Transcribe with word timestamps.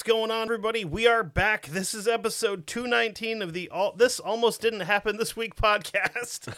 What's 0.00 0.08
going 0.08 0.30
on, 0.30 0.44
everybody? 0.44 0.82
We 0.82 1.06
are 1.06 1.22
back. 1.22 1.66
This 1.66 1.92
is 1.92 2.08
episode 2.08 2.66
219 2.66 3.42
of 3.42 3.52
the 3.52 3.68
all 3.68 3.92
This 3.92 4.18
Almost 4.18 4.62
Didn't 4.62 4.80
Happen 4.80 5.18
This 5.18 5.36
Week 5.36 5.56
podcast. 5.62 6.54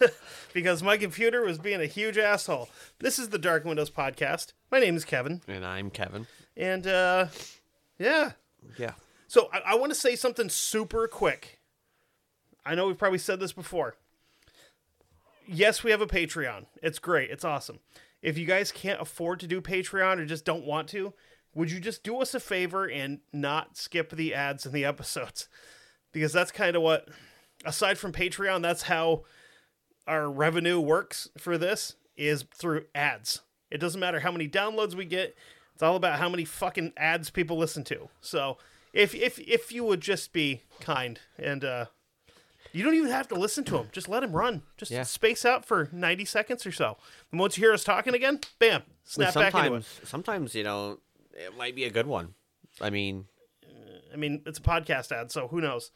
because 0.52 0.82
my 0.82 0.96
computer 0.96 1.44
was 1.44 1.58
being 1.58 1.80
a 1.80 1.86
huge 1.86 2.18
asshole. 2.18 2.68
This 2.98 3.16
is 3.16 3.28
the 3.28 3.38
Dark 3.38 3.64
Windows 3.64 3.92
podcast. 3.92 4.54
My 4.72 4.80
name 4.80 4.96
is 4.96 5.04
Kevin. 5.04 5.40
And 5.46 5.64
I'm 5.64 5.88
Kevin. 5.88 6.26
And, 6.56 6.84
uh, 6.88 7.26
yeah. 7.96 8.32
Yeah. 8.76 8.94
So 9.28 9.50
I, 9.52 9.60
I 9.64 9.74
want 9.76 9.92
to 9.92 9.98
say 9.98 10.16
something 10.16 10.48
super 10.48 11.06
quick. 11.06 11.60
I 12.66 12.74
know 12.74 12.88
we've 12.88 12.98
probably 12.98 13.20
said 13.20 13.38
this 13.38 13.52
before. 13.52 13.94
Yes, 15.46 15.84
we 15.84 15.92
have 15.92 16.00
a 16.00 16.08
Patreon. 16.08 16.66
It's 16.82 16.98
great. 16.98 17.30
It's 17.30 17.44
awesome. 17.44 17.78
If 18.20 18.36
you 18.36 18.46
guys 18.46 18.72
can't 18.72 19.00
afford 19.00 19.38
to 19.38 19.46
do 19.46 19.60
Patreon 19.60 20.18
or 20.18 20.26
just 20.26 20.44
don't 20.44 20.66
want 20.66 20.88
to, 20.88 21.14
would 21.54 21.70
you 21.70 21.80
just 21.80 22.02
do 22.02 22.20
us 22.20 22.34
a 22.34 22.40
favor 22.40 22.84
and 22.88 23.20
not 23.32 23.76
skip 23.76 24.10
the 24.10 24.34
ads 24.34 24.66
in 24.66 24.72
the 24.72 24.84
episodes? 24.84 25.48
Because 26.10 26.32
that's 26.32 26.50
kind 26.50 26.74
of 26.74 26.80
what, 26.80 27.06
aside 27.66 27.98
from 27.98 28.12
Patreon, 28.12 28.62
that's 28.62 28.84
how 28.84 29.24
our 30.06 30.28
revenue 30.30 30.80
works 30.80 31.28
for 31.36 31.58
this 31.58 31.96
is 32.16 32.46
through 32.54 32.86
ads. 32.94 33.42
It 33.70 33.76
doesn't 33.78 34.00
matter 34.00 34.20
how 34.20 34.32
many 34.32 34.48
downloads 34.48 34.94
we 34.94 35.04
get. 35.04 35.36
It's 35.74 35.82
all 35.82 35.96
about 35.96 36.18
how 36.18 36.30
many 36.30 36.46
fucking 36.46 36.94
ads 36.96 37.28
people 37.28 37.58
listen 37.58 37.84
to. 37.84 38.08
So 38.22 38.56
if 38.94 39.14
if 39.14 39.38
if 39.38 39.70
you 39.70 39.84
would 39.84 40.00
just 40.00 40.32
be 40.32 40.62
kind 40.80 41.20
and 41.38 41.62
uh 41.62 41.84
you 42.72 42.82
don't 42.82 42.94
even 42.94 43.10
have 43.10 43.28
to 43.28 43.34
listen 43.34 43.64
to 43.64 43.72
them. 43.72 43.88
Just 43.92 44.08
let 44.08 44.20
them 44.20 44.32
run. 44.32 44.62
Just 44.78 44.90
Yeah. 44.90 45.02
space 45.02 45.44
out 45.44 45.64
for 45.66 45.88
90 45.92 46.24
seconds 46.24 46.66
or 46.66 46.72
so. 46.72 46.96
And 47.30 47.38
once 47.38 47.56
you 47.58 47.64
hear 47.64 47.74
us 47.74 47.84
talking 47.84 48.14
again, 48.14 48.40
bam, 48.58 48.82
snap 49.04 49.34
back 49.34 49.54
into 49.54 49.74
it. 49.74 49.84
sometimes 50.04 50.54
you 50.54 50.64
know, 50.64 51.00
it 51.46 51.56
might 51.56 51.74
be 51.76 51.84
a 51.84 51.90
good 51.90 52.06
one. 52.06 52.34
I 52.80 52.90
mean, 52.90 53.26
I 54.12 54.16
mean, 54.16 54.42
it's 54.46 54.58
a 54.58 54.62
podcast 54.62 55.12
ad, 55.12 55.30
so 55.30 55.48
who 55.48 55.60
knows? 55.60 55.90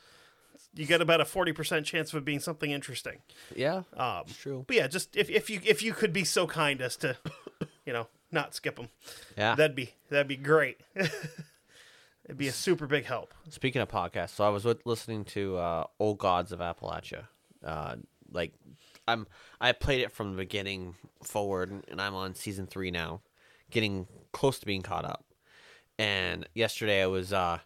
You 0.74 0.86
get 0.86 1.00
about 1.02 1.20
a 1.20 1.24
40% 1.24 1.84
chance 1.84 2.12
of 2.12 2.18
it 2.18 2.24
being 2.24 2.40
something 2.40 2.70
interesting. 2.70 3.18
yeah, 3.54 3.82
Um, 3.96 4.24
true. 4.40 4.64
But 4.66 4.76
yeah, 4.76 4.86
just 4.86 5.16
if, 5.16 5.28
if 5.28 5.50
you 5.50 5.60
if 5.64 5.82
you 5.82 5.92
could 5.92 6.12
be 6.12 6.24
so 6.24 6.46
kind 6.46 6.80
as 6.80 6.96
to, 6.98 7.16
you 7.86 7.92
know, 7.92 8.08
not 8.30 8.54
skip 8.54 8.76
them, 8.76 8.88
Yeah. 9.36 9.54
that'd 9.54 9.76
be 9.76 9.92
that'd 10.08 10.28
be 10.28 10.36
great. 10.36 10.80
It'd 12.24 12.38
be 12.38 12.46
a 12.48 12.52
super 12.52 12.86
big 12.86 13.04
help. 13.04 13.34
Speaking 13.50 13.82
of 13.82 13.88
podcasts, 13.88 14.30
so 14.30 14.44
I 14.44 14.48
was 14.48 14.64
with, 14.64 14.86
listening 14.86 15.24
to 15.26 15.56
uh, 15.56 15.84
Old 15.98 16.18
Gods 16.18 16.52
of 16.52 16.60
Appalachia. 16.60 17.24
Uh, 17.64 17.96
like, 18.30 18.52
I'm 19.08 19.26
I 19.60 19.72
played 19.72 20.02
it 20.02 20.12
from 20.12 20.30
the 20.30 20.36
beginning 20.36 20.94
forward, 21.24 21.82
and 21.88 22.00
I'm 22.00 22.14
on 22.14 22.36
season 22.36 22.66
three 22.68 22.92
now, 22.92 23.22
getting 23.70 24.06
close 24.30 24.60
to 24.60 24.66
being 24.66 24.82
caught 24.82 25.04
up. 25.04 25.24
And 26.02 26.48
yesterday 26.52 27.00
I 27.00 27.06
was 27.06 27.32
uh, 27.32 27.60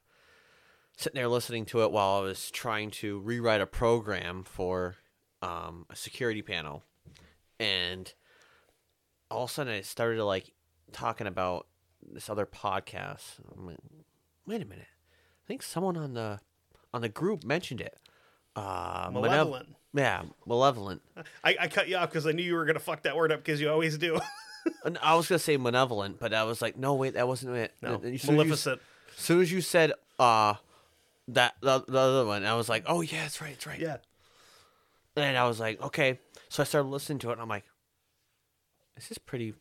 sitting 0.94 1.19
there 1.19 1.26
listening 1.26 1.64
to 1.66 1.84
it 1.84 1.91
while 1.91 2.19
I 2.19 2.20
was 2.20 2.50
trying 2.50 2.91
to 2.91 3.19
rewrite 3.20 3.62
a 3.62 3.66
program 3.66 4.44
for 4.44 4.97
um, 5.41 5.86
a 5.88 5.97
security 5.97 6.42
panel, 6.42 6.84
and 7.58 8.12
all 9.30 9.44
of 9.44 9.50
a 9.50 9.52
sudden 9.54 9.72
I 9.72 9.80
started 9.80 10.22
like 10.22 10.52
talking 10.92 11.26
about 11.26 11.66
this 12.06 12.28
other 12.28 12.44
podcast. 12.44 13.41
I'm 13.56 13.69
like, 13.69 13.78
wait 14.46 14.60
a 14.60 14.66
minute, 14.66 14.84
I 14.84 15.46
think 15.48 15.62
someone 15.62 15.96
on 15.96 16.12
the 16.12 16.41
on 16.92 17.00
the 17.00 17.08
group 17.08 17.42
mentioned 17.42 17.80
it. 17.80 17.98
Uh, 18.54 19.08
Malev- 19.08 19.22
Malevolent. 19.30 19.76
yeah, 19.94 20.22
malevolent. 20.46 21.00
I, 21.42 21.56
I 21.58 21.69
cut 21.69 21.88
you 21.88 21.96
off 21.96 22.10
because 22.10 22.26
I 22.26 22.32
knew 22.32 22.42
you 22.42 22.54
were 22.54 22.66
gonna 22.66 22.80
fuck 22.80 23.04
that 23.04 23.16
word 23.16 23.32
up 23.32 23.42
because 23.42 23.62
you 23.62 23.70
always 23.70 23.96
do. 23.96 24.20
And 24.84 24.99
I 25.03 25.15
was 25.16 25.28
gonna 25.28 25.38
say 25.38 25.56
malevolent, 25.56 26.19
but 26.21 26.32
I 26.32 26.44
was 26.44 26.62
like, 26.62 26.77
no, 26.77 26.94
wait, 26.94 27.15
that 27.15 27.27
wasn't 27.27 27.56
it. 27.56 27.75
no, 27.82 27.94
as 27.97 28.00
soon 28.03 28.15
as 28.15 28.25
you- 28.25 28.32
Maleficent. 28.32 28.81
As 29.16 29.22
soon 29.22 29.41
as 29.41 29.50
you 29.53 29.60
said 29.60 29.93
uh 30.19 30.54
that 31.28 31.54
the, 31.60 31.81
the 31.88 31.99
other 31.99 32.25
one, 32.27 32.44
I 32.44 32.54
was 32.54 32.69
like, 32.69 32.84
oh 32.87 33.00
yeah, 33.00 33.22
that's 33.22 33.41
right, 33.41 33.50
that's 33.50 33.66
right. 33.66 33.81
Yeah. 33.81 33.97
And 35.16 35.37
I 35.37 35.49
was 35.49 35.59
like, 35.59 35.81
okay. 35.82 36.21
So 36.49 36.62
I 36.62 36.66
started 36.66 36.88
listening 36.88 37.19
to 37.21 37.31
it, 37.31 37.32
and 37.32 37.41
I'm 37.43 37.49
like, 37.49 37.65
this 38.94 39.10
is 39.10 39.19
pretty 39.19 39.55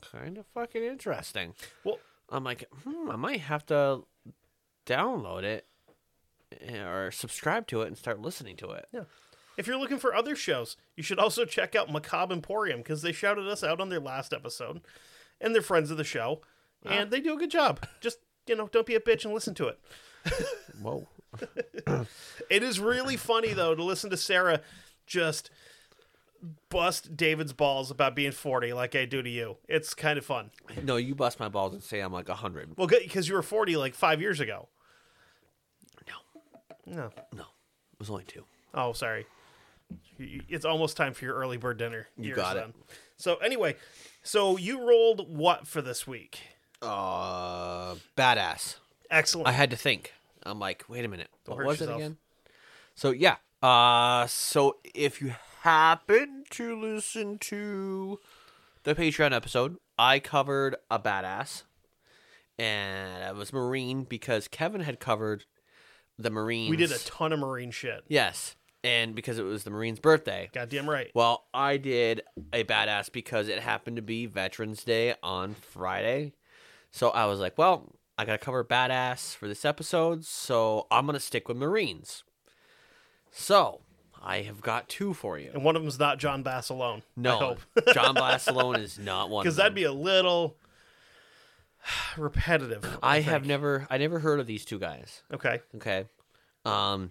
kind 0.00 0.38
of 0.38 0.46
fucking 0.54 0.82
interesting. 0.82 1.54
Well, 1.84 1.98
I'm 2.30 2.44
like, 2.44 2.64
hmm, 2.84 3.10
I 3.10 3.16
might 3.16 3.40
have 3.40 3.66
to 3.66 4.04
download 4.86 5.42
it 5.42 5.66
eh, 6.60 6.78
or 6.78 7.10
subscribe 7.10 7.66
to 7.68 7.82
it 7.82 7.88
and 7.88 7.98
start 7.98 8.20
listening 8.20 8.56
to 8.56 8.70
it. 8.70 8.86
Yeah. 8.92 9.04
If 9.56 9.66
you're 9.66 9.78
looking 9.78 9.98
for 9.98 10.14
other 10.14 10.34
shows, 10.34 10.76
you 10.96 11.02
should 11.02 11.18
also 11.18 11.44
check 11.44 11.74
out 11.74 11.90
Macabre 11.90 12.32
Emporium 12.32 12.78
because 12.80 13.02
they 13.02 13.12
shouted 13.12 13.46
us 13.46 13.62
out 13.62 13.80
on 13.80 13.88
their 13.88 14.00
last 14.00 14.32
episode, 14.32 14.80
and 15.40 15.54
they're 15.54 15.62
friends 15.62 15.90
of 15.90 15.96
the 15.96 16.04
show, 16.04 16.40
ah. 16.86 16.90
and 16.90 17.10
they 17.10 17.20
do 17.20 17.34
a 17.34 17.38
good 17.38 17.50
job. 17.50 17.84
Just 18.00 18.18
you 18.46 18.56
know, 18.56 18.68
don't 18.68 18.86
be 18.86 18.94
a 18.94 19.00
bitch 19.00 19.24
and 19.24 19.34
listen 19.34 19.54
to 19.54 19.68
it. 19.68 19.78
Whoa. 20.82 21.08
It 22.50 22.62
is 22.62 22.78
really 22.78 23.16
funny 23.16 23.54
though 23.54 23.74
to 23.74 23.82
listen 23.82 24.10
to 24.10 24.18
Sarah 24.18 24.60
just 25.06 25.50
bust 26.68 27.16
David's 27.16 27.52
balls 27.52 27.90
about 27.90 28.14
being 28.14 28.32
40 28.32 28.72
like 28.74 28.94
I 28.94 29.06
do 29.06 29.22
to 29.22 29.30
you. 29.30 29.56
It's 29.68 29.94
kind 29.94 30.18
of 30.18 30.26
fun. 30.26 30.50
No, 30.82 30.96
you 30.96 31.14
bust 31.14 31.40
my 31.40 31.48
balls 31.48 31.72
and 31.72 31.82
say 31.82 32.00
I'm 32.00 32.12
like 32.12 32.28
100. 32.28 32.76
Well, 32.76 32.86
because 32.86 33.28
you 33.28 33.34
were 33.34 33.42
40 33.42 33.76
like 33.76 33.94
five 33.94 34.20
years 34.20 34.40
ago. 34.40 34.68
No, 36.06 36.94
No. 36.94 37.10
no. 37.32 37.42
It 37.42 37.98
was 37.98 38.10
only 38.10 38.24
two. 38.24 38.44
Oh, 38.74 38.92
sorry. 38.92 39.26
It's 40.18 40.64
almost 40.64 40.96
time 40.96 41.14
for 41.14 41.24
your 41.24 41.34
early 41.34 41.56
bird 41.56 41.78
dinner. 41.78 42.08
You 42.16 42.34
got 42.34 42.56
it. 42.56 42.60
then. 42.60 42.74
So 43.16 43.36
anyway, 43.36 43.76
so 44.22 44.56
you 44.56 44.86
rolled 44.86 45.28
what 45.36 45.66
for 45.66 45.82
this 45.82 46.06
week? 46.06 46.40
Uh, 46.80 47.94
badass. 48.16 48.76
Excellent. 49.10 49.48
I 49.48 49.52
had 49.52 49.70
to 49.70 49.76
think. 49.76 50.12
I'm 50.44 50.58
like, 50.58 50.84
wait 50.88 51.04
a 51.04 51.08
minute. 51.08 51.28
Don't 51.44 51.56
what 51.56 51.66
was 51.66 51.80
yourself. 51.80 52.00
it 52.00 52.04
again? 52.04 52.16
So 52.94 53.10
yeah. 53.10 53.36
Uh, 53.62 54.26
so 54.26 54.78
if 54.94 55.20
you 55.22 55.34
happen 55.60 56.44
to 56.50 56.80
listen 56.80 57.38
to 57.38 58.18
the 58.82 58.94
Patreon 58.94 59.32
episode, 59.32 59.76
I 59.96 60.18
covered 60.18 60.74
a 60.90 60.98
badass, 60.98 61.62
and 62.58 63.22
it 63.22 63.36
was 63.36 63.52
Marine 63.52 64.02
because 64.02 64.48
Kevin 64.48 64.80
had 64.80 64.98
covered 64.98 65.44
the 66.18 66.30
Marines. 66.30 66.70
we 66.70 66.76
did 66.76 66.90
a 66.90 66.98
ton 66.98 67.32
of 67.32 67.38
marine 67.38 67.70
shit. 67.70 68.02
yes, 68.08 68.56
and 68.84 69.14
because 69.14 69.38
it 69.38 69.42
was 69.42 69.64
the 69.64 69.70
Marine's 69.70 70.00
birthday. 70.00 70.50
Goddamn 70.52 70.88
right. 70.88 71.10
Well, 71.14 71.44
I 71.54 71.76
did 71.76 72.22
a 72.52 72.64
badass 72.64 73.12
because 73.12 73.48
it 73.48 73.60
happened 73.60 73.96
to 73.96 74.02
be 74.02 74.26
Veterans 74.26 74.84
Day 74.84 75.14
on 75.22 75.54
Friday. 75.54 76.32
So 76.90 77.10
I 77.10 77.26
was 77.26 77.40
like, 77.40 77.56
well, 77.56 77.94
I 78.18 78.24
got 78.24 78.32
to 78.32 78.44
cover 78.44 78.62
badass 78.64 79.34
for 79.34 79.48
this 79.48 79.64
episode, 79.64 80.24
so 80.24 80.86
I'm 80.90 81.06
going 81.06 81.14
to 81.14 81.20
stick 81.20 81.48
with 81.48 81.56
Marines. 81.56 82.24
So 83.30 83.80
I 84.22 84.42
have 84.42 84.60
got 84.60 84.88
two 84.88 85.14
for 85.14 85.38
you. 85.38 85.50
And 85.54 85.64
one 85.64 85.74
of 85.74 85.82
them's 85.82 85.98
not 85.98 86.18
John 86.18 86.42
Basilone. 86.42 86.98
I 86.98 87.02
No. 87.16 87.56
John 87.94 88.14
Bass 88.14 88.46
alone 88.48 88.76
is 88.76 88.98
not 88.98 89.30
one. 89.30 89.42
Because 89.44 89.56
that'd 89.56 89.74
be 89.74 89.84
a 89.84 89.92
little 89.92 90.56
repetitive. 92.16 92.98
I 93.02 93.20
have 93.20 93.46
never, 93.46 93.86
I 93.90 93.98
never 93.98 94.18
heard 94.18 94.38
of 94.38 94.46
these 94.46 94.64
two 94.64 94.78
guys. 94.78 95.22
Okay. 95.32 95.60
Okay. 95.76 96.04
Um, 96.64 97.10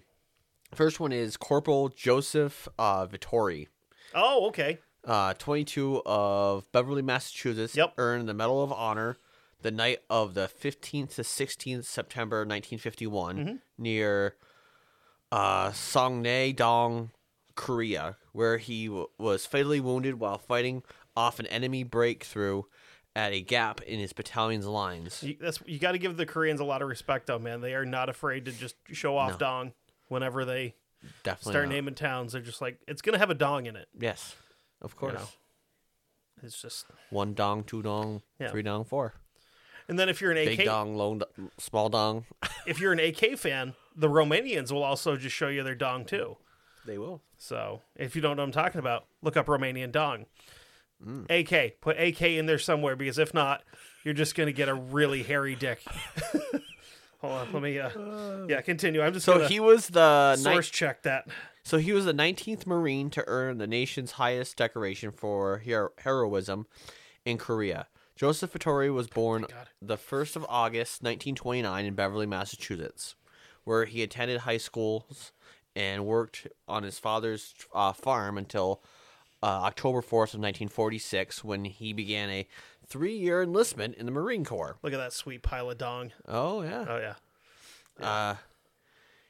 first 0.74 1.00
one 1.00 1.12
is 1.12 1.36
Corporal 1.36 1.88
Joseph 1.88 2.68
uh, 2.78 3.06
Vittori. 3.06 3.68
Oh, 4.14 4.46
okay. 4.48 4.78
uh, 5.06 5.34
22 5.34 6.02
of 6.04 6.70
Beverly, 6.72 7.02
Massachusetts, 7.02 7.74
Yep. 7.76 7.94
earned 7.98 8.28
the 8.28 8.34
Medal 8.34 8.62
of 8.62 8.72
Honor 8.72 9.16
the 9.62 9.70
night 9.70 10.00
of 10.10 10.34
the 10.34 10.48
15th 10.60 11.14
to 11.14 11.22
16th 11.22 11.84
September 11.84 12.38
1951 12.38 13.36
Mm-hmm. 13.36 13.54
near 13.78 14.36
uh, 15.30 15.72
Dong, 16.54 17.10
Korea, 17.54 18.16
where 18.32 18.58
he 18.58 18.86
w- 18.86 19.06
was 19.18 19.46
fatally 19.46 19.80
wounded 19.80 20.18
while 20.18 20.38
fighting 20.38 20.82
off 21.16 21.38
an 21.38 21.46
enemy 21.46 21.84
breakthrough 21.84 22.62
at 23.14 23.32
a 23.32 23.40
gap 23.40 23.80
in 23.82 23.98
his 24.00 24.12
battalion's 24.12 24.66
lines. 24.66 25.22
You, 25.22 25.36
that's 25.40 25.60
you 25.66 25.78
got 25.78 25.92
to 25.92 25.98
give 25.98 26.16
the 26.16 26.26
Koreans 26.26 26.60
a 26.60 26.64
lot 26.64 26.80
of 26.82 26.88
respect, 26.88 27.26
though, 27.26 27.38
man. 27.38 27.60
They 27.60 27.74
are 27.74 27.84
not 27.84 28.08
afraid 28.08 28.46
to 28.46 28.52
just 28.52 28.74
show 28.92 29.16
off 29.16 29.32
No. 29.32 29.38
dong 29.38 29.72
whenever 30.12 30.44
they 30.44 30.74
Definitely. 31.24 31.52
start 31.52 31.64
not. 31.68 31.74
naming 31.74 31.94
towns. 31.94 32.32
They're 32.32 32.42
just 32.42 32.60
like, 32.60 32.78
it's 32.86 33.02
gonna 33.02 33.18
have 33.18 33.30
a 33.30 33.34
dong 33.34 33.66
in 33.66 33.74
it. 33.74 33.88
Yes, 33.98 34.36
of 34.80 34.94
course. 34.94 35.14
know. 35.14 35.28
It's 36.44 36.60
just, 36.60 36.86
One 37.10 37.34
dong, 37.34 37.64
two 37.64 37.82
dong, 37.82 38.22
Yeah. 38.40 38.50
three 38.50 38.62
dong, 38.62 38.84
four. 38.84 39.14
and 39.88 39.98
then 39.98 40.08
if 40.08 40.20
you're 40.20 40.30
an 40.32 40.36
Big 40.44 40.58
AK, 40.60 40.64
dong, 40.66 40.96
low, 40.96 41.16
do- 41.16 41.50
small 41.58 41.88
dong. 41.88 42.24
if 42.66 42.80
you're 42.80 42.92
an 42.92 42.98
AK 43.00 43.36
fan, 43.38 43.74
the 43.94 44.08
Romanians 44.08 44.70
will 44.72 44.82
also 44.82 45.16
just 45.16 45.34
show 45.36 45.48
you 45.48 45.62
their 45.62 45.74
dong 45.74 46.04
too. 46.04 46.36
they 46.86 46.98
will. 46.98 47.20
So 47.36 47.82
if 47.96 48.14
you 48.16 48.22
don't 48.22 48.36
know 48.36 48.42
what 48.42 48.46
I'm 48.48 48.52
talking 48.52 48.78
about, 48.80 49.06
look 49.22 49.36
up 49.36 49.46
Romanian 49.46 49.92
dong. 49.92 50.26
Mm. 51.04 51.26
AK, 51.30 51.80
put 51.80 51.98
AK 52.00 52.22
in 52.22 52.46
there 52.46 52.58
somewhere 52.58 52.94
because 52.96 53.18
if 53.18 53.32
not, 53.34 53.62
you're 54.04 54.14
just 54.14 54.34
gonna 54.34 54.52
get 54.52 54.68
a 54.68 54.74
really 54.74 55.22
hairy 55.22 55.54
dick. 55.54 55.80
Hold 57.22 57.32
on, 57.34 57.52
let 57.52 57.62
me. 57.62 57.78
Uh, 57.78 58.46
yeah, 58.48 58.60
continue. 58.60 59.00
I'm 59.00 59.12
just 59.14 59.24
So 59.24 59.46
he 59.46 59.60
was 59.60 59.86
the 59.88 60.34
ni- 60.36 60.42
source 60.42 60.68
check 60.68 61.02
that. 61.04 61.28
So 61.62 61.78
he 61.78 61.92
was 61.92 62.04
the 62.04 62.12
19th 62.12 62.66
Marine 62.66 63.08
to 63.10 63.24
earn 63.28 63.58
the 63.58 63.68
nation's 63.68 64.12
highest 64.12 64.56
decoration 64.56 65.12
for 65.12 65.58
hero- 65.58 65.90
heroism 65.98 66.66
in 67.24 67.38
Korea. 67.38 67.86
Joseph 68.16 68.52
Vittori 68.52 68.92
was 68.92 69.06
born 69.06 69.46
God. 69.48 69.68
the 69.80 69.96
1st 69.96 70.36
of 70.36 70.44
August 70.48 71.02
1929 71.02 71.84
in 71.86 71.94
Beverly, 71.94 72.26
Massachusetts, 72.26 73.14
where 73.64 73.84
he 73.84 74.02
attended 74.02 74.40
high 74.40 74.58
schools 74.58 75.32
and 75.74 76.04
worked 76.04 76.48
on 76.68 76.82
his 76.82 76.98
father's 76.98 77.54
uh, 77.72 77.92
farm 77.92 78.36
until 78.36 78.82
uh, 79.42 79.46
October 79.46 80.02
4th 80.02 80.34
of 80.34 80.40
1946 80.40 81.42
when 81.42 81.64
he 81.64 81.92
began 81.92 82.28
a 82.30 82.46
three-year 82.92 83.42
enlistment 83.42 83.94
in 83.94 84.04
the 84.04 84.12
Marine 84.12 84.44
Corps. 84.44 84.76
Look 84.82 84.92
at 84.92 84.98
that 84.98 85.14
sweet 85.14 85.42
pile 85.42 85.70
of 85.70 85.78
dong. 85.78 86.12
Oh, 86.28 86.60
yeah. 86.60 86.84
Oh 86.86 86.98
yeah. 86.98 88.06
Uh, 88.06 88.36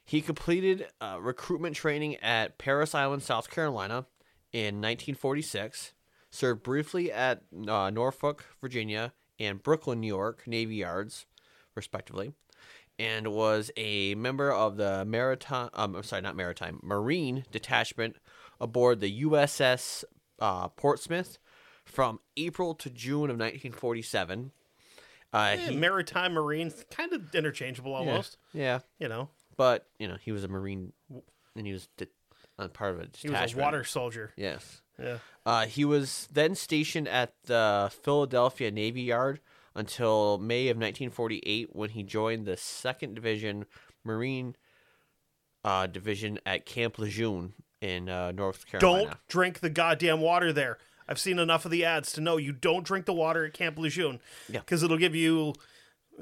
he 0.04 0.20
completed 0.20 0.88
uh, 1.00 1.18
recruitment 1.20 1.76
training 1.76 2.16
at 2.16 2.58
Parris 2.58 2.92
Island, 2.92 3.22
South 3.22 3.48
Carolina 3.48 4.06
in 4.52 4.80
1946, 4.80 5.92
served 6.30 6.64
briefly 6.64 7.12
at 7.12 7.42
uh, 7.68 7.90
Norfolk, 7.90 8.44
Virginia, 8.60 9.12
and 9.38 9.62
Brooklyn, 9.62 10.00
New 10.00 10.08
York 10.08 10.42
Navy 10.46 10.76
Yards, 10.76 11.26
respectively, 11.76 12.32
and 12.98 13.28
was 13.28 13.70
a 13.76 14.16
member 14.16 14.50
of 14.52 14.76
the 14.76 15.04
Maritime, 15.04 15.70
um, 15.74 15.94
I'm 15.94 16.02
sorry, 16.02 16.22
not 16.22 16.34
Maritime, 16.34 16.80
Marine 16.82 17.44
Detachment 17.52 18.16
aboard 18.60 19.00
the 19.00 19.22
USS 19.22 20.02
uh, 20.40 20.68
Portsmouth 20.68 21.38
from 21.92 22.20
April 22.36 22.74
to 22.76 22.90
June 22.90 23.24
of 23.30 23.36
1947. 23.38 24.50
Uh, 25.32 25.56
Yeah, 25.58 25.68
he, 25.70 25.76
maritime 25.76 26.32
marines, 26.32 26.84
kind 26.90 27.12
of 27.12 27.34
interchangeable 27.34 27.94
almost. 27.94 28.36
yeah, 28.52 28.80
You 28.98 29.08
know, 29.08 29.28
but 29.56 29.86
you 29.98 30.08
know 30.08 30.16
he 30.20 30.32
was 30.32 30.44
a 30.44 30.48
marine 30.48 30.92
and 31.56 31.66
he 31.66 31.72
was 31.72 31.88
de- 31.96 32.06
uh, 32.58 32.68
part 32.68 32.94
of 32.94 33.00
a 33.00 33.08
he 33.16 33.28
was 33.30 33.54
a 33.54 33.58
water 33.58 33.84
soldier. 33.84 34.32
yes 34.36 34.82
Yeah. 34.98 35.18
uh, 35.46 35.66
he 35.66 35.84
was 35.84 36.28
then 36.32 36.54
stationed 36.54 37.08
at 37.08 37.32
the 37.44 37.90
philadelphia 38.02 38.70
navy 38.70 39.02
yard 39.02 39.40
until 39.74 40.36
may 40.38 40.68
of 40.68 40.76
1948 40.76 41.68
when 41.74 41.90
he 41.90 42.02
joined 42.02 42.44
the 42.46 42.56
second 42.58 43.14
division 43.14 43.64
marine 44.04 44.54
uh, 45.64 45.86
division 45.86 46.38
at 46.44 46.66
camp 46.66 46.98
lejeune 46.98 47.54
in 47.80 48.08
uh, 48.08 48.32
north 48.32 48.66
carolina 48.66 49.04
Don't 49.04 49.28
drink 49.28 49.60
the 49.60 49.70
goddamn 49.70 50.20
water 50.20 50.52
there. 50.52 50.78
I've 51.12 51.18
seen 51.18 51.38
enough 51.38 51.64
of 51.64 51.70
the 51.70 51.84
ads 51.84 52.10
to 52.14 52.20
know 52.20 52.38
you 52.38 52.52
don't 52.52 52.84
drink 52.84 53.04
the 53.06 53.12
water 53.12 53.44
at 53.44 53.52
Camp 53.52 53.78
Lejeune. 53.78 54.18
Yeah. 54.48 54.60
Because 54.60 54.82
it'll 54.82 54.96
give 54.98 55.14
you 55.14 55.52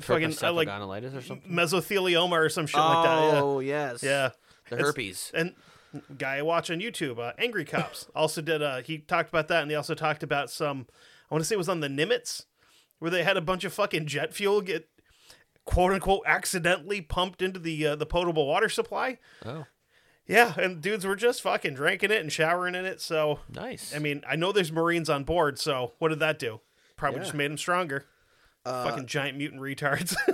fucking 0.01 0.35
uh, 0.43 0.53
like 0.53 0.69
or 0.69 1.23
something 1.23 1.51
mesothelioma 1.51 2.33
or 2.33 2.49
some 2.49 2.67
shit 2.67 2.79
like 2.81 3.05
that. 3.05 3.23
Yeah. 3.35 3.41
oh 3.41 3.61
yes 3.61 4.03
Yeah. 4.03 4.31
the 4.69 4.75
It's- 4.75 4.87
herpes 4.89 5.31
And 5.33 5.55
guy 6.19 6.39
I 6.39 6.43
watch 6.43 6.71
on 6.71 6.81
YouTube, 6.81 7.19
uh, 7.19 7.33
Angry 7.39 7.65
Cops, 7.65 8.07
also 8.15 8.43
did. 8.43 8.63
Uh, 8.63 8.83
he 8.83 8.99
talked 8.99 9.29
about 9.29 9.49
that, 9.49 9.63
and 9.63 9.71
he 9.71 9.77
also 9.77 9.95
talked 9.95 10.23
about 10.23 10.51
some. 10.51 10.87
I 11.31 11.35
want 11.35 11.43
to 11.43 11.47
say 11.47 11.55
it 11.55 11.59
was 11.59 11.69
on 11.69 11.81
the 11.81 11.89
Nimitz, 11.89 12.45
where 12.99 13.11
they 13.11 13.23
had 13.23 13.37
a 13.37 13.41
bunch 13.41 13.65
of 13.65 13.73
fucking 13.73 14.07
jet 14.07 14.35
fuel 14.35 14.61
get 14.61 14.89
quote 15.65 15.93
unquote 15.93 16.23
accidentally 16.27 17.01
pumped 17.01 17.43
into 17.43 17.59
the 17.61 17.87
uh, 17.89 17.97
the 17.97 18.07
potable 18.07 18.47
water 18.47 18.69
supply. 18.69 19.19
oh 19.45 19.67
Yeah, 20.31 20.55
and 20.57 20.81
dudes 20.81 21.05
were 21.05 21.17
just 21.17 21.43
fucking 21.43 21.75
drinking 21.75 22.11
it 22.13 22.21
and 22.21 22.33
showering 22.33 22.75
in 22.75 22.85
it. 22.87 23.01
So 23.01 23.41
nice 23.53 23.95
I 23.95 23.99
mean, 23.99 24.23
I 24.29 24.37
know 24.37 24.53
there's 24.53 24.71
Marines 24.73 25.11
on 25.11 25.25
board. 25.25 25.59
So 25.59 25.93
what 25.99 26.09
did 26.11 26.21
that 26.21 26.39
do? 26.39 26.61
Probably 26.97 27.19
Yeah. 27.21 27.25
just 27.25 27.35
made 27.35 27.51
them 27.51 27.59
stronger. 27.59 28.07
Uh, 28.65 28.85
fucking 28.85 29.07
giant 29.07 29.37
mutant 29.39 29.61
retards. 29.61 30.15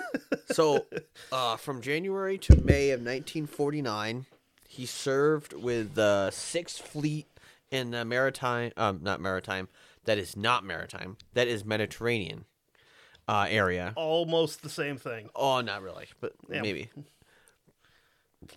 So, 0.53 0.87
uh, 1.33 1.57
from 1.57 1.83
January 1.83 2.39
to 2.39 2.57
May 2.57 2.91
of 2.91 3.01
1949, 3.01 4.27
he 4.69 4.87
served 4.87 5.53
with 5.53 5.95
the 5.95 6.31
Sixth 6.31 6.81
Fleet 6.81 7.27
in 7.71 7.91
the 7.91 8.05
maritime, 8.05 8.71
um, 8.77 9.01
not 9.03 9.21
maritime, 9.21 9.69
that 10.05 10.19
is 10.19 10.37
not 10.37 10.65
maritime, 10.65 11.17
that 11.35 11.47
is 11.49 11.65
Mediterranean 11.65 12.45
uh, 13.29 13.47
area. 13.51 13.93
Almost 13.97 14.63
the 14.63 14.71
same 14.71 14.97
thing. 14.97 15.29
Oh, 15.35 15.61
not 15.61 15.83
really, 15.83 16.07
but 16.21 16.33
Yeah. 16.49 16.63
maybe. 16.63 16.91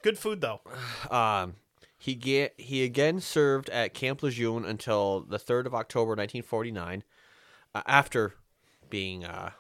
Good 0.02 0.18
food 0.18 0.42
though. 0.42 0.62
Um, 1.12 1.56
he 1.98 2.16
get 2.16 2.54
he 2.58 2.84
again 2.84 3.20
served 3.20 3.70
at 3.70 3.94
Camp 3.94 4.24
Lejeune 4.24 4.64
until 4.64 5.22
the 5.22 5.40
third 5.40 5.68
of 5.68 5.76
October, 5.76 6.12
1949, 6.12 7.04
uh, 7.76 7.82
after 7.86 8.36
being 8.90 9.26
uh, 9.26 9.52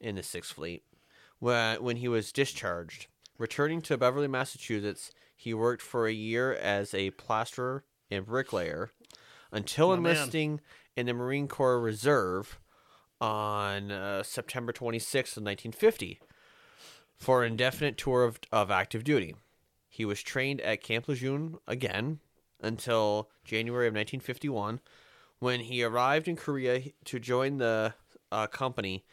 in 0.00 0.16
the 0.16 0.22
Sixth 0.22 0.52
Fleet. 0.52 0.82
When 1.38 1.82
when 1.82 1.96
he 1.96 2.08
was 2.08 2.32
discharged, 2.32 3.06
returning 3.38 3.80
to 3.82 3.96
Beverly, 3.96 4.28
Massachusetts, 4.28 5.10
he 5.34 5.54
worked 5.54 5.80
for 5.80 6.06
a 6.06 6.12
year 6.12 6.52
as 6.52 6.92
a 6.92 7.10
plasterer 7.12 7.84
and 8.10 8.26
bricklayer, 8.26 8.90
until 9.50 9.88
My 9.88 9.96
man. 9.96 10.12
enlisting 10.12 10.60
in 10.96 11.06
the 11.06 11.14
Marine 11.14 11.48
Corps 11.48 11.80
Reserve 11.80 12.58
on 13.22 13.90
uh, 13.90 14.22
September 14.22 14.72
26th 14.72 15.36
of 15.36 15.44
1950 15.44 16.20
for 17.16 17.42
an 17.44 17.52
indefinite 17.52 17.96
tour 17.96 18.24
of, 18.24 18.38
of 18.52 18.70
active 18.70 19.04
duty. 19.04 19.34
He 19.92 20.04
was 20.04 20.22
trained 20.22 20.60
at 20.60 20.82
Camp 20.82 21.08
Lejeune 21.08 21.58
again 21.66 22.20
until 22.60 23.28
January 23.44 23.88
of 23.88 23.92
1951, 23.94 24.80
when 25.40 25.60
he 25.60 25.82
arrived 25.82 26.28
in 26.28 26.36
Korea 26.36 26.92
to 27.04 27.18
join 27.18 27.58
the 27.58 27.94
uh, 28.30 28.46
company 28.46 29.04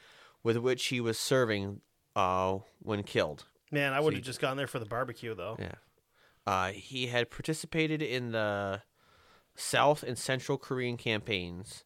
with 0.43 0.57
which 0.57 0.85
he 0.85 1.01
was 1.01 1.17
serving 1.17 1.81
uh, 2.15 2.59
when 2.79 3.01
killed. 3.01 3.45
Man, 3.71 3.91
I 3.91 3.99
would 3.99 4.13
have 4.13 4.23
just 4.23 4.39
gone 4.39 4.55
there 4.55 4.67
for 4.67 4.79
the 4.79 4.85
barbecue 4.85 5.33
though. 5.33 5.57
Yeah. 5.59 5.75
Uh, 6.45 6.71
he 6.71 7.07
had 7.07 7.31
participated 7.31 8.01
in 8.01 8.31
the 8.31 8.83
South 9.55 10.03
and 10.03 10.17
Central 10.17 10.57
Korean 10.57 10.95
campaigns, 10.95 11.83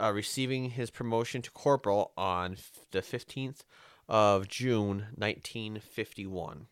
uh, 0.00 0.12
receiving 0.12 0.70
his 0.70 0.90
promotion 0.90 1.42
to 1.42 1.50
corporal 1.50 2.12
on 2.16 2.54
f- 2.54 2.86
the 2.90 3.02
15th 3.02 3.60
of 4.08 4.48
June 4.48 5.08
1951. 5.14 6.66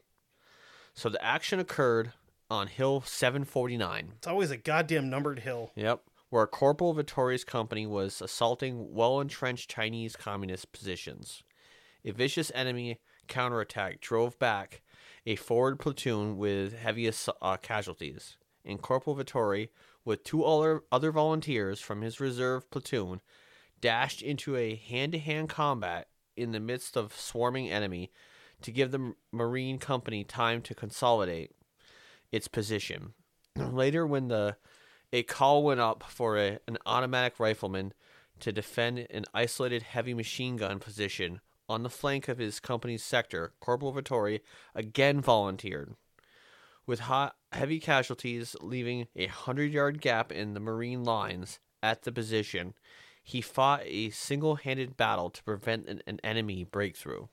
So 0.95 1.09
the 1.09 1.25
action 1.25 1.59
occurred 1.59 2.13
on 2.51 2.67
Hill 2.67 3.03
749. 3.07 4.13
It's 4.17 4.27
always 4.27 4.51
a 4.51 4.57
goddamn 4.57 5.09
numbered 5.09 5.41
hill. 5.41 5.73
Yep. 5.75 6.03
Where 6.29 6.47
Corporal 6.47 6.95
Vittori's 6.95 7.45
company 7.45 7.87
was 7.87 8.21
assaulting 8.23 8.95
well 8.95 9.21
entrenched 9.21 9.71
Chinese 9.71 10.17
communist 10.17 10.73
positions. 10.73 11.43
A 12.05 12.11
vicious 12.11 12.51
enemy 12.55 13.01
counterattack 13.29 14.01
drove 14.01 14.39
back 14.39 14.83
a 15.25 15.37
forward 15.37 15.79
platoon 15.79 16.37
with 16.37 16.77
heavy 16.77 17.11
uh, 17.41 17.57
casualties, 17.59 18.37
and 18.65 18.83
Corporal 18.83 19.17
Vittori, 19.17 19.69
with 20.05 20.25
two 20.25 20.45
other, 20.45 20.83
other 20.91 21.13
volunteers 21.13 21.81
from 21.81 22.03
his 22.03 22.19
reserve 22.19 22.69
platoon, 22.71 23.21
dashed 23.81 24.21
into 24.21 24.57
a 24.57 24.75
hand 24.75 25.13
to 25.13 25.19
hand 25.19 25.49
combat 25.49 26.09
in 26.37 26.53
the 26.53 26.61
midst 26.61 26.97
of 26.97 27.15
swarming 27.15 27.71
enemy 27.71 28.11
to 28.63 28.73
give 28.73 28.91
the 28.91 29.15
Marine 29.31 29.79
Company 29.79 30.25
time 30.25 30.63
to 30.63 30.75
consolidate 30.75 31.53
its 32.31 32.49
position. 32.49 33.15
Later, 33.57 34.07
when 34.07 34.29
the 34.29 34.57
a 35.13 35.23
call 35.23 35.63
went 35.63 35.81
up 35.81 36.03
for 36.05 36.39
a, 36.39 36.59
an 36.67 36.79
automatic 36.87 37.39
rifleman 37.39 37.93
to 38.41 38.51
defend 38.51 39.07
an 39.11 39.25
isolated 39.35 39.83
heavy 39.83 40.15
machine 40.15 40.57
gun 40.57 40.79
position 40.79 41.41
on 41.69 41.83
the 41.83 41.91
flank 41.91 42.29
of 42.29 42.39
his 42.39 42.61
company's 42.61 43.05
sector. 43.05 43.53
Corporal 43.61 43.93
Vittori 43.93 44.41
again 44.75 45.21
volunteered. 45.21 45.95
with 46.87 47.01
hot, 47.01 47.37
heavy 47.53 47.79
casualties 47.79 48.57
leaving 48.61 49.07
a 49.15 49.27
hundred 49.27 49.73
yard 49.73 50.01
gap 50.01 50.33
in 50.33 50.55
the 50.55 50.61
Marine 50.61 51.05
lines 51.05 51.61
at 51.83 52.03
the 52.03 52.13
position. 52.13 52.75
He 53.23 53.41
fought 53.41 53.83
a 53.85 54.11
single 54.11 54.57
handed 54.57 54.97
battle 54.97 55.31
to 55.31 55.45
prevent 55.45 55.87
an, 55.89 56.03
an 56.07 56.19
enemy 56.25 56.65
breakthrough. 56.65 57.27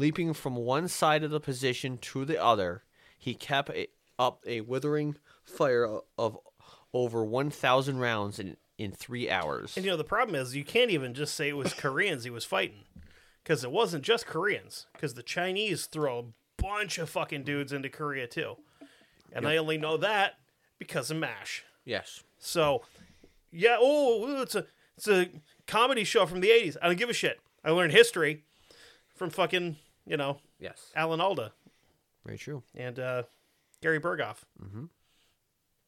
Leaping 0.00 0.32
from 0.32 0.56
one 0.56 0.88
side 0.88 1.22
of 1.22 1.30
the 1.30 1.38
position 1.38 1.98
to 1.98 2.24
the 2.24 2.42
other, 2.42 2.84
he 3.18 3.34
kept 3.34 3.68
a, 3.68 3.86
up 4.18 4.42
a 4.46 4.62
withering 4.62 5.16
fire 5.44 6.00
of 6.16 6.38
over 6.94 7.22
1,000 7.22 7.98
rounds 7.98 8.38
in, 8.38 8.56
in 8.78 8.92
three 8.92 9.28
hours. 9.28 9.76
And 9.76 9.84
you 9.84 9.90
know 9.90 9.98
the 9.98 10.04
problem 10.04 10.34
is 10.36 10.56
you 10.56 10.64
can't 10.64 10.90
even 10.90 11.12
just 11.12 11.34
say 11.34 11.50
it 11.50 11.56
was 11.56 11.74
Koreans 11.74 12.24
he 12.24 12.30
was 12.30 12.46
fighting, 12.46 12.84
because 13.44 13.62
it 13.62 13.70
wasn't 13.70 14.02
just 14.02 14.24
Koreans. 14.24 14.86
Because 14.94 15.12
the 15.12 15.22
Chinese 15.22 15.84
throw 15.84 16.18
a 16.18 16.62
bunch 16.62 16.96
of 16.96 17.10
fucking 17.10 17.42
dudes 17.42 17.70
into 17.70 17.90
Korea 17.90 18.26
too, 18.26 18.56
and 19.34 19.46
I 19.46 19.58
only 19.58 19.76
know 19.76 19.98
that 19.98 20.38
because 20.78 21.10
of 21.10 21.18
Mash. 21.18 21.62
Yes. 21.84 22.22
So, 22.38 22.80
yeah, 23.52 23.76
oh, 23.78 24.40
it's 24.40 24.54
a 24.54 24.64
it's 24.96 25.08
a 25.08 25.28
comedy 25.66 26.04
show 26.04 26.24
from 26.24 26.40
the 26.40 26.48
'80s. 26.48 26.78
I 26.80 26.86
don't 26.86 26.96
give 26.96 27.10
a 27.10 27.12
shit. 27.12 27.38
I 27.62 27.70
learned 27.70 27.92
history 27.92 28.44
from 29.14 29.28
fucking 29.28 29.76
you 30.06 30.16
know 30.16 30.38
Yes. 30.58 30.90
Alan 30.94 31.20
Alda 31.20 31.52
Very 32.24 32.38
true. 32.38 32.62
and 32.74 32.98
uh, 32.98 33.22
Gary 33.82 34.00
Burghoff. 34.00 34.38
Mm-hmm. 34.62 34.84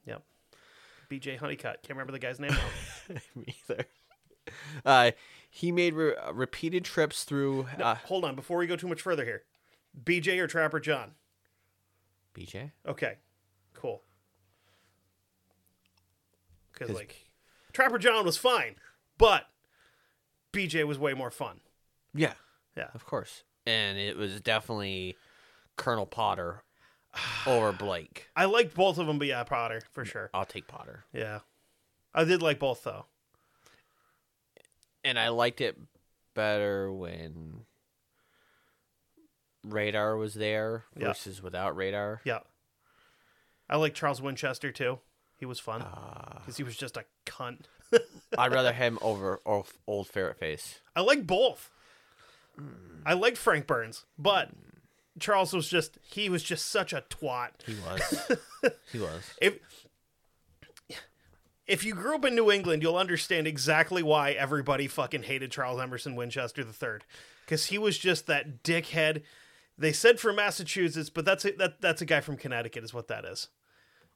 Yep. 0.06 0.22
B.J. 1.08 1.36
Honeycutt. 1.36 1.82
Can't 1.82 1.90
remember 1.90 2.12
the 2.12 2.18
guy's 2.18 2.40
name. 2.40 2.52
now. 2.52 3.16
Me 3.34 3.54
either. 3.68 3.84
Uh, 4.84 5.10
he 5.50 5.70
made 5.70 5.94
re- 5.94 6.16
uh, 6.16 6.32
repeated 6.32 6.84
trips 6.84 7.24
through 7.24 7.66
uh, 7.80 7.94
Hold 8.06 8.24
on, 8.24 8.34
before 8.34 8.56
we 8.58 8.66
go 8.66 8.76
too 8.76 8.88
much 8.88 9.02
further 9.02 9.24
here. 9.24 9.42
B.J. 10.04 10.38
or 10.38 10.46
Trapper 10.46 10.80
John? 10.80 11.12
BJ. 12.34 12.70
Okay, 12.86 13.18
cool. 13.74 14.02
Because 16.72 16.88
'Cause- 16.88 16.96
like 16.96 17.30
Trapper 17.72 17.98
John 17.98 18.24
was 18.24 18.36
fine, 18.38 18.76
but 19.18 19.46
B.J. 20.50 20.84
was 20.84 20.98
way 20.98 21.12
more 21.14 21.30
fun. 21.30 21.60
Yeah, 22.14 22.34
Yeah. 22.76 22.88
of 22.94 23.04
course. 23.04 23.44
And 23.66 23.96
it 23.98 24.16
was 24.16 24.40
definitely 24.40 25.16
Colonel 25.76 26.06
Potter 26.06 26.62
over 27.46 27.72
Blake. 27.78 28.28
I 28.34 28.46
liked 28.46 28.74
both 28.74 28.98
of 28.98 29.06
them, 29.06 29.18
but 29.18 29.28
yeah, 29.28 29.44
Potter 29.44 29.82
for 29.92 30.04
sure. 30.04 30.30
I'll 30.34 30.44
take 30.44 30.66
Potter. 30.66 31.04
Yeah, 31.12 31.40
I 32.14 32.24
did 32.24 32.42
like 32.42 32.58
both 32.58 32.82
though. 32.84 33.06
And 35.04 35.18
I 35.18 35.28
liked 35.28 35.60
it 35.60 35.78
better 36.34 36.92
when 36.92 37.62
Radar 39.64 40.16
was 40.16 40.34
there 40.34 40.84
Yeah. 40.96 41.08
versus 41.08 41.42
without 41.42 41.76
Radar. 41.76 42.20
Yeah, 42.24 42.40
I 43.68 43.76
like 43.76 43.94
Charles 43.94 44.20
Winchester 44.22 44.72
too. 44.72 44.98
He 45.36 45.46
was 45.46 45.58
fun 45.60 45.82
Ah. 45.82 46.38
because 46.40 46.56
he 46.56 46.62
was 46.62 46.76
just 46.76 46.96
a 46.96 47.04
cunt. 47.26 47.62
I'd 48.38 48.52
rather 48.52 48.72
him 48.74 48.98
over 49.02 49.40
old, 49.44 49.66
old 49.86 50.08
Ferret 50.08 50.38
Face. 50.38 50.80
I 50.96 51.00
like 51.00 51.26
both. 51.26 51.70
Mm. 52.60 53.02
I 53.04 53.14
liked 53.14 53.36
Frank 53.38 53.66
Burns, 53.66 54.04
but 54.18 54.50
Charles 55.18 55.52
was 55.52 55.68
just 55.68 55.98
he 56.02 56.28
was 56.28 56.42
just 56.42 56.66
such 56.66 56.92
a 56.92 57.04
twat. 57.10 57.50
He 57.66 57.74
was. 57.74 58.38
he 58.92 58.98
was. 58.98 59.30
If 59.40 59.58
if 61.66 61.84
you 61.84 61.94
grew 61.94 62.14
up 62.16 62.24
in 62.24 62.34
New 62.34 62.50
England, 62.50 62.82
you'll 62.82 62.96
understand 62.96 63.46
exactly 63.46 64.02
why 64.02 64.32
everybody 64.32 64.88
fucking 64.88 65.22
hated 65.24 65.50
Charles 65.50 65.80
Emerson 65.80 66.16
Winchester 66.16 66.62
III, 66.62 66.98
because 67.44 67.66
he 67.66 67.78
was 67.78 67.98
just 67.98 68.26
that 68.26 68.62
dickhead. 68.62 69.22
They 69.78 69.92
said 69.92 70.20
from 70.20 70.36
Massachusetts, 70.36 71.08
but 71.08 71.24
that's 71.24 71.44
a, 71.44 71.52
that 71.52 71.80
that's 71.80 72.02
a 72.02 72.04
guy 72.04 72.20
from 72.20 72.36
Connecticut, 72.36 72.84
is 72.84 72.92
what 72.92 73.08
that 73.08 73.24
is. 73.24 73.48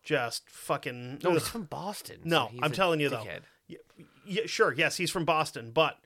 Just 0.02 0.48
fucking. 0.50 1.20
No, 1.24 1.32
he's 1.32 1.48
from 1.48 1.64
Boston. 1.64 2.18
so 2.22 2.28
No, 2.28 2.46
he's 2.52 2.60
I'm 2.62 2.72
a 2.72 2.74
telling 2.74 3.00
you 3.00 3.10
dickhead. 3.10 3.40
though. 3.68 4.46
Sure. 4.46 4.72
Yes, 4.72 4.96
he's 4.96 5.10
from 5.10 5.24
Boston, 5.24 5.70
but 5.72 5.98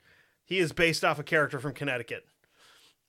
he 0.51 0.59
is 0.59 0.73
based 0.73 1.05
off 1.05 1.19
a 1.19 1.23
character 1.23 1.59
from 1.59 1.73
Connecticut. 1.73 2.27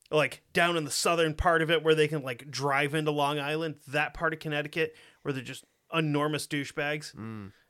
Like 0.09 0.43
down 0.53 0.77
in 0.77 0.85
the 0.85 0.91
southern 0.91 1.33
part 1.33 1.61
of 1.61 1.71
it 1.71 1.83
where 1.83 1.95
they 1.95 2.07
can 2.07 2.23
like 2.23 2.49
drive 2.49 2.93
into 2.95 3.11
Long 3.11 3.39
Island, 3.39 3.75
that 3.87 4.13
part 4.13 4.31
of 4.31 4.39
Connecticut 4.39 4.95
where 5.23 5.33
they're 5.33 5.43
just 5.43 5.65
enormous 5.93 6.47
douchebags. 6.47 7.13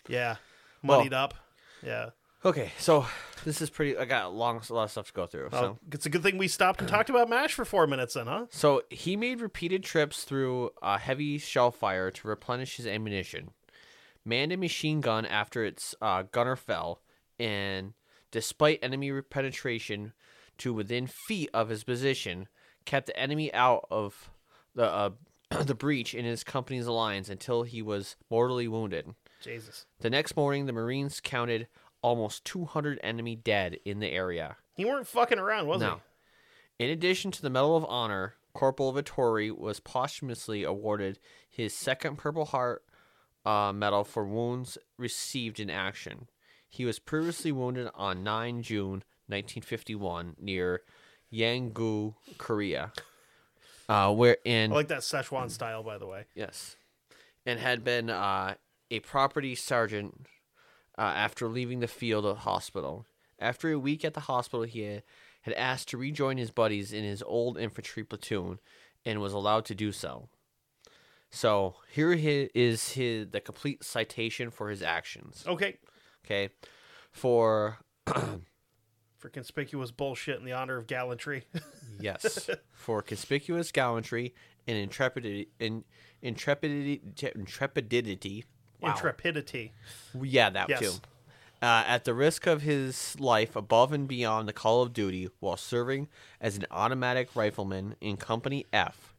Yeah. 0.07 0.35
Mm. 0.83 0.87
Well- 0.87 1.13
up. 1.13 1.33
Yeah. 1.81 2.09
Okay, 2.43 2.71
so 2.79 3.05
this 3.45 3.61
is 3.61 3.69
pretty. 3.69 3.95
I 3.95 4.05
got 4.05 4.25
a 4.25 4.29
long, 4.29 4.59
a 4.67 4.73
lot 4.73 4.85
of 4.85 4.91
stuff 4.91 5.07
to 5.07 5.13
go 5.13 5.27
through. 5.27 5.49
Well, 5.51 5.61
so, 5.61 5.79
it's 5.91 6.07
a 6.07 6.09
good 6.09 6.23
thing 6.23 6.39
we 6.39 6.47
stopped 6.47 6.79
and 6.79 6.89
talked 6.89 7.11
about 7.11 7.29
MASH 7.29 7.53
for 7.53 7.65
four 7.65 7.85
minutes 7.85 8.15
then, 8.15 8.25
huh? 8.25 8.47
so 8.49 8.81
he 8.89 9.15
made 9.15 9.41
repeated 9.41 9.83
trips 9.83 10.23
through 10.23 10.71
uh, 10.81 10.97
heavy 10.97 11.37
shell 11.37 11.69
fire 11.69 12.09
to 12.09 12.27
replenish 12.27 12.77
his 12.77 12.87
ammunition. 12.87 13.51
Manned 14.25 14.51
a 14.51 14.57
machine 14.57 15.01
gun 15.01 15.23
after 15.23 15.63
its 15.63 15.93
uh, 16.01 16.23
gunner 16.31 16.55
fell, 16.55 17.01
and 17.39 17.93
despite 18.31 18.79
enemy 18.81 19.21
penetration 19.21 20.13
to 20.57 20.73
within 20.73 21.07
feet 21.07 21.49
of 21.53 21.69
his 21.69 21.83
position, 21.83 22.47
kept 22.85 23.07
the 23.07 23.19
enemy 23.19 23.53
out 23.53 23.85
of 23.91 24.31
the 24.75 24.85
uh, 24.85 25.09
the 25.63 25.75
breach 25.75 26.13
in 26.13 26.25
his 26.25 26.43
company's 26.43 26.87
lines 26.87 27.29
until 27.29 27.63
he 27.63 27.81
was 27.81 28.15
mortally 28.29 28.67
wounded. 28.67 29.13
Jesus. 29.41 29.85
The 29.99 30.09
next 30.09 30.35
morning, 30.35 30.65
the 30.65 30.73
Marines 30.73 31.19
counted 31.19 31.67
almost 32.01 32.45
200 32.45 32.99
enemy 33.03 33.35
dead 33.35 33.77
in 33.85 33.99
the 33.99 34.07
area. 34.07 34.57
He 34.75 34.85
weren't 34.85 35.07
fucking 35.07 35.39
around, 35.39 35.67
was 35.67 35.81
No. 35.81 36.01
In 36.79 36.89
addition 36.89 37.31
to 37.31 37.41
the 37.41 37.49
Medal 37.49 37.77
of 37.77 37.85
Honor, 37.85 38.35
Corporal 38.53 38.93
Vittori 38.93 39.55
was 39.55 39.79
posthumously 39.79 40.63
awarded 40.63 41.19
his 41.47 41.73
second 41.73 42.17
Purple 42.17 42.45
Heart 42.45 42.83
uh, 43.45 43.71
medal 43.73 44.03
for 44.03 44.25
wounds 44.25 44.77
received 44.97 45.59
in 45.59 45.69
action. 45.69 46.27
He 46.71 46.85
was 46.85 46.99
previously 46.99 47.51
wounded 47.51 47.89
on 47.93 48.23
9 48.23 48.63
June 48.63 49.03
1951 49.27 50.37
near 50.39 50.81
Yanggu, 51.31 52.15
Korea, 52.37 52.93
uh, 53.89 54.13
where 54.13 54.37
in? 54.45 54.71
I 54.71 54.75
like 54.75 54.87
that 54.87 55.01
Szechuan 55.01 55.51
style, 55.51 55.83
by 55.83 55.97
the 55.97 56.07
way. 56.07 56.25
Yes. 56.33 56.77
And 57.45 57.59
had 57.59 57.83
been 57.83 58.09
uh, 58.09 58.55
a 58.89 59.01
property 59.01 59.53
sergeant 59.53 60.27
uh, 60.97 61.01
after 61.01 61.49
leaving 61.49 61.81
the 61.81 61.87
field 61.89 62.25
of 62.25 62.39
hospital. 62.39 63.05
After 63.37 63.69
a 63.69 63.79
week 63.79 64.05
at 64.05 64.13
the 64.13 64.21
hospital, 64.21 64.63
he 64.63 64.81
had, 64.83 65.03
had 65.41 65.53
asked 65.55 65.89
to 65.89 65.97
rejoin 65.97 66.37
his 66.37 66.51
buddies 66.51 66.93
in 66.93 67.03
his 67.03 67.21
old 67.21 67.57
infantry 67.57 68.05
platoon 68.05 68.59
and 69.05 69.19
was 69.19 69.33
allowed 69.33 69.65
to 69.65 69.75
do 69.75 69.91
so. 69.91 70.29
So 71.29 71.75
here 71.91 72.13
is 72.13 72.93
his 72.93 73.27
the 73.31 73.41
complete 73.41 73.83
citation 73.83 74.51
for 74.51 74.69
his 74.69 74.81
actions. 74.81 75.43
Okay. 75.45 75.79
Okay, 76.25 76.49
for 77.11 77.79
For 79.21 79.29
conspicuous 79.29 79.91
bullshit 79.91 80.39
in 80.39 80.45
the 80.45 80.53
honor 80.53 80.77
of 80.77 80.87
gallantry. 80.87 81.45
yes, 81.99 82.49
for 82.71 83.03
conspicuous 83.03 83.71
gallantry 83.71 84.33
and 84.67 84.75
intrepidity, 84.75 85.49
in, 85.59 85.83
intrepidity, 86.23 87.01
intrepidity. 87.35 88.45
Wow. 88.81 88.89
Intrepidity. 88.93 89.73
Yeah, 90.19 90.49
that 90.49 90.69
Yes. 90.69 90.79
too. 90.79 90.93
Uh, 91.61 91.83
at 91.85 92.03
the 92.05 92.15
risk 92.15 92.47
of 92.47 92.63
his 92.63 93.15
life 93.19 93.55
above 93.55 93.93
and 93.93 94.07
beyond 94.07 94.47
the 94.47 94.53
call 94.53 94.81
of 94.81 94.91
duty 94.91 95.29
while 95.39 95.55
serving 95.55 96.07
as 96.39 96.57
an 96.57 96.65
automatic 96.71 97.35
rifleman 97.35 97.95
in 98.01 98.17
Company 98.17 98.65
F 98.73 99.13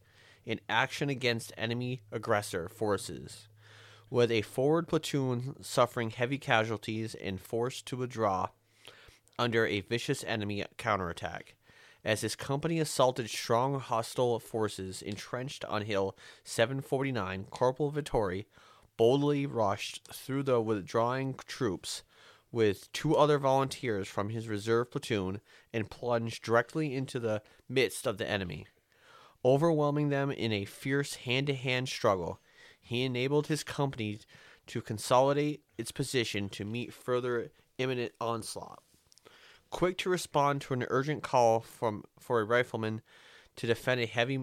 in 0.45 0.59
action 0.69 1.09
against 1.09 1.53
enemy 1.57 2.03
aggressor 2.11 2.69
forces, 2.69 3.47
with 4.13 4.31
a 4.31 4.43
forward 4.43 4.87
platoon 4.87 5.57
suffering 5.63 6.11
heavy 6.11 6.37
casualties 6.37 7.15
and 7.15 7.41
forced 7.41 7.87
to 7.87 7.97
withdraw 7.97 8.47
under 9.39 9.67
a 9.67 9.81
vicious 9.81 10.23
enemy 10.25 10.63
counterattack. 10.77 11.55
As 12.05 12.21
his 12.21 12.37
company 12.37 12.79
assaulted 12.79 13.31
strong 13.31 13.81
hostile 13.81 14.39
forces 14.39 15.01
entrenched 15.01 15.65
on 15.65 15.87
Hill 15.87 16.15
749, 16.45 17.47
Corporal 17.49 17.91
Vittori 17.91 18.45
boldly 18.99 19.47
rushed 19.47 20.07
through 20.13 20.43
the 20.43 20.61
withdrawing 20.61 21.35
troops 21.47 22.03
with 22.51 22.93
two 22.93 23.17
other 23.17 23.39
volunteers 23.39 24.09
from 24.09 24.29
his 24.29 24.47
reserve 24.47 24.91
platoon 24.91 25.41
and 25.73 25.91
plunged 25.91 26.45
directly 26.45 26.95
into 26.95 27.19
the 27.19 27.41
midst 27.67 28.07
of 28.07 28.19
the 28.19 28.29
enemy. 28.29 28.67
Overwhelming 29.43 30.11
them 30.11 30.31
in 30.31 30.53
a 30.53 30.67
fierce 30.67 31.15
hand 31.15 31.47
to 31.47 31.55
hand 31.55 31.89
struggle, 31.89 32.43
he 32.83 33.05
enabled 33.05 33.47
his 33.47 33.65
company 33.65 34.19
to 34.67 34.83
consolidate 34.83 35.63
its 35.79 35.93
position 35.93 36.49
to 36.51 36.65
meet 36.65 36.93
further 36.93 37.51
imminent 37.79 38.13
onslaught. 38.21 38.83
Quick 39.71 39.97
to 39.99 40.11
respond 40.11 40.61
to 40.61 40.75
an 40.75 40.85
urgent 40.91 41.23
call 41.23 41.61
from 41.61 42.05
for 42.21 42.41
a 42.41 42.45
rifleman 42.45 43.01
to 43.57 43.67
defend 43.67 44.01
a 44.01 44.07
heavy 44.07 44.39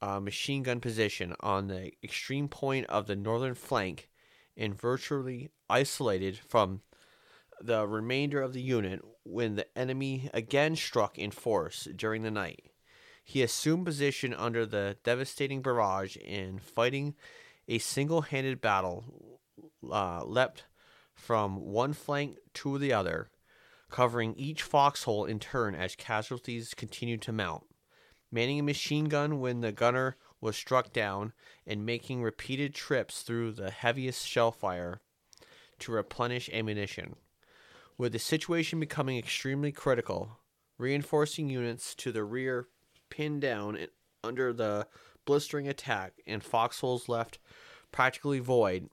uh, 0.00 0.20
machine 0.20 0.62
gun 0.62 0.80
position 0.80 1.34
on 1.40 1.66
the 1.66 1.92
extreme 2.04 2.48
point 2.48 2.86
of 2.86 3.06
the 3.06 3.16
northern 3.16 3.54
flank 3.54 4.08
and 4.56 4.80
virtually 4.80 5.50
isolated 5.68 6.38
from 6.38 6.82
the 7.60 7.86
remainder 7.86 8.40
of 8.40 8.52
the 8.52 8.60
unit 8.60 9.00
when 9.24 9.56
the 9.56 9.66
enemy 9.76 10.30
again 10.32 10.76
struck 10.76 11.18
in 11.18 11.30
force 11.30 11.88
during 11.96 12.22
the 12.22 12.30
night. 12.30 12.70
He 13.24 13.42
assumed 13.42 13.84
position 13.84 14.32
under 14.32 14.64
the 14.64 14.96
devastating 15.02 15.60
barrage 15.60 16.16
and 16.26 16.62
fighting 16.62 17.14
a 17.68 17.78
single-handed 17.78 18.60
battle 18.60 19.38
uh, 19.90 20.24
leapt 20.24 20.64
from 21.14 21.56
one 21.56 21.92
flank 21.92 22.38
to 22.54 22.78
the 22.78 22.92
other, 22.92 23.30
covering 23.90 24.34
each 24.36 24.62
foxhole 24.62 25.24
in 25.24 25.38
turn 25.38 25.74
as 25.74 25.94
casualties 25.94 26.74
continued 26.74 27.22
to 27.22 27.32
mount. 27.32 27.64
Manning 28.32 28.60
a 28.60 28.62
machine 28.62 29.06
gun 29.06 29.40
when 29.40 29.60
the 29.60 29.72
gunner 29.72 30.16
was 30.40 30.56
struck 30.56 30.92
down, 30.92 31.32
and 31.66 31.84
making 31.84 32.22
repeated 32.22 32.74
trips 32.74 33.22
through 33.22 33.52
the 33.52 33.70
heaviest 33.70 34.26
shell 34.26 34.52
fire 34.52 35.00
to 35.80 35.92
replenish 35.92 36.48
ammunition. 36.52 37.16
With 37.96 38.12
the 38.12 38.18
situation 38.18 38.78
becoming 38.78 39.18
extremely 39.18 39.72
critical, 39.72 40.38
reinforcing 40.78 41.50
units 41.50 41.94
to 41.96 42.12
the 42.12 42.22
rear 42.22 42.68
pinned 43.10 43.40
down 43.40 43.78
under 44.22 44.52
the 44.52 44.86
blistering 45.28 45.68
attack, 45.68 46.14
and 46.26 46.42
foxholes 46.42 47.06
left 47.06 47.38
practically 47.92 48.38
void 48.38 48.88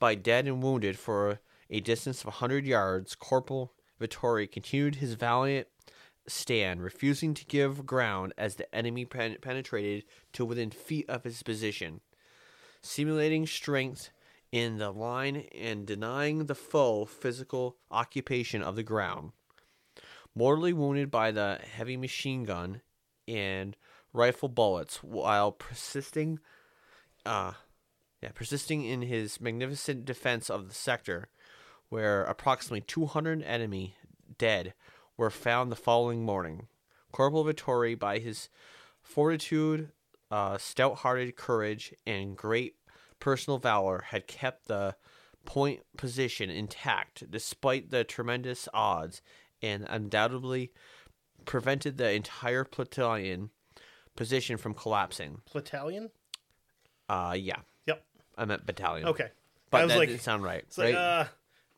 by 0.00 0.16
dead 0.16 0.48
and 0.48 0.60
wounded 0.60 0.98
for 0.98 1.38
a 1.70 1.78
distance 1.78 2.22
of 2.22 2.26
a 2.26 2.42
100 2.42 2.66
yards, 2.66 3.14
Corporal 3.14 3.72
Vittori 4.00 4.50
continued 4.50 4.96
his 4.96 5.14
valiant 5.14 5.68
stand, 6.26 6.82
refusing 6.82 7.34
to 7.34 7.44
give 7.44 7.86
ground 7.86 8.32
as 8.36 8.56
the 8.56 8.74
enemy 8.74 9.04
pen- 9.04 9.36
penetrated 9.40 10.02
to 10.32 10.44
within 10.44 10.72
feet 10.72 11.08
of 11.08 11.22
his 11.22 11.44
position. 11.44 12.00
Simulating 12.82 13.46
strength 13.46 14.10
in 14.50 14.78
the 14.78 14.90
line 14.90 15.44
and 15.56 15.86
denying 15.86 16.46
the 16.46 16.56
foe 16.56 17.04
physical 17.04 17.76
occupation 17.92 18.60
of 18.60 18.74
the 18.74 18.82
ground. 18.82 19.30
Mortally 20.34 20.72
wounded 20.72 21.12
by 21.12 21.30
the 21.30 21.60
heavy 21.76 21.96
machine 21.96 22.42
gun 22.42 22.80
and 23.28 23.76
rifle 24.12 24.48
bullets 24.48 25.02
while 25.02 25.52
persisting 25.52 26.38
uh 27.24 27.52
yeah, 28.22 28.30
persisting 28.32 28.84
in 28.84 29.02
his 29.02 29.40
magnificent 29.40 30.04
defense 30.04 30.48
of 30.48 30.68
the 30.68 30.74
sector, 30.74 31.28
where 31.88 32.22
approximately 32.22 32.80
200 32.80 33.42
enemy 33.42 33.96
dead 34.38 34.74
were 35.16 35.30
found 35.30 35.70
the 35.70 35.76
following 35.76 36.24
morning. 36.24 36.68
Corporal 37.10 37.44
Vittori, 37.44 37.98
by 37.98 38.18
his 38.18 38.48
fortitude, 39.02 39.90
uh, 40.30 40.56
stout-hearted 40.56 41.36
courage, 41.36 41.92
and 42.06 42.36
great 42.36 42.76
personal 43.18 43.58
valor, 43.58 44.04
had 44.08 44.28
kept 44.28 44.68
the 44.68 44.94
point 45.44 45.80
position 45.96 46.48
intact 46.48 47.28
despite 47.28 47.90
the 47.90 48.04
tremendous 48.04 48.68
odds, 48.72 49.20
and 49.60 49.84
undoubtedly 49.90 50.72
prevented 51.44 51.98
the 51.98 52.12
entire 52.12 52.62
platoon 52.62 53.50
position 54.16 54.56
from 54.56 54.74
collapsing. 54.74 55.40
Platoon? 55.46 56.10
Uh, 57.08 57.34
yeah, 57.38 57.56
Yep. 57.86 58.04
I 58.38 58.44
meant 58.44 58.64
battalion. 58.66 59.06
Okay. 59.08 59.28
but 59.70 59.80
I 59.80 59.84
was 59.84 59.92
that 59.92 59.98
like, 59.98 60.08
didn't 60.08 60.22
sound 60.22 60.42
right. 60.42 60.60
it's 60.66 60.78
like, 60.78 60.94
right? 60.94 61.00
uh, 61.00 61.24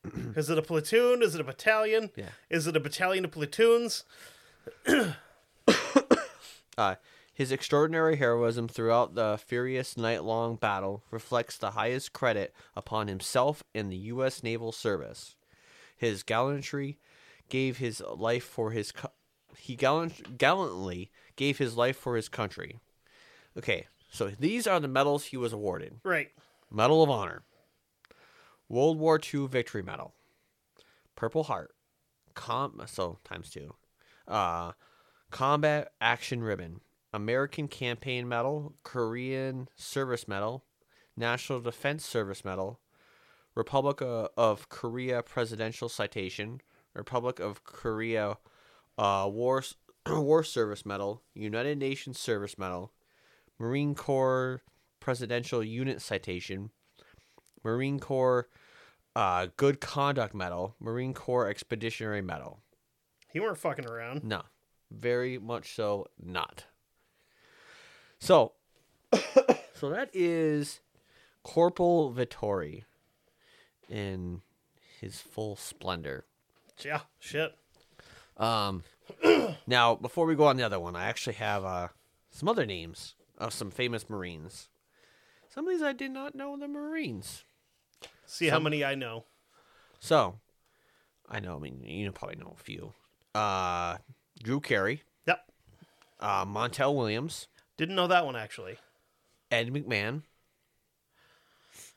is 0.36 0.50
it 0.50 0.58
a 0.58 0.62
platoon? 0.62 1.22
Is 1.22 1.34
it 1.34 1.40
a 1.40 1.44
battalion? 1.44 2.10
Yeah. 2.16 2.28
Is 2.50 2.66
it 2.66 2.76
a 2.76 2.80
battalion 2.80 3.24
of 3.24 3.30
platoons? 3.32 4.04
Uh, 6.76 6.96
his 7.32 7.52
extraordinary 7.52 8.16
heroism 8.16 8.66
throughout 8.66 9.14
the 9.14 9.38
furious 9.44 9.96
night-long 9.96 10.56
battle 10.56 11.04
reflects 11.12 11.56
the 11.56 11.70
highest 11.70 12.12
credit 12.12 12.52
upon 12.74 13.06
himself 13.06 13.62
and 13.72 13.92
the 13.92 13.96
U.S. 13.96 14.42
Naval 14.42 14.72
Service. 14.72 15.36
His 15.96 16.24
gallantry 16.24 16.98
gave 17.48 17.78
his 17.78 18.00
life 18.16 18.42
for 18.42 18.72
his 18.72 18.90
co- 18.90 19.12
he 19.58 19.76
gallant, 19.76 20.38
gallantly 20.38 21.10
gave 21.36 21.58
his 21.58 21.76
life 21.76 21.96
for 21.96 22.16
his 22.16 22.28
country. 22.28 22.78
Okay, 23.56 23.86
so 24.10 24.28
these 24.28 24.66
are 24.66 24.80
the 24.80 24.88
medals 24.88 25.26
he 25.26 25.36
was 25.36 25.52
awarded: 25.52 26.00
Right. 26.04 26.30
Medal 26.70 27.02
of 27.02 27.10
Honor, 27.10 27.42
World 28.68 28.98
War 28.98 29.20
II 29.32 29.46
Victory 29.46 29.82
Medal, 29.82 30.14
Purple 31.14 31.44
Heart, 31.44 31.74
com 32.34 32.80
so 32.86 33.18
times 33.24 33.50
two, 33.50 33.74
uh, 34.26 34.72
Combat 35.30 35.92
Action 36.00 36.42
Ribbon, 36.42 36.80
American 37.12 37.68
Campaign 37.68 38.28
Medal, 38.28 38.74
Korean 38.82 39.68
Service 39.76 40.26
Medal, 40.26 40.64
National 41.16 41.60
Defense 41.60 42.04
Service 42.04 42.44
Medal, 42.44 42.80
Republic 43.54 44.02
uh, 44.02 44.28
of 44.36 44.68
Korea 44.68 45.22
Presidential 45.22 45.88
Citation, 45.88 46.60
Republic 46.94 47.38
of 47.40 47.64
Korea 47.64 48.38
uh, 48.98 49.28
War 49.30 49.62
War 50.08 50.44
Service 50.44 50.84
Medal, 50.84 51.22
United 51.34 51.78
Nations 51.78 52.18
Service 52.18 52.58
Medal, 52.58 52.92
Marine 53.58 53.94
Corps 53.94 54.62
Presidential 55.00 55.62
Unit 55.62 56.00
Citation, 56.00 56.70
Marine 57.62 58.00
Corps 58.00 58.48
uh, 59.16 59.48
Good 59.56 59.80
Conduct 59.80 60.34
Medal, 60.34 60.74
Marine 60.80 61.14
Corps 61.14 61.48
Expeditionary 61.48 62.22
Medal. 62.22 62.60
He 63.32 63.40
weren't 63.40 63.58
fucking 63.58 63.86
around. 63.86 64.24
No, 64.24 64.42
very 64.90 65.38
much 65.38 65.74
so 65.74 66.06
not. 66.22 66.64
So, 68.18 68.52
so 69.74 69.90
that 69.90 70.10
is 70.12 70.80
Corporal 71.42 72.12
Vittori 72.12 72.84
in 73.88 74.42
his 75.00 75.20
full 75.20 75.56
splendor. 75.56 76.24
Yeah. 76.84 77.00
Shit. 77.18 77.56
Um, 78.36 78.82
now 79.66 79.94
before 79.94 80.26
we 80.26 80.34
go 80.34 80.44
on 80.46 80.56
the 80.56 80.62
other 80.64 80.80
one, 80.80 80.96
I 80.96 81.04
actually 81.06 81.34
have 81.34 81.64
uh, 81.64 81.88
some 82.30 82.48
other 82.48 82.66
names 82.66 83.14
of 83.38 83.52
some 83.52 83.70
famous 83.70 84.08
Marines. 84.10 84.68
Some 85.48 85.66
of 85.68 85.72
these 85.74 85.82
I 85.82 85.92
did 85.92 86.10
not 86.10 86.34
know 86.34 86.56
the 86.56 86.66
Marines. 86.68 87.44
See 88.26 88.48
how 88.48 88.58
many 88.58 88.84
I 88.84 88.94
know. 88.94 89.24
So, 90.00 90.38
I 91.28 91.40
know. 91.40 91.56
I 91.56 91.58
mean, 91.60 91.82
you 91.84 92.10
probably 92.12 92.36
know 92.36 92.54
a 92.58 92.62
few. 92.62 92.92
Uh, 93.34 93.98
Drew 94.42 94.60
Carey, 94.60 95.02
Yep. 95.26 95.40
uh, 96.20 96.44
Montel 96.44 96.94
Williams, 96.96 97.48
Didn't 97.76 97.94
know 97.96 98.06
that 98.08 98.24
one 98.26 98.36
actually. 98.36 98.78
Ed 99.50 99.72
McMahon. 99.72 100.22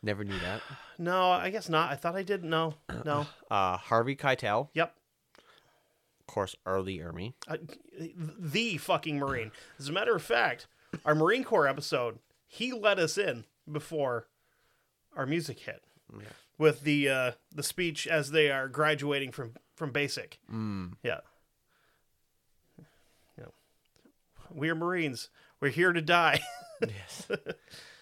Never 0.04 0.24
knew 0.24 0.38
that. 0.40 0.62
No, 1.00 1.30
I 1.30 1.52
guess 1.52 1.70
not. 1.70 1.92
I 1.92 1.96
thought 1.96 2.16
I 2.16 2.24
did. 2.24 2.44
No. 2.44 2.74
No. 3.06 3.28
Uh, 3.52 3.78
Harvey 3.78 4.16
Keitel, 4.16 4.70
Yep. 4.74 4.94
Of 6.28 6.34
course, 6.34 6.56
R. 6.66 6.82
Lee 6.82 7.00
Ermey. 7.00 7.34
Uh, 7.48 7.58
the 8.38 8.78
fucking 8.78 9.18
Marine. 9.18 9.52
As 9.80 9.88
a 9.90 9.94
matter 9.94 10.16
of 10.16 10.22
fact, 10.22 10.68
our 11.06 11.16
Marine 11.16 11.44
Corps 11.44 11.68
episode, 11.68 12.20
he 12.48 12.74
let 12.74 13.00
us 13.00 13.18
in 13.18 13.46
before 13.72 14.28
our 15.16 15.26
music 15.26 15.60
hit 15.60 15.84
with 16.58 16.82
the 16.82 17.08
uh, 17.10 17.32
the 17.54 17.64
speech 17.64 18.08
as 18.08 18.32
they 18.32 18.52
are 18.52 18.68
graduating 18.68 19.32
from 19.32 19.54
from 19.76 19.92
basic. 19.92 20.40
Mm. 20.52 20.94
Yeah. 21.04 21.20
Yeah. 23.38 23.46
We 24.54 24.70
are 24.70 24.76
Marines. 24.76 25.30
We're 25.60 25.70
here 25.70 25.94
to 25.94 26.02
die. 26.02 26.42
Yes. 26.80 27.26
Uh, 27.32 27.36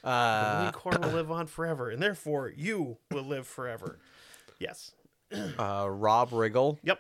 the 0.04 0.10
Uh, 0.10 0.58
Marine 0.60 0.72
Corps 0.74 1.00
will 1.02 1.10
live 1.16 1.32
on 1.32 1.48
forever, 1.48 1.90
and 1.90 2.04
therefore 2.04 2.52
you 2.54 2.98
will 3.10 3.24
live 3.24 3.48
forever. 3.48 4.00
Yes. 4.60 4.92
uh, 5.32 5.88
Rob 5.90 6.32
Riggle, 6.32 6.78
Yep. 6.84 7.00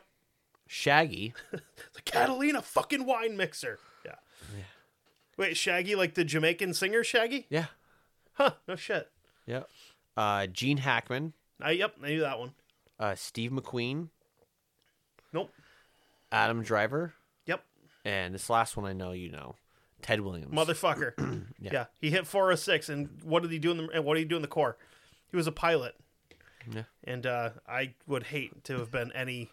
Shaggy. 0.67 1.33
The 1.93 2.01
Catalina 2.01 2.61
fucking 2.61 3.05
wine 3.05 3.37
mixer. 3.37 3.79
Yeah. 4.05 4.15
Wait, 5.37 5.55
Shaggy, 5.57 5.95
like 5.95 6.13
the 6.13 6.23
Jamaican 6.25 6.73
singer 6.73 7.03
Shaggy? 7.03 7.45
Yeah. 7.49 7.65
Huh, 8.33 8.51
no 8.67 8.75
shit. 8.75 9.09
Yep. 9.47 9.69
Uh, 10.17 10.47
Gene 10.47 10.77
Hackman, 10.77 11.33
I, 11.61 11.71
yep, 11.71 11.95
I 12.03 12.07
knew 12.09 12.19
that 12.21 12.39
one. 12.39 12.51
uh, 12.99 13.15
Steve 13.15 13.51
McQueen, 13.51 14.09
Nope. 15.33 15.51
Adam 16.31 16.63
Driver, 16.63 17.13
Yep. 17.45 17.63
and 18.05 18.33
this 18.33 18.49
last 18.49 18.75
one 18.77 18.85
I 18.85 18.93
know 18.93 19.11
you 19.11 19.29
know, 19.31 19.55
Ted 20.01 20.21
Williams. 20.21 20.53
Motherfucker. 20.53 21.45
yeah. 21.59 21.85
He 21.99 22.11
hit 22.11 22.27
406, 22.27 22.89
and 22.89 23.09
what 23.23 23.41
did 23.41 23.51
he 23.51 23.59
do 23.59 23.71
in 23.71 23.77
the 23.77 23.87
and 23.89 24.03
what 24.05 24.15
did 24.15 24.21
he 24.21 24.25
do 24.25 24.35
in 24.35 24.41
the 24.41 24.47
core? 24.47 24.77
He 25.31 25.37
was 25.37 25.47
a 25.47 25.51
pilot. 25.51 25.95
Yeah. 26.71 26.83
And 27.03 27.25
uh, 27.25 27.49
I 27.67 27.93
would 28.07 28.23
hate 28.23 28.63
to 28.65 28.79
have 28.79 28.91
been 28.91 29.11
any 29.13 29.49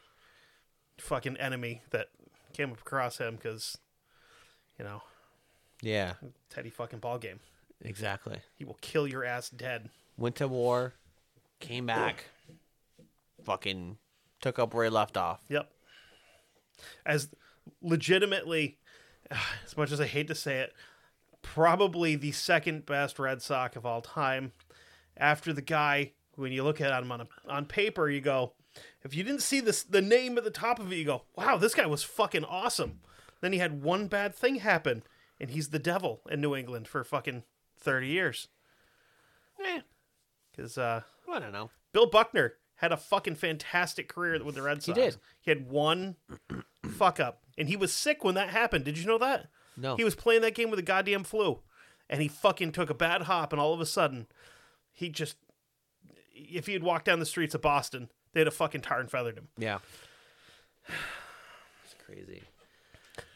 fucking 1.02 1.36
enemy 1.36 1.82
that 1.90 2.08
came 2.52 2.72
across 2.72 3.18
him 3.18 3.36
because, 3.36 3.78
you 4.78 4.84
know, 4.84 5.02
Yeah, 5.82 6.14
Teddy 6.48 6.70
fucking 6.70 7.00
ball 7.00 7.18
game. 7.18 7.40
exactly. 7.82 8.40
He 8.54 8.64
will 8.64 8.78
kill 8.80 9.06
your 9.08 9.24
ass 9.24 9.50
dead. 9.50 9.90
Went 10.16 10.36
to 10.36 10.46
war, 10.48 10.94
came 11.60 11.86
back, 11.86 12.26
fucking 13.44 13.98
took 14.40 14.58
up 14.58 14.74
where 14.74 14.84
he 14.84 14.90
left 14.90 15.16
off. 15.16 15.40
Yep. 15.48 15.70
As 17.06 17.28
legitimately, 17.80 18.78
as 19.64 19.76
much 19.76 19.90
as 19.92 20.00
I 20.00 20.06
hate 20.06 20.28
to 20.28 20.34
say 20.34 20.60
it, 20.60 20.72
probably 21.42 22.14
the 22.14 22.32
second 22.32 22.86
best 22.86 23.18
Red 23.18 23.42
Sox 23.42 23.76
of 23.76 23.84
all 23.86 24.00
time. 24.02 24.52
After 25.16 25.52
the 25.52 25.62
guy, 25.62 26.12
when 26.36 26.52
you 26.52 26.62
look 26.62 26.80
at 26.80 27.02
him 27.02 27.12
on 27.12 27.22
a, 27.22 27.26
on 27.48 27.66
paper, 27.66 28.08
you 28.08 28.20
go, 28.20 28.52
if 29.02 29.14
you 29.14 29.22
didn't 29.24 29.42
see 29.42 29.61
this 29.61 29.82
the 29.82 30.02
name 30.02 30.38
at 30.38 30.44
the 30.44 30.50
top 30.50 30.78
of 30.78 30.92
it, 30.92 30.96
you 30.96 31.04
go, 31.04 31.22
wow, 31.37 31.56
this 31.56 31.74
guy 31.74 31.87
was 31.87 32.02
fucking 32.02 32.44
awesome. 32.44 33.00
Then 33.40 33.52
he 33.52 33.58
had 33.58 33.82
one 33.82 34.06
bad 34.08 34.35
thing 34.35 34.56
happen, 34.56 35.02
and 35.40 35.50
he's 35.50 35.68
the 35.70 35.78
devil 35.78 36.20
in 36.30 36.40
New 36.40 36.54
England 36.54 36.87
for 36.88 37.02
fucking 37.04 37.42
30 37.78 38.06
years. 38.06 38.48
Eh, 39.64 39.80
Because 40.50 40.78
uh, 40.78 41.02
I 41.30 41.38
don't 41.38 41.52
know. 41.52 41.70
Bill 41.92 42.06
Buckner 42.08 42.54
had 42.76 42.92
a 42.92 42.96
fucking 42.96 43.35
fantastic 43.37 44.08
career 44.08 44.42
with 44.42 44.54
the 44.54 44.62
Red 44.62 44.82
Sox. 44.82 44.96
He 44.96 45.02
did. 45.04 45.16
He 45.40 45.50
had 45.50 45.68
one 45.68 46.16
fuck 46.96 47.20
up, 47.20 47.42
and 47.58 47.68
he 47.68 47.76
was 47.76 47.92
sick 47.92 48.24
when 48.24 48.35
that 48.37 48.50
happened. 48.50 48.85
Did 48.85 48.98
you 48.98 49.06
know 49.06 49.18
that? 49.18 49.48
No. 49.76 49.96
He 49.96 50.04
was 50.04 50.14
playing 50.14 50.42
that 50.42 50.54
game 50.54 50.70
with 50.70 50.78
a 50.78 50.82
goddamn 50.82 51.24
flu, 51.24 51.61
and 52.08 52.20
he 52.22 52.28
fucking 52.28 52.72
took 52.72 52.90
a 52.90 52.94
bad 52.94 53.22
hop, 53.22 53.52
and 53.52 53.61
all 53.61 53.74
of 53.74 53.80
a 53.80 53.87
sudden, 53.87 54.26
he 54.92 55.08
just. 55.08 55.37
If 56.35 56.66
he 56.66 56.72
had 56.72 56.82
walked 56.82 57.04
down 57.04 57.18
the 57.20 57.26
streets 57.26 57.54
of 57.54 57.62
Boston, 57.62 58.11
they'd 58.33 58.47
have 58.47 58.55
fucking 58.55 58.81
tar 58.83 59.01
and 59.01 59.11
feathered 59.11 59.38
him. 59.38 59.49
Yeah. 59.59 59.79
It's 61.85 61.95
crazy. 62.05 62.42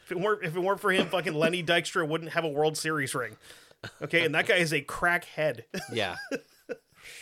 If 0.05 0.11
it 0.11 0.19
weren't 0.19 0.43
if 0.43 0.55
it 0.55 0.59
weren't 0.59 0.79
for 0.79 0.91
him, 0.91 1.07
fucking 1.07 1.33
Lenny 1.33 1.63
Dykstra 1.63 2.07
wouldn't 2.07 2.31
have 2.31 2.45
a 2.45 2.49
World 2.49 2.77
Series 2.77 3.13
ring. 3.13 3.35
Okay, 4.01 4.25
and 4.25 4.33
that 4.35 4.47
guy 4.47 4.55
is 4.55 4.73
a 4.73 4.81
crackhead. 4.81 5.63
Yeah. 5.91 6.15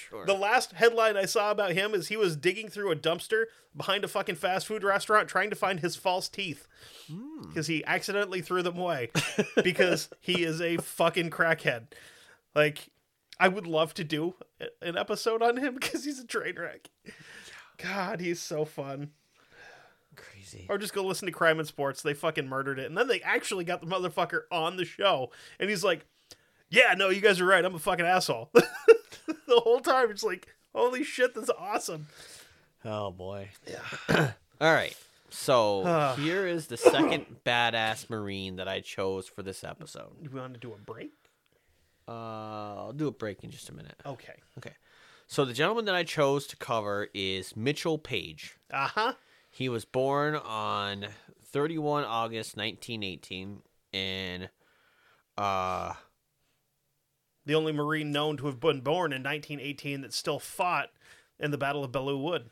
sure. 0.09 0.25
The 0.25 0.33
last 0.33 0.73
headline 0.73 1.17
I 1.17 1.25
saw 1.25 1.51
about 1.51 1.71
him 1.71 1.93
is 1.93 2.07
he 2.07 2.17
was 2.17 2.35
digging 2.35 2.69
through 2.69 2.91
a 2.91 2.95
dumpster 2.95 3.45
behind 3.75 4.03
a 4.03 4.07
fucking 4.07 4.35
fast 4.35 4.67
food 4.67 4.83
restaurant 4.83 5.27
trying 5.27 5.49
to 5.49 5.55
find 5.55 5.79
his 5.79 5.95
false 5.95 6.29
teeth 6.29 6.67
hmm. 7.07 7.47
because 7.47 7.67
he 7.67 7.83
accidentally 7.85 8.41
threw 8.41 8.63
them 8.63 8.77
away 8.77 9.09
because 9.63 10.09
he 10.21 10.43
is 10.43 10.61
a 10.61 10.77
fucking 10.77 11.29
crackhead. 11.29 11.87
Like, 12.55 12.89
I 13.39 13.47
would 13.47 13.67
love 13.67 13.93
to 13.95 14.03
do 14.03 14.35
an 14.81 14.97
episode 14.97 15.41
on 15.41 15.57
him 15.57 15.73
because 15.79 16.05
he's 16.05 16.19
a 16.19 16.27
train 16.27 16.55
wreck. 16.57 16.89
God, 17.77 18.19
he's 18.21 18.39
so 18.41 18.65
fun. 18.65 19.11
crazy. 20.15 20.65
Or 20.69 20.77
just 20.77 20.93
go 20.93 21.03
listen 21.03 21.25
to 21.25 21.31
Crime 21.31 21.59
and 21.59 21.67
Sports. 21.67 22.01
They 22.01 22.13
fucking 22.13 22.47
murdered 22.47 22.79
it. 22.79 22.85
And 22.85 22.97
then 22.97 23.07
they 23.07 23.21
actually 23.21 23.65
got 23.65 23.81
the 23.81 23.87
motherfucker 23.87 24.41
on 24.51 24.77
the 24.77 24.85
show. 24.85 25.31
And 25.59 25.69
he's 25.69 25.83
like, 25.83 26.05
Yeah, 26.69 26.93
no, 26.97 27.09
you 27.09 27.21
guys 27.21 27.41
are 27.41 27.45
right. 27.45 27.63
I'm 27.63 27.75
a 27.75 27.79
fucking 27.79 28.05
asshole. 28.05 28.49
the 28.53 29.61
whole 29.61 29.79
time, 29.79 30.11
it's 30.11 30.23
like, 30.23 30.47
Holy 30.73 31.03
shit, 31.03 31.33
that's 31.33 31.49
awesome. 31.57 32.07
Oh 32.83 33.11
boy. 33.11 33.49
Yeah. 33.67 34.31
All 34.61 34.73
right. 34.73 34.95
So 35.29 36.15
here 36.19 36.47
is 36.47 36.67
the 36.67 36.77
second 36.77 37.25
badass 37.45 38.09
Marine 38.09 38.57
that 38.57 38.67
I 38.67 38.79
chose 38.79 39.27
for 39.27 39.41
this 39.43 39.63
episode. 39.63 40.23
Do 40.23 40.29
we 40.31 40.39
want 40.39 40.53
to 40.53 40.59
do 40.59 40.71
a 40.73 40.77
break? 40.77 41.11
Uh, 42.07 42.11
I'll 42.11 42.93
do 42.93 43.07
a 43.07 43.11
break 43.11 43.43
in 43.43 43.49
just 43.49 43.69
a 43.69 43.73
minute. 43.73 43.95
Okay. 44.05 44.35
Okay. 44.59 44.73
So 45.27 45.43
the 45.43 45.53
gentleman 45.53 45.85
that 45.85 45.95
I 45.95 46.03
chose 46.03 46.45
to 46.47 46.57
cover 46.57 47.07
is 47.13 47.55
Mitchell 47.55 47.97
Paige. 47.97 48.57
Uh 48.71 48.87
huh. 48.87 49.13
He 49.49 49.69
was 49.69 49.85
born 49.85 50.35
on 50.35 51.07
31 51.43 52.03
August 52.03 52.57
1918 52.57 53.61
in 53.93 54.49
uh 55.37 55.93
The 57.45 57.55
only 57.55 57.71
Marine 57.71 58.11
known 58.11 58.37
to 58.37 58.45
have 58.47 58.59
been 58.59 58.81
born 58.81 59.13
in 59.13 59.23
1918 59.23 60.01
that 60.01 60.13
still 60.13 60.39
fought 60.39 60.89
in 61.39 61.51
the 61.51 61.57
Battle 61.57 61.83
of 61.83 61.91
Belleau 61.91 62.21
Wood. 62.21 62.49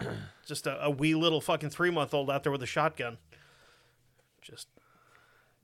Just 0.46 0.66
a, 0.66 0.84
a 0.84 0.90
wee 0.90 1.14
little 1.14 1.40
fucking 1.40 1.70
three 1.70 1.90
month 1.90 2.12
old 2.12 2.30
out 2.30 2.42
there 2.42 2.52
with 2.52 2.62
a 2.62 2.66
shotgun. 2.66 3.18
Just 4.42 4.68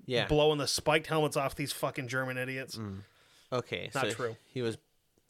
yeah. 0.04 0.26
blowing 0.26 0.58
the 0.58 0.66
spiked 0.66 1.08
helmets 1.08 1.36
off 1.36 1.54
these 1.54 1.72
fucking 1.72 2.08
German 2.08 2.38
idiots. 2.38 2.78
Okay, 3.52 3.90
Not 3.94 4.06
so 4.06 4.12
true. 4.12 4.36
He 4.52 4.62
was 4.62 4.76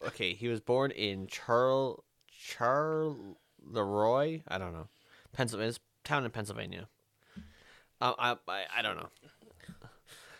okay. 0.04 0.34
He 0.34 0.48
was 0.48 0.60
born 0.60 0.90
in 0.90 1.26
Charl 1.26 2.04
Charleroi. 2.32 4.42
I 4.48 4.58
don't 4.58 4.72
know, 4.72 4.88
Pennsylvania. 5.32 5.74
Town 6.04 6.24
in 6.24 6.30
Pennsylvania. 6.30 6.88
Uh, 8.00 8.12
I, 8.18 8.36
I 8.48 8.64
I 8.78 8.82
don't 8.82 8.96
know. 8.96 9.08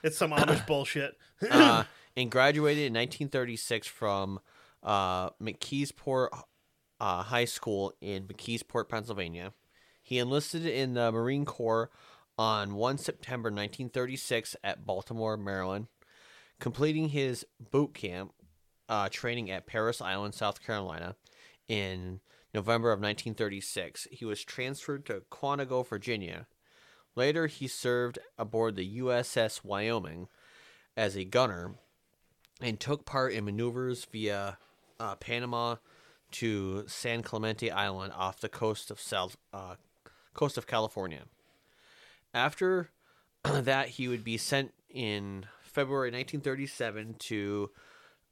It's 0.03 0.17
some 0.17 0.31
Amish 0.31 0.67
bullshit. 0.67 1.17
Uh, 1.51 1.85
and 2.17 2.31
graduated 2.31 2.85
in 2.85 2.95
1936 2.95 3.87
from 3.87 4.41
uh, 4.83 5.31
McKeesport 5.31 6.29
uh, 7.01 7.23
High 7.23 7.45
School 7.45 7.93
in 8.01 8.25
McKeesport, 8.25 8.89
Pennsylvania. 8.89 9.53
He 10.03 10.19
enlisted 10.19 10.67
in 10.67 10.95
the 10.95 11.11
Marine 11.11 11.45
Corps 11.45 11.91
on 12.39 12.75
1 12.75 12.99
September 12.99 13.49
1936 13.49 14.57
at 14.63 14.87
Baltimore, 14.87 15.37
Maryland, 15.37 15.89
completing 16.61 17.09
his 17.09 17.45
boot 17.71 17.95
camp 17.95 18.33
uh, 18.89 19.09
training 19.11 19.51
at 19.51 19.67
Parris 19.67 20.01
Island, 20.01 20.35
South 20.35 20.65
Carolina, 20.65 21.17
in 21.69 22.21
November 22.55 22.91
of 22.91 22.99
1936. 22.99 24.09
He 24.11 24.25
was 24.25 24.45
transferred 24.45 25.05
to 25.07 25.23
Quantico, 25.31 25.87
Virginia. 25.87 26.47
Later, 27.15 27.47
he 27.47 27.67
served 27.67 28.19
aboard 28.39 28.77
the 28.77 28.99
USS 28.99 29.65
Wyoming 29.65 30.29
as 30.97 31.17
a 31.17 31.25
gunner 31.25 31.75
and 32.61 32.79
took 32.79 33.05
part 33.05 33.33
in 33.33 33.45
maneuvers 33.45 34.07
via 34.07 34.59
uh, 34.99 35.15
Panama 35.17 35.77
to 36.33 36.85
San 36.87 37.23
Clemente 37.23 37.71
Island 37.71 38.13
off 38.15 38.41
the 38.41 38.49
coast 38.49 38.91
of 38.91 39.01
South 39.01 39.37
uh, 39.53 39.77
coast 40.35 40.59
of 40.59 40.67
California. 40.67 41.23
After 42.35 42.91
that, 43.45 43.91
he 43.91 44.09
would 44.09 44.25
be 44.25 44.37
sent 44.37 44.73
in 44.91 45.47
February 45.63 46.09
1937 46.09 47.17
to 47.19 47.71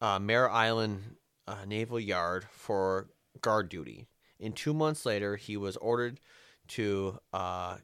uh, 0.05 0.19
Mare 0.19 0.51
Island 0.51 1.17
uh, 1.49 1.65
Naval 1.67 1.99
Yard 1.99 2.45
for 2.51 3.09
guard 3.41 3.71
duty. 3.71 4.07
And 4.39 4.55
two 4.55 4.75
months 4.75 5.07
later, 5.07 5.37
he 5.37 5.57
was 5.57 5.79
ordered 5.79 6.21
to 6.69 7.19
uh, 7.33 7.77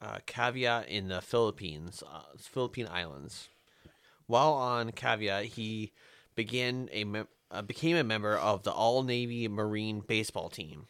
uh, 0.00 0.18
Cavite 0.24 0.86
in 0.86 1.08
the 1.08 1.20
Philippines, 1.20 2.04
uh, 2.08 2.22
Philippine 2.38 2.86
Islands. 2.88 3.48
While 4.26 4.52
on 4.52 4.92
Cavite, 4.92 5.46
he 5.46 5.90
began 6.36 6.88
a 6.92 7.24
uh, 7.50 7.62
became 7.62 7.96
a 7.96 8.04
member 8.04 8.36
of 8.36 8.62
the 8.62 8.70
All 8.70 9.02
Navy 9.02 9.48
Marine 9.48 10.00
baseball 10.00 10.48
team, 10.48 10.86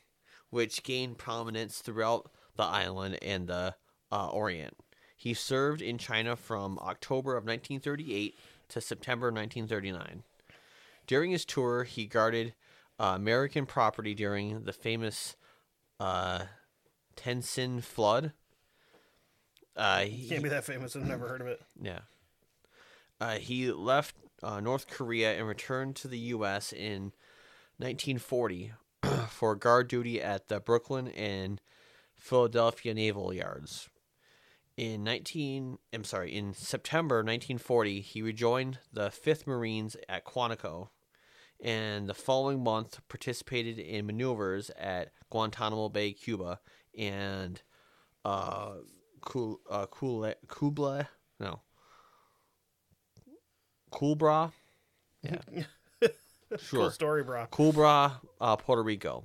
which 0.51 0.83
gained 0.83 1.17
prominence 1.17 1.79
throughout 1.79 2.31
the 2.57 2.63
island 2.63 3.19
and 3.23 3.49
the 3.49 3.75
uh, 4.13 4.29
Orient. 4.29 4.77
He 5.17 5.33
served 5.33 5.81
in 5.81 5.97
China 5.97 6.37
from 6.37 6.79
October 6.79 7.37
of 7.37 7.45
1938 7.45 8.37
to 8.73 8.81
September 8.81 9.27
1939. 9.29 10.23
During 11.07 11.31
his 11.31 11.45
tour, 11.45 11.85
he 11.85 12.07
guarded 12.07 12.55
uh, 12.99 13.13
American 13.17 13.67
property 13.67 14.15
during 14.15 14.65
the 14.65 14.73
famous 14.73 15.37
uh, 16.01 16.45
Tientsin 17.17 17.83
flood. 17.83 18.33
Uh, 19.77 20.01
he, 20.01 20.29
Can't 20.29 20.43
be 20.43 20.49
that 20.49 20.65
famous. 20.65 20.95
I've 20.97 21.07
never 21.07 21.29
heard 21.29 21.41
of 21.41 21.47
it. 21.47 21.61
yeah. 21.81 22.01
Uh, 23.21 23.35
he 23.35 23.71
left 23.71 24.17
uh, 24.43 24.59
North 24.61 24.89
Korea 24.89 25.39
and 25.39 25.47
returned 25.47 25.95
to 25.97 26.09
the 26.09 26.19
U.S. 26.19 26.73
in 26.73 27.13
1940 27.79 28.73
for 29.29 29.55
guard 29.55 29.89
duty 29.89 30.21
at 30.21 30.49
the 30.49 30.59
Brooklyn 30.61 31.09
and 31.09 31.61
Philadelphia 32.17 32.95
Naval 32.95 33.33
Yards. 33.33 33.89
In 34.77 35.05
19, 35.05 35.79
I'm 35.93 36.05
sorry, 36.05 36.35
in 36.35 36.55
September 36.55 37.17
1940, 37.17 38.01
he 38.01 38.23
rejoined 38.23 38.79
the 38.93 39.09
5th 39.09 39.47
Marines 39.47 39.97
at 40.09 40.25
Quantico, 40.25 40.89
and 41.63 42.09
the 42.09 42.15
following 42.15 42.65
month 42.65 43.01
participated 43.09 43.79
in 43.79 44.07
maneuvers 44.07 44.71
at 44.79 45.13
Guantanamo 45.31 45.91
Bay, 45.91 46.13
Cuba, 46.13 46.61
and 46.99 47.61
uh, 48.25 48.77
Kul, 49.21 49.61
uh, 49.71 49.87
Kule, 49.87 50.33
Kubla, 50.49 51.09
no, 51.39 51.61
Kulbra, 53.93 54.53
yeah, 55.23 55.39
Cool 56.51 56.59
sure, 56.59 56.91
story, 56.91 57.25
bro. 57.25 57.47
Culebra, 57.51 58.21
uh, 58.41 58.57
Puerto 58.57 58.83
Rico. 58.83 59.25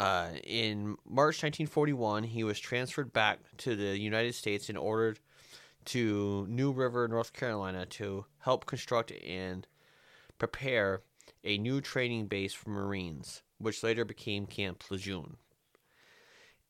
Uh, 0.00 0.30
in 0.42 0.96
March 1.08 1.42
1941, 1.42 2.24
he 2.24 2.42
was 2.42 2.58
transferred 2.58 3.12
back 3.12 3.38
to 3.58 3.76
the 3.76 3.98
United 3.98 4.34
States 4.34 4.68
and 4.68 4.76
ordered 4.76 5.20
to 5.86 6.46
New 6.48 6.72
River, 6.72 7.06
North 7.06 7.32
Carolina, 7.32 7.86
to 7.86 8.24
help 8.40 8.66
construct 8.66 9.12
and 9.24 9.66
prepare 10.38 11.02
a 11.44 11.58
new 11.58 11.80
training 11.80 12.26
base 12.26 12.52
for 12.52 12.70
Marines, 12.70 13.42
which 13.58 13.82
later 13.82 14.04
became 14.04 14.46
Camp 14.46 14.82
Lejeune. 14.90 15.36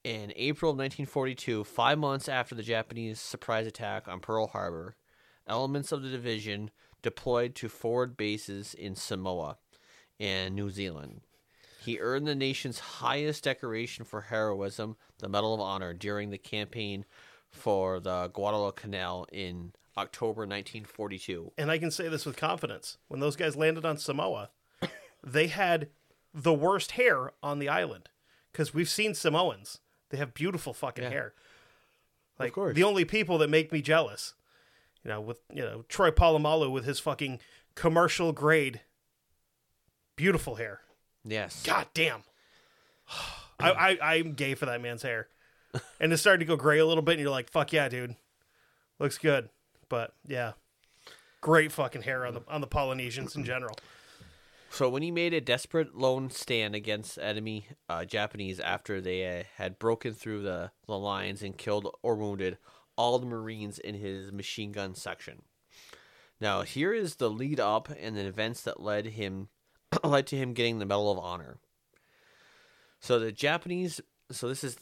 In 0.02 0.32
April 0.36 0.72
of 0.72 0.76
1942, 0.76 1.64
five 1.64 1.98
months 1.98 2.28
after 2.28 2.54
the 2.54 2.62
Japanese 2.62 3.20
surprise 3.20 3.66
attack 3.66 4.06
on 4.06 4.20
Pearl 4.20 4.48
Harbor, 4.48 4.96
elements 5.46 5.92
of 5.92 6.02
the 6.02 6.10
division 6.10 6.70
deployed 7.00 7.54
to 7.54 7.68
forward 7.68 8.16
bases 8.16 8.74
in 8.74 8.94
Samoa 8.96 9.56
and 10.20 10.54
New 10.54 10.68
Zealand. 10.68 11.22
He 11.84 11.98
earned 12.00 12.26
the 12.26 12.34
nation's 12.34 12.78
highest 12.78 13.44
decoration 13.44 14.04
for 14.04 14.22
heroism, 14.22 14.96
the 15.18 15.28
Medal 15.28 15.52
of 15.54 15.60
Honor, 15.60 15.92
during 15.92 16.30
the 16.30 16.38
campaign 16.38 17.04
for 17.50 18.00
the 18.00 18.28
Guadalcanal 18.28 19.26
in 19.30 19.72
October 19.96 20.40
1942. 20.42 21.52
And 21.58 21.70
I 21.70 21.78
can 21.78 21.90
say 21.90 22.08
this 22.08 22.24
with 22.24 22.36
confidence. 22.36 22.96
When 23.08 23.20
those 23.20 23.36
guys 23.36 23.54
landed 23.54 23.84
on 23.84 23.98
Samoa, 23.98 24.50
they 25.22 25.48
had 25.48 25.88
the 26.32 26.54
worst 26.54 26.92
hair 26.92 27.32
on 27.42 27.58
the 27.58 27.68
island. 27.68 28.08
Because 28.50 28.72
we've 28.72 28.88
seen 28.88 29.14
Samoans. 29.14 29.80
They 30.10 30.16
have 30.16 30.32
beautiful 30.32 30.72
fucking 30.72 31.04
Yeah. 31.04 31.10
hair. 31.10 31.34
Like 32.38 32.52
course. 32.54 32.74
the 32.74 32.82
only 32.84 33.04
people 33.04 33.36
that 33.38 33.50
make 33.50 33.72
me 33.72 33.82
jealous. 33.82 34.34
You 35.04 35.10
know, 35.10 35.20
with 35.20 35.40
you 35.52 35.62
know 35.62 35.84
Troy 35.88 36.10
Polamalu 36.10 36.70
with 36.72 36.84
his 36.84 36.98
fucking 36.98 37.40
commercial 37.74 38.32
grade, 38.32 38.80
beautiful 40.16 40.54
hair. 40.56 40.80
Yes. 41.24 41.62
God 41.62 41.86
damn. 41.94 42.22
I, 43.60 43.70
I 43.70 44.14
I'm 44.14 44.32
gay 44.34 44.54
for 44.54 44.66
that 44.66 44.82
man's 44.82 45.02
hair, 45.02 45.28
and 46.00 46.12
it's 46.12 46.20
starting 46.20 46.40
to 46.40 46.44
go 46.44 46.56
gray 46.56 46.78
a 46.78 46.86
little 46.86 47.02
bit, 47.02 47.12
and 47.12 47.20
you're 47.20 47.30
like, 47.30 47.50
fuck 47.50 47.72
yeah, 47.72 47.88
dude, 47.88 48.16
looks 48.98 49.16
good. 49.16 49.48
But 49.88 50.12
yeah, 50.26 50.52
great 51.40 51.70
fucking 51.70 52.02
hair 52.02 52.26
on 52.26 52.34
the 52.34 52.42
on 52.48 52.60
the 52.60 52.66
Polynesians 52.66 53.36
in 53.36 53.44
general. 53.44 53.76
So 54.70 54.88
when 54.88 55.02
he 55.02 55.12
made 55.12 55.32
a 55.32 55.40
desperate 55.40 55.94
lone 55.94 56.30
stand 56.30 56.74
against 56.74 57.16
enemy 57.16 57.68
uh, 57.88 58.04
Japanese 58.04 58.58
after 58.58 59.00
they 59.00 59.24
uh, 59.38 59.44
had 59.54 59.78
broken 59.78 60.14
through 60.14 60.42
the, 60.42 60.72
the 60.88 60.98
lines 60.98 61.44
and 61.44 61.56
killed 61.56 61.88
or 62.02 62.16
wounded 62.16 62.58
all 62.96 63.20
the 63.20 63.26
Marines 63.26 63.78
in 63.78 63.94
his 63.94 64.32
machine 64.32 64.72
gun 64.72 64.96
section. 64.96 65.42
Now 66.40 66.62
here 66.62 66.92
is 66.92 67.16
the 67.16 67.30
lead 67.30 67.60
up 67.60 67.88
and 68.00 68.16
the 68.16 68.26
events 68.26 68.62
that 68.62 68.80
led 68.80 69.06
him 69.06 69.48
led 70.04 70.26
to 70.28 70.36
him 70.36 70.52
getting 70.52 70.78
the 70.78 70.86
Medal 70.86 71.12
of 71.12 71.18
Honor. 71.18 71.58
So 73.00 73.18
the 73.18 73.32
Japanese 73.32 74.00
so 74.30 74.48
this 74.48 74.64
is 74.64 74.76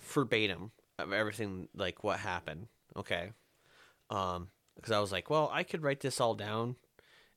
verbatim 0.00 0.70
of 0.98 1.12
everything 1.12 1.68
like 1.74 2.02
what 2.02 2.18
happened. 2.18 2.68
Okay. 2.96 3.32
Um 4.10 4.48
because 4.76 4.90
I 4.92 4.98
was 4.98 5.12
like, 5.12 5.30
well, 5.30 5.48
I 5.52 5.62
could 5.62 5.82
write 5.82 6.00
this 6.00 6.20
all 6.20 6.34
down 6.34 6.76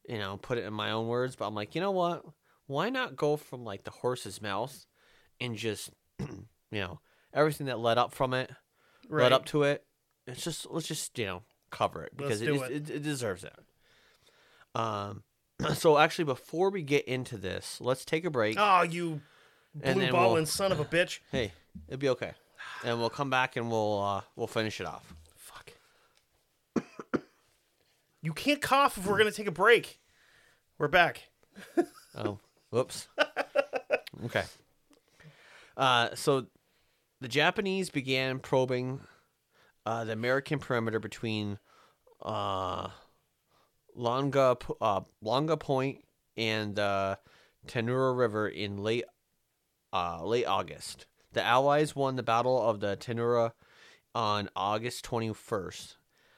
you 0.08 0.18
know, 0.18 0.38
put 0.38 0.58
it 0.58 0.64
in 0.64 0.74
my 0.74 0.92
own 0.92 1.08
words, 1.08 1.36
but 1.36 1.48
I'm 1.48 1.56
like, 1.56 1.76
you 1.76 1.82
know 1.82 1.92
what? 1.92 2.24
Why 2.66 2.90
not 2.90 3.16
go 3.16 3.36
from 3.38 3.64
like 3.64 3.84
the 3.84 3.92
horse's 3.92 4.42
mouth 4.42 4.86
and 5.40 5.56
just, 5.56 5.92
you 6.20 6.46
know, 6.72 7.00
everything 7.34 7.68
that 7.68 7.80
led 7.80 7.98
up 7.98 8.14
from 8.14 8.34
it, 8.34 8.50
Right. 9.10 9.24
led 9.24 9.34
up 9.34 9.46
to 9.48 9.64
it. 9.64 9.86
It's 10.26 10.44
just 10.44 10.70
let's 10.70 10.88
just 10.88 11.18
you 11.18 11.26
know 11.26 11.44
cover 11.70 12.04
it 12.04 12.12
because 12.18 12.42
it, 12.42 12.50
it. 12.50 12.72
it 12.72 12.90
it 12.90 13.04
deserves 13.04 13.46
it. 13.46 13.56
Um, 14.76 15.24
so 15.74 15.98
actually, 15.98 16.26
before 16.26 16.70
we 16.70 16.82
get 16.84 17.06
into 17.06 17.38
this, 17.38 17.80
let's 17.82 18.06
take 18.06 18.26
a 18.26 18.30
break. 18.30 18.58
Oh, 18.60 18.84
you 18.84 19.22
blue 19.76 20.12
balling 20.12 20.34
we'll- 20.36 20.46
son 20.46 20.72
of 20.72 20.80
a 20.80 20.86
bitch! 20.86 21.20
Hey, 21.32 21.52
it'll 21.88 22.00
be 22.00 22.10
okay, 22.10 22.32
and 22.84 23.00
we'll 23.00 23.10
come 23.10 23.30
back 23.30 23.56
and 23.56 23.70
we'll 23.70 24.02
uh, 24.02 24.22
we'll 24.36 24.48
finish 24.48 24.80
it 24.82 24.88
off. 24.88 25.14
Fuck. 25.36 25.74
you 28.22 28.34
can't 28.34 28.62
cough 28.62 28.98
if 28.98 29.06
we're 29.08 29.18
gonna 29.18 29.32
take 29.32 29.48
a 29.48 29.52
break. 29.52 30.00
We're 30.78 30.88
back. 30.88 31.30
Oh, 32.20 32.40
whoops. 32.72 33.08
okay. 34.26 34.44
Uh, 35.76 36.16
so 36.16 36.48
the 37.22 37.28
Japanese 37.28 37.92
began 37.92 38.40
probing 38.40 39.02
uh, 39.86 40.04
the 40.04 40.14
American 40.14 40.58
perimeter 40.58 41.00
between 41.00 41.60
uh, 42.24 42.90
Lunga 43.98 44.58
uh, 44.80 45.02
Lunga 45.22 45.58
Point 45.58 46.06
and 46.38 46.76
the 46.76 47.18
Tanura 47.68 48.16
River 48.16 48.48
in 48.48 48.78
late 48.78 49.06
uh, 49.92 50.24
late 50.24 50.46
August. 50.46 51.08
The 51.34 51.44
Allies 51.44 51.96
won 51.96 52.16
the 52.16 52.24
Battle 52.24 52.62
of 52.62 52.80
the 52.80 52.96
Tanura 52.96 53.52
on 54.16 54.50
August 54.56 55.06
21st, 55.06 55.96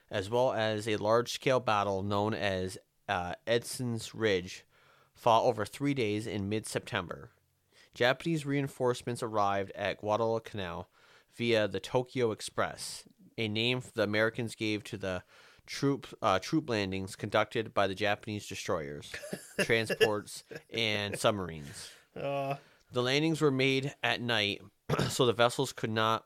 as 0.09 0.29
well 0.29 0.53
as 0.53 0.87
a 0.87 0.97
large 0.97 1.31
scale 1.31 1.59
battle 1.59 2.01
known 2.01 2.33
as 2.33 2.77
uh, 3.07 3.33
Edson's 3.45 4.15
Ridge, 4.15 4.65
fought 5.13 5.43
over 5.43 5.65
three 5.65 5.93
days 5.93 6.27
in 6.27 6.49
mid 6.49 6.65
September. 6.65 7.31
Japanese 7.93 8.45
reinforcements 8.45 9.21
arrived 9.21 9.71
at 9.75 9.97
Guadalcanal 9.97 10.89
via 11.35 11.67
the 11.67 11.79
Tokyo 11.79 12.31
Express, 12.31 13.03
a 13.37 13.47
name 13.47 13.81
the 13.93 14.03
Americans 14.03 14.55
gave 14.55 14.83
to 14.85 14.97
the 14.97 15.23
troop 15.69 16.07
uh, 16.23 16.39
troop 16.39 16.67
landings 16.69 17.15
conducted 17.15 17.73
by 17.73 17.85
the 17.87 17.93
Japanese 17.95 18.47
destroyers, 18.47 19.11
transports, 19.61 20.43
and 20.73 21.17
submarines. 21.17 21.89
Uh, 22.19 22.55
The 22.91 23.03
landings 23.03 23.39
were 23.39 23.51
made 23.51 23.93
at 24.01 24.19
night, 24.19 24.61
so 25.09 25.25
the 25.27 25.33
vessels 25.33 25.71
could 25.71 25.91
not 25.91 26.25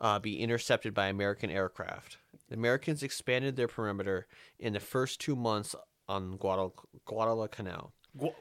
uh, 0.00 0.18
be 0.18 0.40
intercepted 0.40 0.92
by 0.92 1.06
American 1.06 1.50
aircraft. 1.50 2.18
The 2.48 2.56
Americans 2.56 3.02
expanded 3.04 3.54
their 3.56 3.68
perimeter 3.68 4.26
in 4.58 4.72
the 4.72 4.80
first 4.80 5.20
two 5.20 5.36
months 5.36 5.76
on 6.08 6.36
Guadal- 6.36 6.74
Guadalcanal. 7.06 7.92
Gu- 8.18 8.34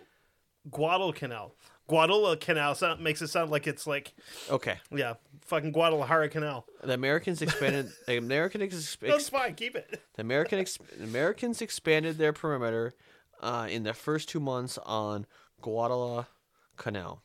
Guadalcanal. 0.70 1.56
Guadalcanal 1.88 2.76
sound, 2.76 3.02
makes 3.02 3.22
it 3.22 3.28
sound 3.28 3.52
like 3.52 3.68
it's 3.68 3.86
like 3.86 4.14
Okay, 4.50 4.78
yeah, 4.92 5.16
fucking 5.42 5.72
Guadalajara 5.72 6.30
Canal. 6.30 6.66
the 6.84 6.94
Americans 6.94 7.42
expanded. 7.42 7.92
the 8.08 8.18
American 8.18 8.62
ex- 8.62 8.98
That's 9.02 9.30
fine. 9.30 9.56
Keep 9.56 9.76
it. 9.76 10.02
the 10.16 10.22
American 10.22 10.60
ex- 10.60 10.78
Americans 11.02 11.62
expanded 11.62 12.18
their 12.18 12.32
perimeter 12.34 12.94
uh, 13.42 13.68
in 13.70 13.84
the 13.84 13.94
first 13.94 14.30
two 14.30 14.40
months 14.40 14.78
on 14.86 15.26
Guadalcanal. 15.62 17.22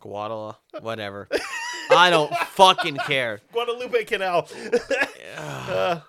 Guadala, 0.00 0.56
whatever. 0.80 1.28
I 1.90 2.08
don't 2.10 2.32
fucking 2.34 2.96
care. 2.98 3.40
Guadalupe 3.52 4.04
Canal. 4.04 4.48
Uh, 5.36 6.00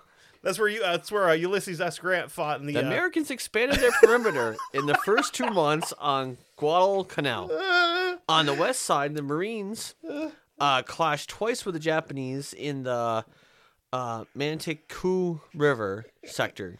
that's 0.42 0.58
where 0.58 0.68
you. 0.68 0.82
Uh, 0.82 0.92
that's 0.92 1.10
where 1.12 1.28
uh, 1.28 1.32
Ulysses 1.34 1.80
S. 1.80 1.98
Grant 1.98 2.30
fought 2.30 2.60
in 2.60 2.66
the. 2.66 2.74
The 2.74 2.84
uh, 2.84 2.86
Americans 2.86 3.30
expanded 3.30 3.78
their 3.78 3.92
perimeter 4.02 4.56
in 4.74 4.86
the 4.86 4.94
first 5.04 5.34
two 5.34 5.46
months 5.50 5.92
on 5.98 6.36
Guadalcanal. 6.56 7.50
uh, 7.52 8.16
On 8.28 8.46
the 8.46 8.54
west 8.54 8.82
side, 8.82 9.14
the 9.14 9.22
Marines 9.22 9.94
uh, 10.58 10.82
clashed 10.82 11.28
twice 11.30 11.64
with 11.64 11.74
the 11.74 11.80
Japanese 11.80 12.52
in 12.52 12.82
the 12.82 13.24
uh, 13.92 14.24
Mantiquoo 14.36 15.40
River 15.54 16.06
sector. 16.24 16.78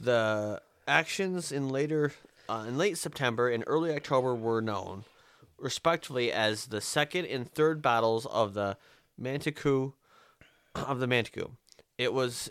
The 0.00 0.60
actions 0.86 1.50
in 1.52 1.68
later 1.68 2.12
uh, 2.48 2.64
in 2.68 2.78
late 2.78 2.96
September 2.98 3.48
and 3.48 3.64
early 3.66 3.92
October 3.94 4.34
were 4.34 4.60
known, 4.62 5.04
respectively, 5.58 6.32
as 6.32 6.66
the 6.66 6.80
second 6.80 7.26
and 7.26 7.50
third 7.52 7.82
battles 7.82 8.24
of 8.26 8.54
the 8.54 8.76
Mantiquoo 9.20 9.92
of 10.74 11.00
the 11.00 11.06
Mantiquoo. 11.06 11.50
It 11.98 12.14
was 12.14 12.50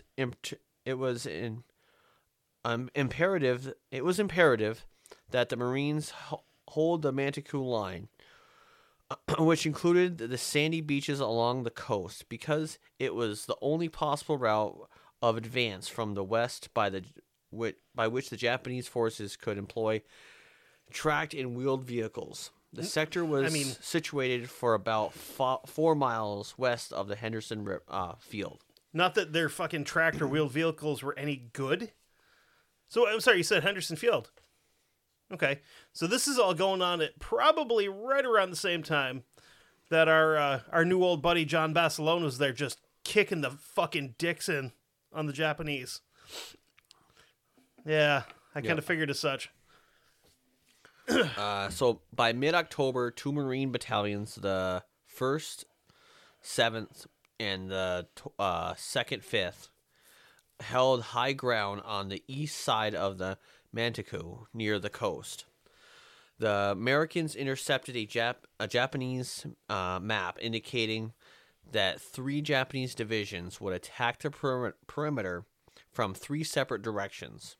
it 0.84 0.94
was 0.94 1.26
in 1.26 1.64
um, 2.64 2.90
imperative. 2.94 3.72
It 3.90 4.04
was 4.04 4.20
imperative 4.20 4.86
that 5.30 5.48
the 5.48 5.56
Marines 5.56 6.10
ho- 6.10 6.44
hold 6.68 7.02
the 7.02 7.12
Mantiquoo 7.12 7.64
line, 7.64 8.08
which 9.38 9.66
included 9.66 10.18
the 10.18 10.38
sandy 10.38 10.80
beaches 10.80 11.18
along 11.18 11.62
the 11.62 11.70
coast, 11.70 12.28
because 12.28 12.78
it 12.98 13.14
was 13.14 13.46
the 13.46 13.56
only 13.60 13.88
possible 13.88 14.36
route 14.38 14.88
of 15.22 15.36
advance 15.36 15.88
from 15.88 16.14
the 16.14 16.24
west 16.24 16.72
by 16.74 16.88
the 16.90 17.04
which, 17.50 17.76
by 17.94 18.06
which 18.06 18.30
the 18.30 18.36
Japanese 18.36 18.86
forces 18.86 19.36
could 19.36 19.58
employ 19.58 20.02
tracked 20.90 21.34
and 21.34 21.56
wheeled 21.56 21.84
vehicles. 21.84 22.50
The 22.72 22.84
sector 22.84 23.24
was 23.24 23.52
mean- 23.52 23.64
situated 23.80 24.50
for 24.50 24.74
about 24.74 25.14
four 25.14 25.94
miles 25.94 26.54
west 26.58 26.92
of 26.92 27.08
the 27.08 27.16
Henderson 27.16 27.66
uh, 27.88 28.14
Field. 28.18 28.62
Not 28.92 29.14
that 29.14 29.32
their 29.32 29.48
fucking 29.48 29.84
tractor 29.84 30.26
wheel 30.26 30.48
vehicles 30.48 31.02
were 31.02 31.18
any 31.18 31.50
good. 31.52 31.92
So 32.88 33.08
I'm 33.08 33.20
sorry. 33.20 33.38
You 33.38 33.42
said 33.42 33.62
Henderson 33.62 33.96
Field. 33.96 34.30
Okay, 35.30 35.60
so 35.92 36.06
this 36.06 36.26
is 36.26 36.38
all 36.38 36.54
going 36.54 36.80
on 36.80 37.02
at 37.02 37.18
probably 37.18 37.86
right 37.86 38.24
around 38.24 38.50
the 38.50 38.56
same 38.56 38.82
time 38.82 39.24
that 39.90 40.08
our 40.08 40.36
uh, 40.36 40.60
our 40.72 40.84
new 40.84 41.02
old 41.02 41.20
buddy 41.20 41.44
John 41.44 41.74
Basilone 41.74 42.22
was 42.22 42.38
there, 42.38 42.52
just 42.52 42.78
kicking 43.04 43.42
the 43.42 43.50
fucking 43.50 44.14
dicks 44.16 44.48
in 44.48 44.72
on 45.12 45.26
the 45.26 45.32
Japanese. 45.32 46.00
Yeah, 47.84 48.22
I 48.54 48.60
kind 48.60 48.78
of 48.78 48.84
figured 48.84 49.10
as 49.10 49.18
such. 49.18 49.50
Uh, 51.36 51.70
so 51.70 52.00
by 52.14 52.32
mid 52.32 52.54
October, 52.54 53.10
two 53.10 53.32
Marine 53.32 53.72
battalions, 53.72 54.34
the 54.34 54.82
first, 55.06 55.64
seventh, 56.42 57.06
and 57.40 57.70
the 57.70 58.06
uh, 58.38 58.74
second, 58.76 59.24
fifth, 59.24 59.68
held 60.60 61.02
high 61.02 61.32
ground 61.32 61.82
on 61.84 62.08
the 62.08 62.22
east 62.26 62.58
side 62.58 62.94
of 62.94 63.18
the 63.18 63.38
Mantiquoo 63.74 64.46
near 64.52 64.78
the 64.78 64.90
coast. 64.90 65.44
The 66.38 66.70
Americans 66.72 67.34
intercepted 67.34 67.96
a, 67.96 68.06
Jap- 68.06 68.46
a 68.60 68.68
Japanese 68.68 69.46
uh, 69.68 69.98
map 70.00 70.38
indicating 70.40 71.12
that 71.70 72.00
three 72.00 72.40
Japanese 72.40 72.94
divisions 72.94 73.60
would 73.60 73.74
attack 73.74 74.20
the 74.20 74.30
perim- 74.30 74.74
perimeter 74.86 75.44
from 75.90 76.14
three 76.14 76.44
separate 76.44 76.82
directions. 76.82 77.56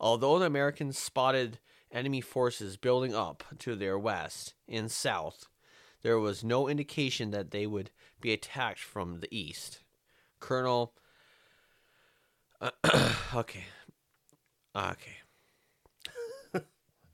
Although 0.00 0.38
the 0.38 0.46
Americans 0.46 0.98
spotted 0.98 1.58
enemy 1.92 2.20
forces 2.20 2.76
building 2.76 3.14
up 3.14 3.44
to 3.58 3.74
their 3.74 3.98
west 3.98 4.54
and 4.68 4.90
south, 4.90 5.46
there 6.02 6.18
was 6.18 6.44
no 6.44 6.68
indication 6.68 7.30
that 7.32 7.50
they 7.50 7.66
would 7.66 7.90
be 8.20 8.32
attacked 8.32 8.80
from 8.80 9.20
the 9.20 9.28
east. 9.36 9.80
Colonel. 10.40 10.92
okay. 13.34 13.64
Okay. 14.76 15.16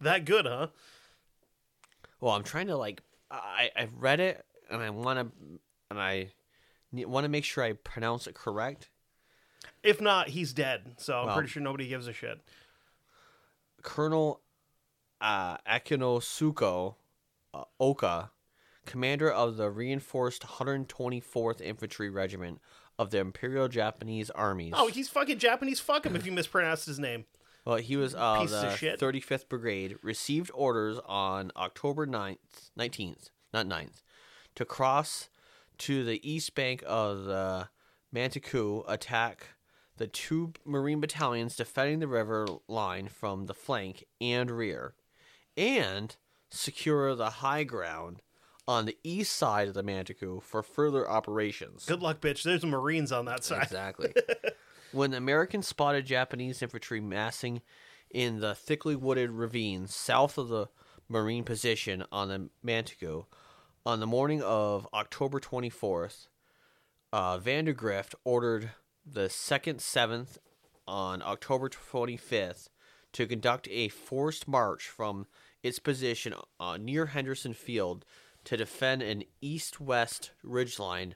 That 0.01 0.25
good, 0.27 0.45
huh? 0.47 0.67
Well, 2.21 2.33
I'm 2.35 2.43
trying 2.43 2.67
to 2.67 2.77
like 2.77 3.01
I 3.31 3.71
I've 3.77 3.95
read 3.99 4.21
it 4.21 4.45
and 4.71 4.83
I 4.83 4.91
want 4.91 5.19
to 5.19 5.59
and 5.91 6.01
I 6.01 6.33
want 6.93 7.25
to 7.25 7.29
make 7.29 7.45
sure 7.45 7.65
I 7.65 7.73
pronounce 7.73 8.27
it 8.27 8.35
correct. 8.35 8.91
If 9.83 10.01
not, 10.01 10.29
he's 10.29 10.53
dead. 10.53 10.97
So 10.99 11.19
I'm 11.19 11.27
Well- 11.27 11.37
pretty 11.37 11.49
sure 11.51 11.63
nobody 11.63 11.89
gives 11.89 12.07
a 12.07 12.13
shit. 12.13 12.39
Colonel 13.83 14.41
uh, 15.21 15.57
Akinosuke 15.59 16.95
uh, 17.55 17.65
Oka, 17.79 18.31
commander 18.87 19.31
of 19.31 19.57
the 19.57 19.71
reinforced 19.71 20.43
124th 20.43 21.61
Infantry 21.61 22.11
Regiment 22.11 22.61
of 22.99 23.11
the 23.11 23.19
Imperial 23.19 23.69
Japanese 23.69 24.31
Armies. 24.31 24.73
Oh, 24.77 24.89
he's 24.89 25.09
fucking 25.09 25.39
Japanese. 25.39 25.81
Fuck 25.81 26.07
him 26.07 26.17
if 26.17 26.27
you 26.27 26.33
mispronounced 26.33 26.87
his 26.87 26.99
name. 26.99 27.25
Well, 27.65 27.77
he 27.77 27.97
was 27.97 28.15
uh, 28.15 28.41
Piece 28.41 28.53
of 28.53 28.63
the 28.63 28.77
shit. 28.77 29.01
35th 29.01 29.49
Brigade, 29.49 29.97
received 30.03 30.51
orders 30.55 30.99
on 31.07 31.51
October 31.57 32.07
9th, 32.07 32.71
19th, 32.79 33.31
not 33.55 33.67
9th, 33.67 34.03
to 34.55 34.65
cross 34.65 35.31
to 35.79 36.05
the 36.05 36.21
east 36.29 36.55
bank 36.55 36.85
of 36.87 37.25
the 37.25 37.69
Matanikau, 38.15 38.85
attack 38.87 39.49
the 39.97 40.07
two 40.07 40.53
Marine 40.65 41.01
battalions 41.01 41.57
defending 41.57 42.01
the 42.01 42.09
river 42.09 42.47
line 42.69 43.09
from 43.09 43.47
the 43.47 43.55
flank 43.55 44.05
and 44.21 44.51
rear, 44.51 44.95
and 45.57 46.17
secure 46.51 47.15
the 47.15 47.31
high 47.31 47.65
ground 47.65 48.21
on 48.67 48.87
the 48.87 48.97
east 49.05 49.37
side 49.37 49.69
of 49.69 49.75
the 49.75 49.83
Matanikau 49.83 50.43
for 50.43 50.63
further 50.63 51.09
operations. 51.09 51.85
Good 51.85 52.03
luck, 52.03 52.21
bitch. 52.21 52.43
There's 52.43 52.65
Marines 52.65 53.13
on 53.13 53.27
that 53.27 53.45
side. 53.45 53.63
Exactly. 53.63 54.15
when 54.93 55.11
the 55.11 55.17
Americans 55.17 55.69
spotted 55.69 56.07
Japanese 56.07 56.63
infantry 56.63 57.01
massing 57.01 57.63
in 58.11 58.41
the 58.41 58.55
thickly 58.55 58.97
wooded 58.97 59.31
ravine 59.31 59.87
south 59.87 60.39
of 60.39 60.49
the 60.49 60.69
Marine 61.09 61.45
position 61.45 62.05
on 62.11 62.29
the 62.29 62.49
Matanikau, 62.65 63.27
on 63.85 64.01
the 64.01 64.07
morning 64.07 64.43
of 64.43 64.89
October 64.95 65.41
24th, 65.41 66.29
uh, 67.13 67.39
Vandergrift 67.39 68.15
ordered 68.25 68.71
the 69.05 69.29
2nd 69.29 69.77
7th 69.77 70.39
on 70.87 71.23
October 71.23 71.69
25th 71.69 72.69
to 73.13 73.27
conduct 73.27 73.69
a 73.71 73.89
forced 73.89 74.49
march 74.49 74.89
from 74.89 75.27
its 75.63 75.79
position 75.79 76.35
uh, 76.59 76.77
near 76.77 77.07
Henderson 77.07 77.55
Field 77.55 78.05
to 78.45 78.57
defend 78.57 79.03
an 79.03 79.25
east 79.41 79.81
west 79.81 80.33
ridgeline 80.45 81.13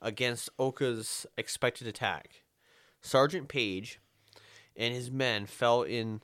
against 0.00 0.50
Oka's 0.58 1.26
expected 1.38 1.86
attack. 1.86 2.42
Sergeant 3.00 3.48
Paige 3.48 4.00
and 4.76 4.94
his 4.94 5.10
men 5.10 5.46
fell 5.46 5.82
in 5.82 6.20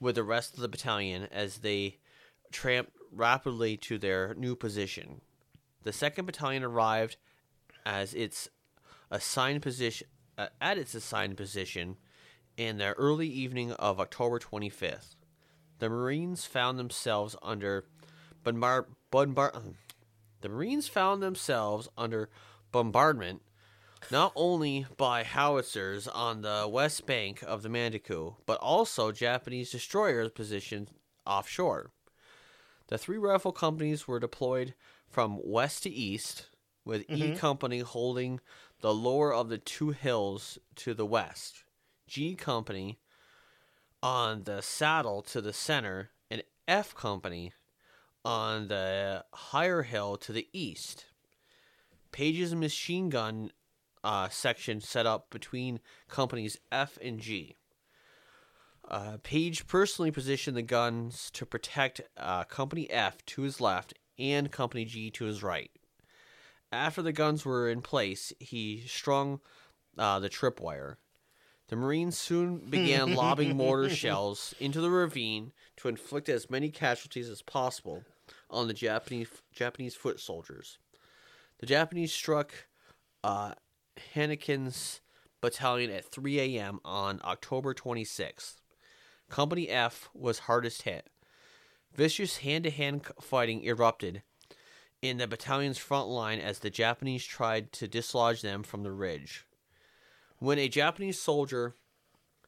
with 0.00 0.16
the 0.16 0.22
rest 0.22 0.54
of 0.54 0.60
the 0.60 0.68
battalion 0.68 1.28
as 1.30 1.58
they 1.58 1.98
tramped 2.50 2.92
rapidly 3.10 3.76
to 3.76 3.98
their 3.98 4.34
new 4.34 4.56
position. 4.56 5.20
The 5.82 5.92
second 5.92 6.26
battalion 6.26 6.62
arrived 6.62 7.16
as 7.84 8.14
its 8.14 8.48
assigned 9.10 9.62
position 9.62 10.06
uh, 10.38 10.46
at 10.60 10.78
its 10.78 10.94
assigned 10.94 11.36
position 11.36 11.96
in 12.56 12.78
the 12.78 12.92
early 12.94 13.28
evening 13.28 13.72
of 13.72 14.00
October 14.00 14.38
25th. 14.38 15.16
The 15.78 15.88
Marines 15.88 16.44
found 16.44 16.78
themselves 16.78 17.36
under 17.42 17.84
bombard, 18.42 18.86
bombard 19.10 19.74
the 20.42 20.48
Marines 20.48 20.88
found 20.88 21.22
themselves 21.22 21.88
under 21.96 22.28
bombardment 22.70 23.42
not 24.10 24.32
only 24.34 24.86
by 24.96 25.22
howitzers 25.22 26.08
on 26.08 26.42
the 26.42 26.68
west 26.68 27.06
bank 27.06 27.42
of 27.46 27.62
the 27.62 27.68
Matanikau, 27.68 28.36
but 28.46 28.58
also 28.58 29.12
Japanese 29.12 29.70
destroyers 29.70 30.30
positioned 30.32 30.90
offshore. 31.24 31.90
The 32.88 32.98
three 32.98 33.18
rifle 33.18 33.52
companies 33.52 34.08
were 34.08 34.18
deployed 34.18 34.74
from 35.08 35.40
west 35.42 35.84
to 35.84 35.90
east, 35.90 36.46
with 36.84 37.02
E 37.02 37.22
mm-hmm. 37.22 37.36
Company 37.36 37.78
holding 37.78 38.40
the 38.80 38.92
lower 38.92 39.32
of 39.32 39.48
the 39.48 39.58
two 39.58 39.90
hills 39.90 40.58
to 40.76 40.94
the 40.94 41.06
west, 41.06 41.64
G 42.06 42.34
Company 42.34 42.98
on 44.02 44.42
the 44.44 44.60
saddle 44.60 45.22
to 45.22 45.40
the 45.40 45.52
center, 45.52 46.10
and 46.28 46.42
F 46.66 46.94
Company 46.94 47.52
on 48.24 48.68
the 48.68 49.24
higher 49.32 49.82
hill 49.82 50.16
to 50.18 50.32
the 50.32 50.48
east. 50.52 51.06
Paige's 52.10 52.54
machine 52.54 53.08
gun 53.08 53.50
uh, 54.04 54.28
section 54.28 54.80
set 54.80 55.06
up 55.06 55.30
between 55.30 55.80
companies 56.08 56.58
F 56.70 56.98
and 57.02 57.20
G. 57.20 57.56
Uh, 58.88 59.16
Paige 59.22 59.66
personally 59.66 60.10
positioned 60.10 60.56
the 60.56 60.62
guns 60.62 61.30
to 61.32 61.46
protect 61.46 62.00
uh, 62.16 62.44
Company 62.44 62.90
F 62.90 63.24
to 63.26 63.42
his 63.42 63.60
left 63.60 63.94
and 64.18 64.50
Company 64.50 64.84
G 64.84 65.10
to 65.12 65.24
his 65.24 65.42
right. 65.42 65.70
After 66.70 67.02
the 67.02 67.12
guns 67.12 67.44
were 67.44 67.68
in 67.68 67.80
place, 67.80 68.32
he 68.38 68.82
strung 68.86 69.40
uh, 69.96 70.18
the 70.18 70.28
tripwire. 70.28 70.96
The 71.72 71.78
Marines 71.78 72.18
soon 72.18 72.58
began 72.58 73.14
lobbing 73.16 73.56
mortar 73.56 73.88
shells 73.88 74.54
into 74.60 74.82
the 74.82 74.90
ravine 74.90 75.52
to 75.78 75.88
inflict 75.88 76.28
as 76.28 76.50
many 76.50 76.68
casualties 76.68 77.30
as 77.30 77.40
possible 77.40 78.04
on 78.50 78.68
the 78.68 78.74
Japanese 78.74 79.28
Japanese 79.54 79.94
foot 79.94 80.20
soldiers. 80.20 80.76
The 81.60 81.64
Japanese 81.64 82.12
struck 82.12 82.52
uh, 83.24 83.54
Hanneken's 84.14 85.00
battalion 85.40 85.90
at 85.90 86.04
3 86.04 86.40
a.m. 86.40 86.78
on 86.84 87.22
October 87.24 87.72
26th. 87.72 88.56
Company 89.30 89.70
F 89.70 90.10
was 90.12 90.40
hardest 90.40 90.82
hit. 90.82 91.08
Vicious 91.94 92.36
hand 92.36 92.64
to 92.64 92.70
hand 92.70 93.06
fighting 93.18 93.64
erupted 93.64 94.22
in 95.00 95.16
the 95.16 95.26
battalion's 95.26 95.78
front 95.78 96.08
line 96.08 96.38
as 96.38 96.58
the 96.58 96.68
Japanese 96.68 97.24
tried 97.24 97.72
to 97.72 97.88
dislodge 97.88 98.42
them 98.42 98.62
from 98.62 98.82
the 98.82 98.92
ridge. 98.92 99.46
When 100.42 100.58
a 100.58 100.68
Japanese 100.68 101.20
soldier 101.20 101.76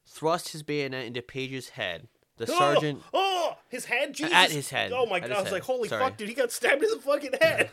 thrust 0.05 0.49
his 0.49 0.63
bayonet 0.63 1.05
into 1.05 1.21
Paige's 1.21 1.69
head, 1.69 2.07
the 2.37 2.45
sergeant. 2.45 3.01
Oh, 3.13 3.51
oh, 3.53 3.57
his 3.69 3.85
head, 3.85 4.13
Jesus. 4.13 4.33
At 4.33 4.51
his 4.51 4.69
head. 4.69 4.91
Oh 4.93 5.05
my 5.05 5.19
god! 5.21 5.31
I 5.31 5.35
was 5.37 5.45
head. 5.45 5.53
like, 5.53 5.63
holy 5.63 5.87
Sorry. 5.87 6.03
fuck, 6.03 6.17
dude, 6.17 6.27
he 6.27 6.33
got 6.35 6.51
stabbed 6.51 6.83
in 6.83 6.89
the 6.89 6.97
fucking 6.99 7.31
head. 7.41 7.69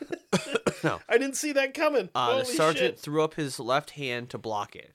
No. 0.85 1.01
I 1.09 1.19
didn't 1.19 1.37
see 1.37 1.51
that 1.53 1.75
coming. 1.75 2.09
Uh, 2.15 2.39
the 2.39 2.45
sergeant 2.45 2.95
shit. 2.95 2.99
threw 3.01 3.23
up 3.23 3.35
his 3.35 3.59
left 3.59 3.91
hand 3.91 4.31
to 4.31 4.39
block 4.39 4.77
it. 4.77 4.95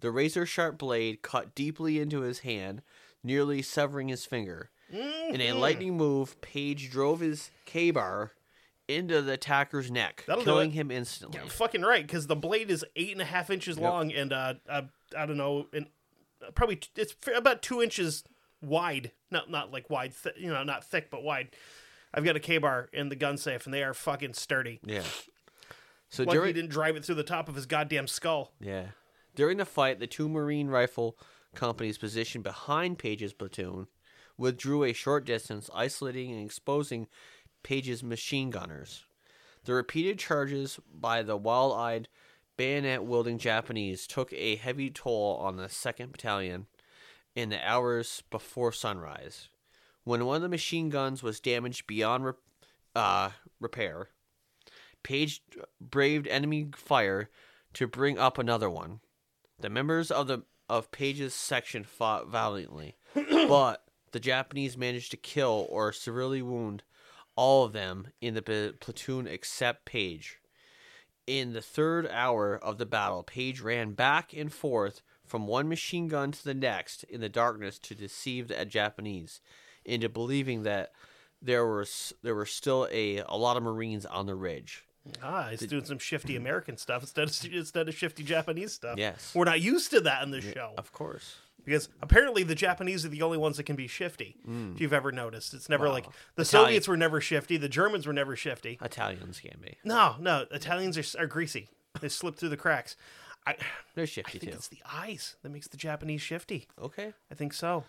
The 0.00 0.10
razor 0.10 0.46
sharp 0.46 0.78
blade 0.78 1.20
cut 1.22 1.54
deeply 1.54 2.00
into 2.00 2.22
his 2.22 2.40
hand, 2.40 2.80
nearly 3.22 3.60
severing 3.62 4.08
his 4.08 4.24
finger. 4.24 4.70
In 4.90 4.98
Mm-hmm. 4.98 5.40
a 5.40 5.52
lightning 5.52 5.96
move, 5.96 6.40
Paige 6.40 6.90
drove 6.90 7.20
his 7.20 7.50
K 7.66 7.90
bar 7.90 8.32
into 8.96 9.22
the 9.22 9.32
attacker's 9.32 9.90
neck, 9.90 10.24
That'll 10.26 10.44
killing 10.44 10.72
him 10.72 10.90
instantly. 10.90 11.40
Yeah, 11.42 11.48
fucking 11.48 11.82
right, 11.82 12.06
because 12.06 12.26
the 12.26 12.36
blade 12.36 12.70
is 12.70 12.84
eight 12.96 13.12
and 13.12 13.20
a 13.20 13.24
half 13.24 13.50
inches 13.50 13.78
long 13.78 14.12
and 14.12 14.32
uh, 14.32 14.54
uh, 14.68 14.82
I 15.16 15.26
don't 15.26 15.36
know, 15.36 15.66
and 15.72 15.86
uh, 16.46 16.50
probably 16.52 16.76
t- 16.76 16.90
it's 16.96 17.14
about 17.34 17.62
two 17.62 17.82
inches 17.82 18.24
wide. 18.60 19.12
Not 19.30 19.50
not 19.50 19.72
like 19.72 19.90
wide, 19.90 20.12
th- 20.22 20.36
you 20.38 20.52
know, 20.52 20.62
not 20.62 20.84
thick 20.84 21.10
but 21.10 21.22
wide. 21.22 21.50
I've 22.14 22.24
got 22.24 22.36
a 22.36 22.40
K 22.40 22.58
bar 22.58 22.88
in 22.92 23.08
the 23.08 23.16
gun 23.16 23.36
safe, 23.36 23.64
and 23.64 23.72
they 23.72 23.82
are 23.82 23.94
fucking 23.94 24.34
sturdy. 24.34 24.80
Yeah. 24.84 25.02
So 26.10 26.24
Lucky 26.24 26.46
he 26.46 26.52
didn't 26.52 26.70
drive 26.70 26.94
it 26.96 27.04
through 27.06 27.14
the 27.14 27.22
top 27.22 27.48
of 27.48 27.54
his 27.54 27.64
goddamn 27.64 28.06
skull. 28.06 28.52
yeah 28.60 28.88
during 29.34 29.58
the 29.58 29.64
fight, 29.64 29.98
the 29.98 30.06
two 30.06 30.28
Marine 30.28 30.68
rifle 30.68 31.16
companies 31.54 31.98
positioned 31.98 32.44
behind 32.44 32.98
Paige's 32.98 33.32
platoon 33.32 33.86
withdrew 34.36 34.84
a 34.84 34.92
short 34.92 35.24
distance, 35.24 35.70
isolating 35.74 36.32
and 36.32 36.44
exposing 36.44 37.06
Paige's 37.62 38.02
machine 38.02 38.50
gunners. 38.50 39.04
The 39.64 39.74
repeated 39.74 40.18
charges 40.18 40.80
by 40.92 41.22
the 41.22 41.36
wild 41.36 41.76
eyed, 41.76 42.08
bayonet 42.56 43.04
wielding 43.04 43.38
Japanese 43.38 44.06
took 44.06 44.32
a 44.32 44.56
heavy 44.56 44.90
toll 44.90 45.36
on 45.36 45.56
the 45.56 45.66
2nd 45.66 46.12
Battalion 46.12 46.66
in 47.34 47.48
the 47.48 47.68
hours 47.68 48.22
before 48.30 48.72
sunrise. 48.72 49.48
When 50.04 50.24
one 50.26 50.36
of 50.36 50.42
the 50.42 50.48
machine 50.48 50.90
guns 50.90 51.22
was 51.22 51.40
damaged 51.40 51.86
beyond 51.86 52.24
rep- 52.24 52.36
uh, 52.94 53.30
repair, 53.60 54.08
Paige 55.02 55.42
braved 55.80 56.26
enemy 56.26 56.70
fire 56.74 57.30
to 57.74 57.86
bring 57.86 58.18
up 58.18 58.38
another 58.38 58.68
one. 58.68 59.00
The 59.58 59.70
members 59.70 60.10
of 60.10 60.26
the 60.26 60.42
of 60.68 60.90
Paige's 60.90 61.34
section 61.34 61.84
fought 61.84 62.28
valiantly, 62.28 62.96
but 63.14 63.84
the 64.12 64.20
Japanese 64.20 64.76
managed 64.76 65.10
to 65.10 65.16
kill 65.16 65.66
or 65.70 65.92
severely 65.92 66.40
wound 66.42 66.82
all 67.36 67.64
of 67.64 67.72
them 67.72 68.08
in 68.20 68.34
the 68.34 68.74
platoon 68.80 69.26
except 69.26 69.84
Paige. 69.84 70.38
In 71.26 71.52
the 71.52 71.62
third 71.62 72.08
hour 72.08 72.56
of 72.56 72.78
the 72.78 72.86
battle, 72.86 73.22
Paige 73.22 73.60
ran 73.60 73.92
back 73.92 74.32
and 74.32 74.52
forth 74.52 75.02
from 75.24 75.46
one 75.46 75.68
machine 75.68 76.08
gun 76.08 76.32
to 76.32 76.44
the 76.44 76.54
next 76.54 77.04
in 77.04 77.20
the 77.20 77.28
darkness 77.28 77.78
to 77.78 77.94
deceive 77.94 78.48
the 78.48 78.64
Japanese 78.64 79.40
into 79.84 80.08
believing 80.08 80.64
that 80.64 80.92
there 81.40 81.66
was 81.66 82.12
there 82.22 82.34
were 82.34 82.46
still 82.46 82.88
a, 82.90 83.18
a 83.18 83.36
lot 83.36 83.56
of 83.56 83.62
Marines 83.62 84.04
on 84.06 84.26
the 84.26 84.34
ridge. 84.34 84.84
Ah, 85.22 85.48
he's 85.50 85.60
doing 85.60 85.84
some 85.84 85.98
shifty 85.98 86.36
American 86.36 86.76
stuff 86.76 87.02
instead 87.02 87.28
of 87.28 87.44
instead 87.52 87.88
of 87.88 87.94
shifty 87.94 88.22
Japanese 88.22 88.72
stuff. 88.72 88.98
Yes. 88.98 89.32
we're 89.34 89.44
not 89.44 89.60
used 89.60 89.90
to 89.90 90.00
that 90.00 90.22
in 90.22 90.30
this 90.30 90.44
show 90.44 90.74
Of 90.76 90.92
course. 90.92 91.36
Because 91.64 91.88
apparently 92.02 92.42
the 92.42 92.54
Japanese 92.54 93.04
are 93.04 93.08
the 93.08 93.22
only 93.22 93.38
ones 93.38 93.56
that 93.56 93.64
can 93.64 93.76
be 93.76 93.86
shifty. 93.86 94.36
If 94.74 94.80
you've 94.80 94.92
ever 94.92 95.12
noticed, 95.12 95.54
it's 95.54 95.68
never 95.68 95.88
like 95.88 96.04
the 96.34 96.42
Italian- 96.42 96.66
Soviets 96.66 96.88
were 96.88 96.96
never 96.96 97.20
shifty, 97.20 97.56
the 97.56 97.68
Germans 97.68 98.06
were 98.06 98.12
never 98.12 98.34
shifty. 98.36 98.78
Italians 98.82 99.40
can 99.40 99.58
be. 99.60 99.76
No, 99.84 100.16
no, 100.20 100.46
Italians 100.50 100.98
are, 100.98 101.22
are 101.22 101.26
greasy. 101.26 101.68
They 102.00 102.08
slip 102.08 102.36
through 102.36 102.48
the 102.48 102.56
cracks. 102.56 102.96
I, 103.46 103.56
They're 103.94 104.06
shifty 104.06 104.38
I 104.38 104.40
think 104.40 104.52
too. 104.52 104.56
it's 104.58 104.68
the 104.68 104.82
eyes 104.90 105.36
that 105.42 105.50
makes 105.50 105.68
the 105.68 105.76
Japanese 105.76 106.22
shifty. 106.22 106.68
Okay. 106.80 107.12
I 107.30 107.34
think 107.34 107.52
so. 107.52 107.84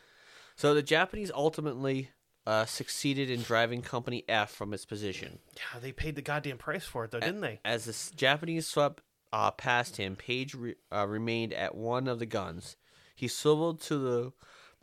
So 0.56 0.74
the 0.74 0.82
Japanese 0.84 1.32
ultimately 1.34 2.10
uh, 2.46 2.66
succeeded 2.66 3.30
in 3.30 3.42
driving 3.42 3.82
Company 3.82 4.24
F 4.28 4.52
from 4.52 4.74
its 4.74 4.86
position. 4.86 5.40
Yeah, 5.56 5.80
they 5.80 5.92
paid 5.92 6.16
the 6.16 6.22
goddamn 6.22 6.58
price 6.58 6.86
for 6.86 7.06
it 7.06 7.12
though, 7.12 7.20
didn't 7.20 7.42
they? 7.42 7.60
As 7.64 7.86
the 7.86 8.16
Japanese 8.16 8.68
swept 8.68 9.02
uh, 9.32 9.52
past 9.52 9.98
him, 9.98 10.16
Paige 10.16 10.54
re- 10.54 10.76
uh, 10.92 11.08
remained 11.08 11.54
at 11.54 11.76
one 11.76 12.08
of 12.08 12.20
the 12.20 12.26
guns. 12.26 12.76
He 13.24 13.30
swiveled 13.30 13.80
to 13.84 13.98
the 13.98 14.34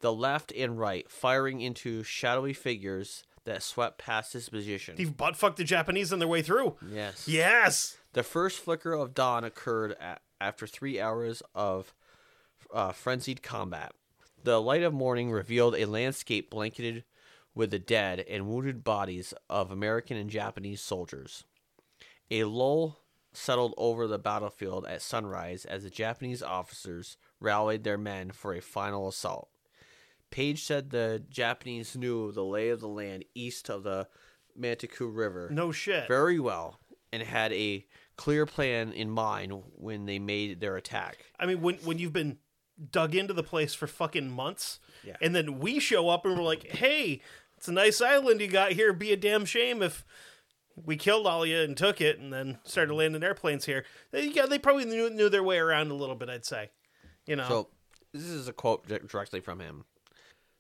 the 0.01 0.15
left 0.15 0.51
and 0.57 0.79
right, 0.79 1.11
firing 1.11 1.61
into 1.61 2.03
shadowy 2.03 2.55
figures 2.55 3.23
that 3.45 3.63
swept 3.63 3.99
past 3.99 4.33
his 4.33 4.49
position. 4.49 4.97
He 4.97 5.05
butt 5.05 5.37
fucked 5.37 5.59
the 5.59 5.65
Japanese 5.65 6.11
on 6.11 6.21
their 6.21 6.29
way 6.29 6.41
through. 6.41 6.77
yes. 6.91 7.29
Yes. 7.29 7.99
The 8.15 8.23
first 8.23 8.61
flicker 8.61 8.95
of 8.95 9.13
dawn 9.13 9.45
occurred 9.45 9.93
a- 10.01 10.17
after 10.41 10.67
three 10.67 10.99
hours 10.99 11.43
of 11.55 11.93
uh, 12.73 12.93
frenzied 12.93 13.43
combat. 13.43 13.93
The 14.43 14.59
light 14.59 14.83
of 14.85 14.95
morning 14.95 15.31
revealed 15.31 15.75
a 15.77 15.85
landscape 15.85 16.49
blanketed 16.49 17.05
with 17.55 17.71
the 17.71 17.79
dead 17.79 18.21
and 18.21 18.47
wounded 18.49 18.83
bodies 18.83 19.35
of 19.51 19.71
American 19.71 20.17
and 20.17 20.31
Japanese 20.31 20.81
soldiers. 20.81 21.45
A 22.31 22.45
lull 22.45 23.01
settled 23.35 23.75
over 23.77 24.07
the 24.07 24.19
battlefield 24.19 24.87
at 24.87 25.03
sunrise 25.03 25.67
as 25.67 25.83
the 25.83 25.91
Japanese 25.91 26.43
officers 26.43 27.19
rallied 27.41 27.85
their 27.85 27.99
men 27.99 28.31
for 28.31 28.55
a 28.55 28.61
final 28.61 29.09
assault. 29.09 29.49
Paige 30.31 30.63
said 30.63 30.91
the 30.91 31.23
Japanese 31.29 31.97
knew 31.97 32.31
the 32.31 32.45
lay 32.45 32.69
of 32.69 32.81
the 32.81 32.89
land 32.89 33.25
east 33.35 33.69
of 33.69 33.83
the 33.83 34.07
Matanikau 34.59 35.15
River 35.15 35.49
No 35.51 35.73
shit. 35.73 36.07
very 36.07 36.39
well 36.39 36.79
and 37.13 37.23
had 37.23 37.53
a 37.53 37.85
clear 38.17 38.47
plan 38.47 38.93
in 38.93 39.11
mind 39.11 39.53
when 39.75 40.07
they 40.07 40.19
made 40.19 40.61
their 40.61 40.77
attack. 40.77 41.25
I 41.39 41.47
mean, 41.47 41.61
when 41.61 41.77
when 41.77 41.99
you've 41.99 42.13
been 42.13 42.39
dug 42.93 43.15
into 43.15 43.35
the 43.35 43.43
place 43.43 43.75
for 43.75 43.87
fucking 43.87 44.31
months, 44.31 44.79
Yeah. 45.05 45.17
and 45.21 45.35
then 45.35 45.59
we 45.59 45.81
show 45.81 46.09
up 46.09 46.25
and 46.25 46.37
we're 46.37 46.43
like, 46.45 46.67
"Hey, 46.67 47.23
it's 47.57 47.69
a 47.69 47.73
nice 47.73 48.01
island 48.01 48.41
you 48.41 48.47
got 48.49 48.73
here. 48.73 48.93
Be 48.93 49.13
a 49.13 49.17
damn 49.17 49.45
shame 49.45 49.83
if 49.83 50.05
we 50.77 50.97
killed 50.97 51.27
all 51.27 51.45
you 51.45 51.59
and 51.61 51.77
took 51.77 52.01
it, 52.01 52.19
and 52.19 52.33
then 52.33 52.59
started 52.65 52.91
mm-hmm. 52.91 52.99
landing 52.99 53.23
airplanes 53.25 53.65
here." 53.65 53.85
They, 54.13 54.29
yeah, 54.29 54.47
they 54.47 54.59
probably 54.59 54.85
knew, 54.85 55.11
knew 55.11 55.29
their 55.29 55.43
way 55.43 55.59
around 55.59 55.91
a 55.91 55.95
little 55.95 56.15
bit. 56.15 56.29
I'd 56.31 56.45
say, 56.47 56.71
you 57.31 57.37
know. 57.37 57.49
So, 57.49 57.69
this 58.13 58.25
is 58.25 58.49
a 58.49 58.53
quote 58.53 58.87
directly 58.89 59.41
from 59.41 59.61
him. 59.61 59.85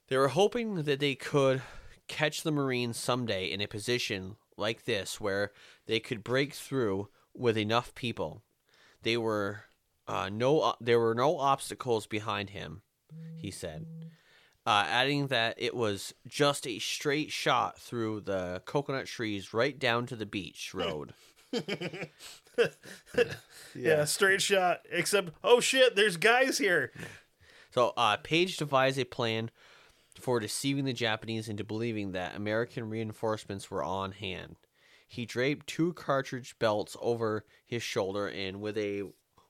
They 0.08 0.16
were 0.16 0.28
hoping 0.28 0.84
that 0.84 1.00
they 1.00 1.16
could 1.16 1.62
catch 2.06 2.42
the 2.42 2.52
Marines 2.52 2.96
someday 2.96 3.46
in 3.46 3.60
a 3.60 3.66
position 3.66 4.36
like 4.56 4.84
this 4.84 5.20
where 5.20 5.50
they 5.86 5.98
could 5.98 6.22
break 6.22 6.54
through 6.54 7.08
with 7.34 7.58
enough 7.58 7.94
people. 7.94 8.42
They 9.02 9.16
were 9.16 9.64
uh, 10.06 10.28
no 10.28 10.74
there 10.80 11.00
were 11.00 11.14
no 11.14 11.38
obstacles 11.38 12.06
behind 12.06 12.50
him, 12.50 12.82
he 13.36 13.50
said. 13.50 13.86
Uh, 14.66 14.84
adding 14.86 15.28
that 15.28 15.54
it 15.56 15.74
was 15.74 16.14
just 16.28 16.66
a 16.66 16.78
straight 16.78 17.32
shot 17.32 17.78
through 17.78 18.20
the 18.20 18.62
coconut 18.66 19.06
trees 19.06 19.52
right 19.52 19.78
down 19.78 20.06
to 20.06 20.14
the 20.14 20.26
beach 20.26 20.70
road. 20.74 21.14
yeah. 23.74 24.04
straight 24.04 24.42
shot. 24.42 24.80
Except, 24.90 25.30
oh 25.42 25.60
shit, 25.60 25.96
there's 25.96 26.16
guys 26.16 26.58
here. 26.58 26.92
So, 27.72 27.92
uh, 27.96 28.16
Paige 28.16 28.56
devised 28.56 28.98
a 28.98 29.04
plan 29.04 29.50
for 30.18 30.40
deceiving 30.40 30.84
the 30.84 30.92
Japanese 30.92 31.48
into 31.48 31.64
believing 31.64 32.12
that 32.12 32.36
American 32.36 32.88
reinforcements 32.88 33.70
were 33.70 33.82
on 33.82 34.12
hand. 34.12 34.56
He 35.06 35.26
draped 35.26 35.66
two 35.66 35.92
cartridge 35.94 36.56
belts 36.58 36.96
over 37.00 37.44
his 37.66 37.82
shoulder, 37.82 38.28
and 38.28 38.60
with 38.60 38.78
a 38.78 39.04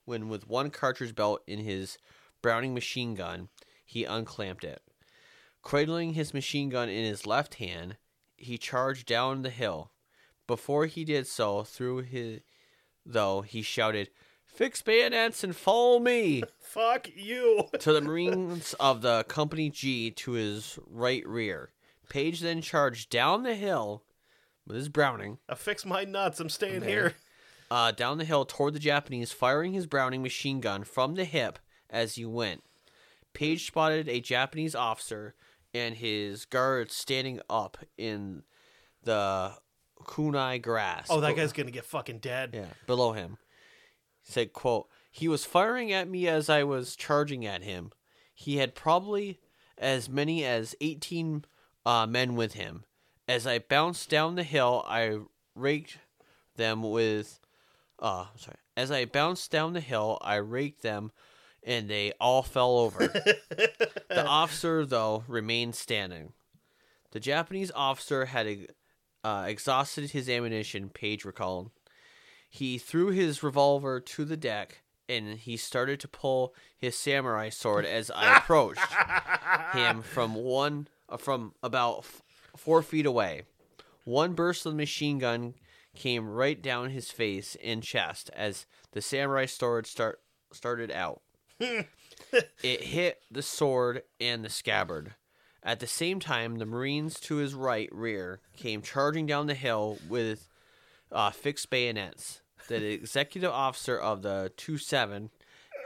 when 0.05 0.29
with 0.29 0.49
one 0.49 0.71
cartridge 0.71 1.15
belt 1.15 1.43
in 1.47 1.59
his 1.61 1.99
Browning 2.43 2.73
machine 2.73 3.15
gun, 3.15 3.49
he 3.85 4.05
unclamped 4.05 4.65
it. 4.65 4.83
Cradling 5.63 6.15
his 6.15 6.33
machine 6.33 6.71
gun 6.71 6.89
in 6.89 7.05
his 7.05 7.27
left 7.27 7.55
hand, 7.55 7.99
he 8.37 8.57
charged 8.57 9.07
down 9.07 9.43
the 9.43 9.51
hill. 9.51 9.93
Before 10.47 10.87
he 10.87 11.05
did 11.05 11.27
so, 11.27 11.63
through 11.63 12.03
his 12.03 12.41
though 13.07 13.43
he 13.43 13.63
shouted, 13.63 14.11
"Fix 14.47 14.83
bayonets 14.83 15.43
and 15.45 15.55
follow 15.57 15.99
me!" 15.99 16.43
Fuck 16.61 17.09
you. 17.17 17.65
to 17.81 17.93
the 17.93 18.01
Marines 18.01 18.75
of 18.75 19.03
the 19.03 19.25
Company 19.25 19.71
G 19.71 20.11
to 20.13 20.33
his 20.33 20.79
right 20.87 21.27
rear. 21.27 21.73
Paige 22.09 22.41
then 22.41 22.61
charged 22.63 23.11
down 23.11 23.43
the 23.43 23.55
hill 23.55 24.05
with 24.67 24.77
his 24.77 24.89
Browning, 24.89 25.39
Affix 25.49 25.85
my 25.85 26.05
nuts. 26.05 26.39
I'm 26.41 26.49
staying 26.49 26.83
here. 26.83 27.15
uh, 27.71 27.91
down 27.93 28.19
the 28.19 28.25
hill 28.25 28.45
toward 28.45 28.75
the 28.75 28.79
Japanese, 28.81 29.33
firing 29.33 29.73
his 29.73 29.87
Browning 29.87 30.23
machine 30.23 30.61
gun 30.61 30.85
from 30.85 31.15
the 31.15 31.25
hip 31.25 31.59
as 31.89 32.15
he 32.17 32.25
went. 32.25 32.63
Paige 33.33 33.67
spotted 33.67 34.09
a 34.09 34.21
Japanese 34.21 34.75
officer 34.75 35.35
and 35.73 35.97
his 35.97 36.45
guards 36.45 36.95
standing 36.97 37.41
up 37.49 37.79
in 37.97 38.43
the 39.05 39.55
kunai 40.05 40.61
grass. 40.61 41.07
Oh, 41.11 41.21
that 41.21 41.37
guy's 41.37 41.53
gonna 41.53 41.71
get 41.71 41.85
fucking 41.85 42.19
dead. 42.19 42.51
yeah, 42.55 42.67
below 42.87 43.13
him. 43.13 43.39
He 44.23 44.33
said, 44.33 44.53
quote, 44.53 44.89
He 45.11 45.29
was 45.29 45.45
firing 45.45 45.93
at 45.93 46.09
me 46.09 46.29
as 46.29 46.49
I 46.49 46.65
was 46.65 46.97
charging 46.97 47.47
at 47.47 47.63
him. 47.63 47.93
He 48.35 48.57
had 48.57 48.75
probably 48.75 49.41
as 49.79 50.09
many 50.09 50.45
as 50.45 50.75
18 50.81 51.45
uh, 51.87 52.07
men 52.07 52.37
with 52.37 52.55
him. 52.55 52.85
As 53.27 53.47
I 53.47 53.59
bounced 53.59 54.11
down 54.11 54.35
the 54.35 54.43
hill, 54.43 54.85
I 54.89 55.19
raked 55.55 55.99
them 56.57 56.83
with. 56.83 57.41
Uh, 57.99 58.27
sorry. 58.37 58.57
As 58.77 58.91
I 58.91 59.05
bounced 59.05 59.51
down 59.51 59.73
the 59.73 59.81
hill, 59.81 60.19
I 60.23 60.37
raked 60.37 60.83
them 60.83 61.13
and 61.63 61.89
they 61.89 62.13
all 62.21 62.43
fell 62.43 62.79
over. 62.79 62.99
the 64.09 64.27
officer, 64.27 64.87
though, 64.87 65.25
remained 65.29 65.75
standing. 65.75 66.33
The 67.13 67.21
Japanese 67.21 67.71
officer 67.75 68.27
had 68.27 68.69
uh, 69.25 69.45
exhausted 69.49 70.11
his 70.11 70.29
ammunition, 70.29 70.89
Paige 70.89 71.25
recalled. 71.25 71.71
He 72.49 72.79
threw 72.79 73.11
his 73.11 73.43
revolver 73.43 74.01
to 74.01 74.25
the 74.25 74.37
deck 74.37 74.83
and 75.09 75.39
he 75.39 75.57
started 75.57 75.99
to 76.01 76.09
pull 76.09 76.55
his 76.77 76.97
samurai 76.97 77.49
sword 77.49 77.85
as 77.85 78.11
I 78.15 78.37
approached 78.39 78.81
him 79.73 80.03
from 80.03 80.35
one 80.35 80.89
uh, 81.09 81.17
from 81.17 81.55
about 81.63 81.99
f- 82.01 82.23
four 82.57 82.83
feet 82.83 83.07
away. 83.07 83.43
One 84.05 84.35
burst 84.35 84.65
of 84.67 84.73
the 84.73 84.77
machine 84.77 85.19
gun 85.19 85.55
came 85.97 86.29
right 86.29 86.61
down 86.61 86.91
his 86.91 87.11
face 87.11 87.57
and 87.63 87.83
chest 87.83 88.31
as 88.35 88.67
the 88.93 89.03
samurai 89.03 89.47
sword 89.47 89.87
start 89.87 90.21
started 90.53 90.91
out. 90.91 91.23
it 91.61 92.83
hit 92.83 93.21
the 93.31 93.43
sword 93.43 94.03
and 94.21 94.45
the 94.45 94.49
scabbard. 94.49 95.15
At 95.63 95.81
the 95.81 95.87
same 95.87 96.21
time, 96.21 96.57
the 96.57 96.67
Marines 96.67 97.21
to 97.21 97.37
his 97.37 97.55
right 97.55 97.89
rear 97.93 98.41
came 98.57 98.81
charging 98.83 99.27
down 99.27 99.47
the 99.47 99.55
hill 99.55 99.99
with 100.09 100.49
uh, 101.13 101.31
fixed 101.31 101.69
bayonets. 101.71 102.41
The 102.69 102.93
executive 102.93 103.51
officer 103.51 103.99
of 103.99 104.23
the 104.23 104.53
2 104.57 104.79
7 104.79 105.31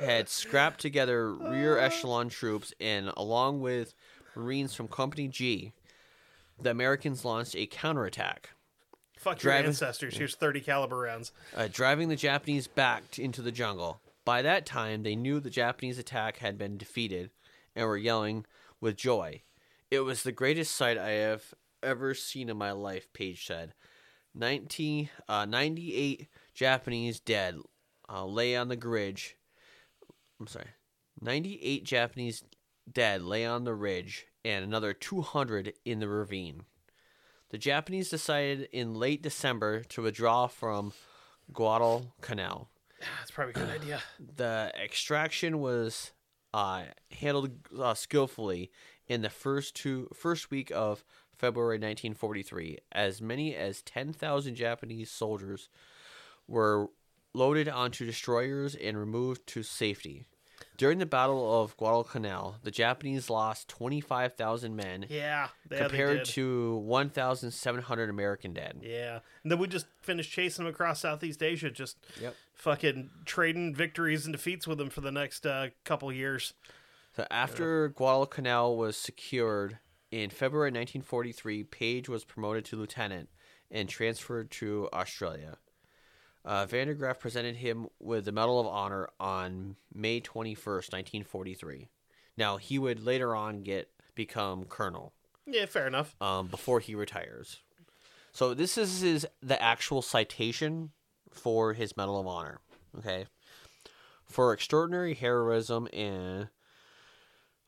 had 0.01 0.29
scrapped 0.29 0.81
together 0.81 1.33
rear 1.33 1.79
echelon 1.79 2.29
troops, 2.29 2.73
and 2.81 3.11
along 3.17 3.61
with 3.61 3.95
Marines 4.37 4.75
from 4.75 4.89
Company 4.89 5.29
G, 5.29 5.73
the 6.61 6.71
Americans 6.71 7.25
launched 7.25 7.57
a 7.57 7.67
counterattack, 7.67 8.51
Fuck 9.19 9.43
your 9.43 9.53
ancestors. 9.53 10.17
Here's 10.17 10.35
30 10.35 10.61
caliber 10.61 10.99
rounds. 10.99 11.33
uh, 11.57 11.69
driving 11.73 12.09
the 12.09 12.17
Japanese 12.17 12.67
back 12.67 13.19
into 13.19 13.41
the 13.41 13.53
jungle. 13.53 14.01
By 14.25 14.43
that 14.43 14.67
time, 14.67 15.03
they 15.03 15.17
knew 15.17 15.41
the 15.41 15.51
Japanese 15.51 15.99
attack 15.99 16.39
had 16.39 16.59
been 16.59 16.77
defeated 16.77 17.31
and 17.75 17.87
were 17.87 17.97
yelling 17.97 18.45
with 18.81 18.97
joy. 18.97 19.43
It 19.95 20.01
was 20.01 20.25
the 20.25 20.33
greatest 20.33 20.75
sight 20.75 20.99
I 20.99 21.11
have 21.11 21.55
ever 21.81 22.15
seen 22.15 22.49
in 22.49 22.57
my 22.57 22.73
life, 22.73 23.13
Paige 23.13 23.47
said. 23.47 23.75
19, 24.35 25.09
uh, 25.29 25.45
98 25.45 26.27
Japanese 26.53 27.21
dead 27.21 27.59
uh, 28.09 28.25
lay 28.25 28.57
on 28.57 28.67
the 28.67 28.77
ridge. 28.77 29.37
I'm 30.41 30.49
sorry. 30.49 30.71
98 31.21 31.85
Japanese 31.85 32.43
dead 32.93 33.23
lay 33.23 33.47
on 33.47 33.63
the 33.63 33.73
ridge 33.73 34.27
and 34.45 34.65
another 34.65 34.93
200 34.93 35.75
in 35.85 36.01
the 36.01 36.09
ravine. 36.09 36.63
The 37.51 37.59
Japanese 37.59 38.11
decided 38.11 38.69
in 38.73 38.95
late 38.95 39.23
December 39.23 39.85
to 39.85 40.03
withdraw 40.03 40.49
from 40.49 40.93
Guadalcanal. 41.53 42.69
That's 43.21 43.31
probably 43.31 43.53
a 43.53 43.65
good 43.65 43.81
idea. 43.81 44.03
The 44.19 44.73
extraction 44.75 45.61
was 45.61 46.11
uh, 46.55 46.85
handled 47.11 47.51
uh, 47.77 47.95
skillfully 47.95 48.71
in 49.09 49.23
the 49.23 49.29
first 49.29 49.75
two 49.75 50.09
first 50.15 50.53
week 50.53 50.71
of 50.73 51.05
February 51.37 51.79
1943. 51.79 52.79
As 52.93 53.21
many 53.21 53.57
as 53.57 53.83
10,000 53.83 54.55
Japanese 54.55 55.11
soldiers 55.11 55.69
were 56.47 56.91
loaded 57.35 57.69
onto 57.69 58.07
destroyers 58.07 58.77
and 58.77 58.97
removed 58.97 59.45
to 59.49 59.65
safety. 59.65 60.27
During 60.77 60.99
the 60.99 61.07
Battle 61.07 61.63
of 61.63 61.77
Guadalcanal, 61.77 62.57
the 62.63 62.71
Japanese 62.71 63.31
lost 63.31 63.69
25,000 63.69 64.75
men 64.75 65.07
Yeah, 65.09 65.49
yeah 65.71 65.79
compared 65.79 66.25
to 66.27 66.77
1,700 66.79 68.11
American 68.11 68.53
dead. 68.53 68.81
Yeah, 68.83 69.21
and 69.43 69.53
then 69.53 69.59
we 69.59 69.69
just 69.69 69.87
finished 70.03 70.33
chasing 70.33 70.65
them 70.65 70.73
across 70.73 71.01
Southeast 71.01 71.43
Asia, 71.43 71.71
just 71.71 71.99
Yep. 72.21 72.35
fucking 72.55 73.11
trading 73.25 73.75
victories 73.75 74.27
and 74.27 74.33
defeats 74.35 74.67
with 74.67 74.79
them 74.79 74.91
for 74.91 75.01
the 75.01 75.13
next 75.13 75.47
uh, 75.47 75.69
couple 75.85 76.13
years. 76.13 76.55
So 77.17 77.25
after 77.31 77.91
Guadalcanal 77.91 78.77
was 78.77 78.97
secured 78.97 79.79
in 80.11 80.31
February 80.31 80.71
1943, 80.71 81.63
Paige 81.65 82.09
was 82.09 82.25
promoted 82.25 82.65
to 82.67 82.77
lieutenant 82.77 83.29
and 83.71 83.89
transferred 83.89 84.51
to 84.53 84.89
Australia. 84.93 85.59
Uh, 86.45 86.67
Vandergraaf 86.67 87.19
presented 87.19 87.57
him 87.57 87.87
with 88.01 88.27
the 88.27 88.33
Medal 88.33 88.61
of 88.61 88.67
Honor 88.67 89.09
on 89.19 89.77
May 89.95 90.21
21st, 90.21 90.93
1943. 90.93 91.89
Now 92.37 92.57
he 92.59 92.79
would 92.79 93.03
later 93.05 93.35
on 93.35 93.63
get 93.63 93.89
become 94.15 94.65
colonel 94.65 95.13
Yeah, 95.47 95.67
fair 95.67 95.87
enough. 95.87 96.15
um, 96.21 96.49
before 96.49 96.81
he 96.81 96.95
retires. 96.95 97.61
So 98.33 98.53
this 98.53 98.77
is 98.77 99.01
his 99.01 99.27
the 99.43 99.61
actual 99.63 100.03
citation 100.03 100.91
for 101.33 101.73
his 101.73 101.97
Medal 101.97 102.21
of 102.21 102.27
Honor. 102.27 102.61
Okay, 102.99 103.27
for 104.27 104.53
extraordinary 104.53 105.15
heroism 105.15 105.89
and 105.93 106.49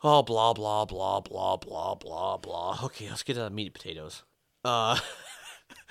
oh 0.02 0.22
blah 0.22 0.52
blah 0.52 0.84
blah 0.84 1.20
blah 1.20 1.56
blah 1.56 1.94
blah 1.94 2.36
blah. 2.36 2.78
Okay, 2.84 3.08
let's 3.08 3.22
get 3.22 3.34
to 3.34 3.40
the 3.40 3.50
meat 3.50 3.66
and 3.66 3.74
potatoes. 3.74 4.22
Uh, 4.64 4.98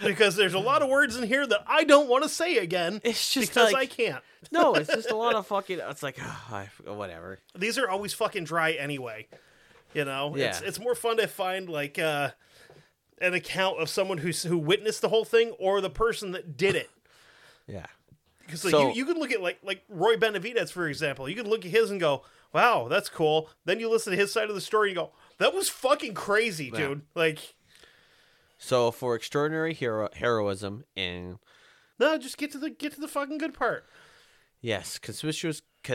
Because 0.04 0.36
there's 0.36 0.54
a 0.54 0.60
lot 0.60 0.82
of 0.82 0.90
words 0.90 1.16
in 1.16 1.26
here 1.28 1.48
that 1.48 1.64
I 1.68 1.84
don't 1.86 2.10
want 2.10 2.24
to 2.24 2.30
say 2.30 2.58
again. 2.58 3.00
It's 3.04 3.34
just 3.34 3.50
because 3.50 3.72
like- 3.72 3.82
I 3.84 3.86
can't. 3.86 4.24
no, 4.52 4.74
it's 4.76 4.90
just 4.94 5.10
a 5.10 5.16
lot 5.16 5.36
of 5.36 5.48
fucking. 5.48 5.80
It's 5.82 6.04
like 6.04 6.20
I, 6.22 6.70
whatever. 6.86 7.40
These 7.58 7.78
are 7.78 7.90
always 7.90 8.14
fucking 8.14 8.44
dry 8.44 8.74
anyway. 8.74 9.28
You 9.94 10.04
know, 10.06 10.36
it's 10.36 10.62
Yeah. 10.62 10.68
it's 10.68 10.80
more 10.80 10.96
fun 10.96 11.18
to 11.18 11.28
find 11.28 11.70
like 11.70 11.98
uh, 11.98 12.32
an 13.22 13.34
account 13.34 13.80
of 13.80 13.88
someone 13.88 14.18
who's 14.18 14.44
who 14.44 14.58
witnessed 14.58 15.02
the 15.02 15.10
whole 15.10 15.24
thing 15.26 15.52
or 15.60 15.80
the 15.80 15.90
person 15.90 16.32
that 16.34 16.58
did 16.58 16.76
it. 16.76 16.90
Yeah. 17.66 17.86
Because 18.46 18.64
like, 18.66 18.72
So- 18.72 18.90
you, 18.90 18.96
you 18.96 19.06
could 19.06 19.18
look 19.18 19.32
at 19.32 19.42
like 19.42 19.60
like 19.64 19.84
Roy 19.88 20.18
Benavidez 20.18 20.72
for 20.72 20.88
example. 20.90 21.30
You 21.30 21.36
could 21.36 21.48
look 21.48 21.64
at 21.66 21.72
his 21.72 21.90
and 21.90 22.00
go, 22.02 22.24
"Wow, 22.54 22.88
that's 22.90 23.08
cool." 23.08 23.50
Then 23.64 23.80
you 23.80 23.90
listen 23.90 24.12
to 24.12 24.18
his 24.18 24.34
side 24.34 24.50
of 24.50 24.56
the 24.56 24.62
story 24.62 24.90
and 24.90 24.98
you 24.98 25.04
go, 25.04 25.12
"That 25.38 25.54
was 25.56 25.70
fucking 25.70 26.14
crazy, 26.16 26.66
Yeah. 26.74 26.80
dude." 26.90 27.02
Like, 27.16 27.55
So 28.58 28.92
for 28.92 29.16
extraordinary 29.16 29.74
hero 29.74 30.10
heroism 30.14 30.86
and 30.96 31.38
no, 32.00 32.18
just 32.18 32.38
get 32.38 32.52
to 32.52 32.58
the 32.58 32.70
get 32.70 32.94
to 32.94 33.02
the 33.02 33.08
fucking 33.08 33.38
good 33.38 33.54
part. 33.54 33.86
yes, 34.62 34.98
conspicuous. 34.98 35.62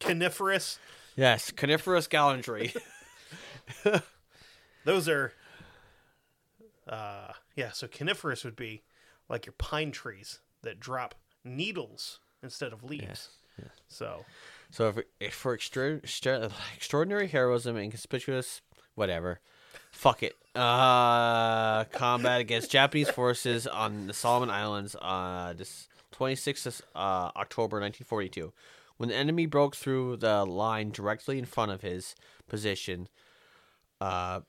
Coniferous. 0.00 0.78
Yes, 1.16 1.50
coniferous 1.50 2.06
gallantry. 2.06 2.72
Those 4.84 5.08
are. 5.08 5.32
Uh, 6.88 7.32
yeah. 7.56 7.70
So 7.72 7.86
coniferous 7.86 8.44
would 8.44 8.56
be 8.56 8.82
like 9.28 9.46
your 9.46 9.54
pine 9.58 9.92
trees 9.92 10.40
that 10.62 10.80
drop 10.80 11.14
needles 11.44 12.20
instead 12.42 12.72
of 12.72 12.82
leaves. 12.82 13.28
Yes, 13.58 13.68
So 13.88 14.24
So 14.70 14.88
if, 14.88 14.98
if 15.20 15.34
for 15.34 15.54
extra, 15.54 15.96
extra, 15.96 16.50
extraordinary 16.74 17.28
heroism 17.28 17.76
and 17.76 17.90
conspicuous 17.90 18.62
whatever, 18.94 19.40
fuck 19.90 20.22
it. 20.22 20.36
Uh, 20.54 21.84
combat 21.84 22.40
against 22.40 22.70
Japanese 22.70 23.08
forces 23.08 23.66
on 23.66 24.08
the 24.08 24.12
Solomon 24.12 24.50
Islands 24.50 24.96
uh 25.00 25.54
this 25.56 25.88
26th 26.12 26.80
uh, 26.94 27.30
October 27.36 27.80
1942. 27.80 28.52
When 28.96 29.08
the 29.08 29.14
enemy 29.14 29.46
broke 29.46 29.74
through 29.74 30.18
the 30.18 30.44
line 30.44 30.90
directly 30.90 31.38
in 31.38 31.46
front 31.46 31.72
of 31.72 31.80
his 31.80 32.14
position, 32.48 33.08
uh, 34.00 34.40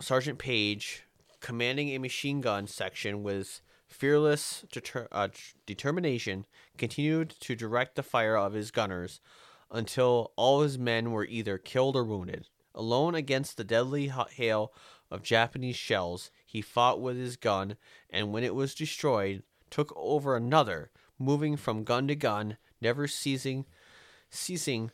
Sergeant 0.00 0.38
Paige, 0.38 1.02
commanding 1.40 1.90
a 1.90 1.98
machine 1.98 2.40
gun 2.40 2.66
section 2.66 3.22
with 3.22 3.60
fearless 3.86 4.64
deter- 4.72 5.08
uh, 5.12 5.28
determination, 5.66 6.46
continued 6.78 7.34
to 7.40 7.54
direct 7.54 7.96
the 7.96 8.02
fire 8.02 8.36
of 8.36 8.54
his 8.54 8.70
gunners 8.70 9.20
until 9.70 10.32
all 10.36 10.62
his 10.62 10.78
men 10.78 11.10
were 11.10 11.26
either 11.26 11.58
killed 11.58 11.96
or 11.96 12.04
wounded. 12.04 12.48
Alone 12.78 13.16
against 13.16 13.56
the 13.56 13.64
deadly 13.64 14.06
ha- 14.06 14.28
hail 14.30 14.72
of 15.10 15.24
Japanese 15.24 15.74
shells, 15.74 16.30
he 16.46 16.62
fought 16.62 17.00
with 17.00 17.16
his 17.16 17.36
gun, 17.36 17.76
and 18.08 18.32
when 18.32 18.44
it 18.44 18.54
was 18.54 18.72
destroyed, 18.72 19.42
took 19.68 19.92
over 19.96 20.36
another, 20.36 20.92
moving 21.18 21.56
from 21.56 21.82
gun 21.82 22.06
to 22.06 22.14
gun, 22.14 22.56
never 22.80 23.08
ceasing 23.08 23.66
ceasing 24.30 24.92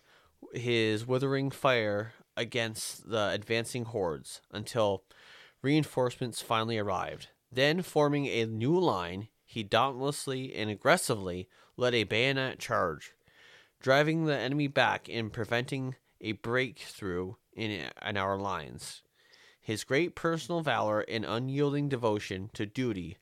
his 0.55 1.07
withering 1.07 1.51
fire 1.51 2.15
against 2.37 3.11
the 3.11 3.31
advancing 3.31 3.85
hordes 3.85 4.41
until 4.51 5.05
reinforcements 5.61 6.41
finally 6.41 6.79
arrived. 6.79 7.29
Then, 7.53 7.83
forming 7.83 8.27
a 8.27 8.47
new 8.47 8.79
line, 8.79 9.29
he 9.45 9.63
dauntlessly 9.63 10.55
and 10.55 10.71
aggressively 10.71 11.49
led 11.77 11.95
a 11.95 12.05
bayonet 12.05 12.59
charge, 12.59 13.13
driving 13.81 14.25
the 14.25 14.39
enemy 14.39 14.69
back 14.69 15.07
and 15.11 15.31
preventing 15.31 15.97
a 16.21 16.33
breakthrough 16.33 17.35
in, 17.55 17.89
in 18.07 18.17
our 18.17 18.37
lines. 18.37 19.03
His 19.61 19.85
great 19.85 20.15
personal 20.15 20.61
valor 20.61 21.01
and 21.01 21.25
unyielding 21.25 21.89
devotion 21.89 22.51
to 22.53 22.67
duty 22.67 23.19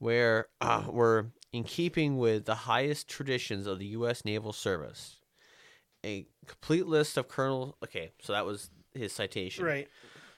were, 0.00 0.48
uh, 0.60 0.84
were 0.90 1.32
in 1.52 1.64
keeping 1.64 2.18
with 2.18 2.44
the 2.44 2.54
highest 2.54 3.08
traditions 3.08 3.66
of 3.66 3.78
the 3.78 3.86
U.S. 3.86 4.24
Naval 4.24 4.52
Service 4.52 5.20
a 6.06 6.26
complete 6.46 6.86
list 6.86 7.18
of 7.18 7.28
Colonel. 7.28 7.76
Okay, 7.82 8.12
so 8.22 8.32
that 8.32 8.46
was 8.46 8.70
his 8.94 9.12
citation. 9.12 9.64
right. 9.64 9.88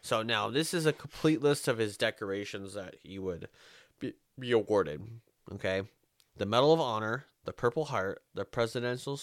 So 0.01 0.22
now 0.22 0.49
this 0.49 0.72
is 0.72 0.86
a 0.86 0.92
complete 0.92 1.42
list 1.42 1.68
of 1.68 1.78
his 1.78 1.96
decorations 1.96 2.74
that 2.74 2.96
he 3.03 3.18
would 3.18 3.49
be, 4.01 4.14
be 4.38 4.53
awarded. 4.53 5.03
Okay, 5.53 5.82
the 6.36 6.46
Medal 6.46 6.72
of 6.72 6.80
Honor, 6.80 7.26
the 7.44 7.53
Purple 7.53 7.86
Heart, 7.86 8.22
the 8.34 8.44
Presidential 8.44 9.20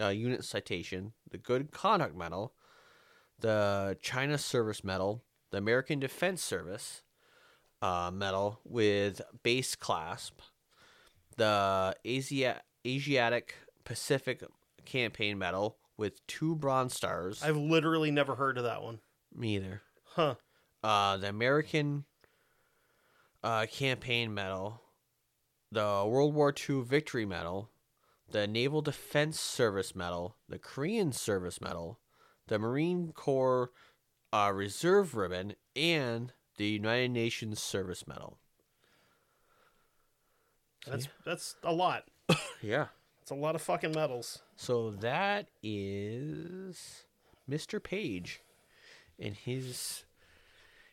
uh, 0.00 0.08
Unit 0.08 0.44
Citation, 0.44 1.12
the 1.30 1.38
Good 1.38 1.72
Conduct 1.72 2.16
Medal, 2.16 2.54
the 3.40 3.96
China 4.00 4.38
Service 4.38 4.84
Medal, 4.84 5.22
the 5.50 5.58
American 5.58 6.00
Defense 6.00 6.42
Service 6.42 7.02
uh, 7.82 8.10
Medal 8.12 8.60
with 8.64 9.20
base 9.42 9.74
clasp, 9.74 10.40
the 11.36 11.94
Asia- 12.04 12.62
Asiatic 12.86 13.54
Pacific 13.84 14.42
Campaign 14.84 15.38
Medal 15.38 15.78
with 15.96 16.26
two 16.26 16.54
bronze 16.56 16.94
stars. 16.94 17.42
I've 17.42 17.56
literally 17.56 18.10
never 18.10 18.34
heard 18.34 18.58
of 18.58 18.64
that 18.64 18.82
one. 18.82 19.00
Me 19.34 19.56
either. 19.56 19.82
Huh. 20.14 20.34
Uh, 20.82 21.16
the 21.16 21.28
American 21.28 22.04
uh, 23.42 23.66
Campaign 23.66 24.32
Medal, 24.32 24.80
the 25.72 26.04
World 26.06 26.34
War 26.34 26.52
II 26.52 26.82
Victory 26.82 27.26
Medal, 27.26 27.70
the 28.30 28.46
Naval 28.46 28.82
Defense 28.82 29.38
Service 29.40 29.94
Medal, 29.94 30.36
the 30.48 30.58
Korean 30.58 31.12
Service 31.12 31.60
Medal, 31.60 31.98
the 32.48 32.58
Marine 32.58 33.12
Corps 33.12 33.70
uh, 34.32 34.50
Reserve 34.54 35.14
Ribbon, 35.14 35.54
and 35.74 36.32
the 36.56 36.66
United 36.66 37.10
Nations 37.10 37.60
Service 37.60 38.06
Medal. 38.06 38.38
That's 40.86 41.08
that's 41.24 41.56
a 41.62 41.72
lot. 41.72 42.04
Yeah. 42.62 42.86
It's 43.20 43.30
a 43.30 43.34
lot 43.34 43.54
of 43.54 43.60
fucking 43.62 43.92
medals. 43.92 44.40
So 44.56 44.90
that 44.90 45.48
is 45.62 47.04
Mr. 47.48 47.82
Paige 47.82 48.40
and 49.18 49.34
his 49.34 50.04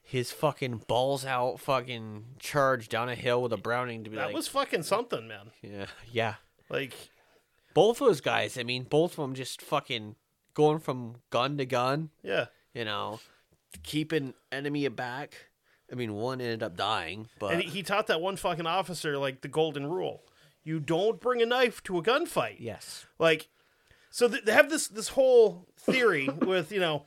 his 0.03 0.31
fucking 0.31 0.83
balls 0.87 1.25
out 1.25 1.59
fucking 1.59 2.25
charge 2.39 2.89
down 2.89 3.07
a 3.07 3.15
hill 3.15 3.41
with 3.41 3.53
a 3.53 3.57
Browning 3.57 4.03
to 4.03 4.09
be 4.09 4.17
like. 4.17 4.23
That 4.23 4.27
like 4.27 4.35
was 4.35 4.47
fucking 4.49 4.83
something, 4.83 5.27
man. 5.27 5.51
yeah 5.61 5.85
yeah 6.11 6.35
Like 6.69 6.93
both 7.73 7.99
those 7.99 8.21
guys 8.21 8.57
I 8.57 8.63
mean 8.63 8.83
both 8.83 9.11
of 9.13 9.17
them 9.17 9.33
just 9.35 9.61
fucking 9.61 10.15
going 10.53 10.79
from 10.79 11.15
gun 11.29 11.57
to 11.57 11.65
gun 11.65 12.09
yeah. 12.23 12.45
you 12.73 12.85
know 12.85 13.19
keeping 13.81 14.33
enemy 14.51 14.85
aback 14.85 15.47
I 15.91 15.95
mean 15.95 16.13
one 16.13 16.41
ended 16.41 16.63
up 16.63 16.75
dying 16.77 17.27
but 17.39 17.53
And 17.53 17.63
he, 17.63 17.83
taught 17.83 18.07
that 18.07 18.21
one 18.21 18.35
fucking 18.35 18.67
officer 18.67 19.17
like 19.17 19.41
the 19.41 19.47
golden 19.47 19.87
rule. 19.87 20.23
You 20.63 20.79
don't 20.79 21.19
bring 21.19 21.41
a 21.41 21.45
knife 21.45 21.83
to 21.83 21.97
a 21.97 22.03
gunfight. 22.03 22.57
yes 22.59 23.05
Like, 23.19 23.49
so 24.09 24.27
th- 24.29 24.45
they 24.45 24.53
have 24.53 24.69
this 24.69 24.87
this 24.87 25.09
whole 25.09 25.67
theory 25.77 26.29
with 26.41 26.71
you 26.71 26.79
know, 26.79 27.05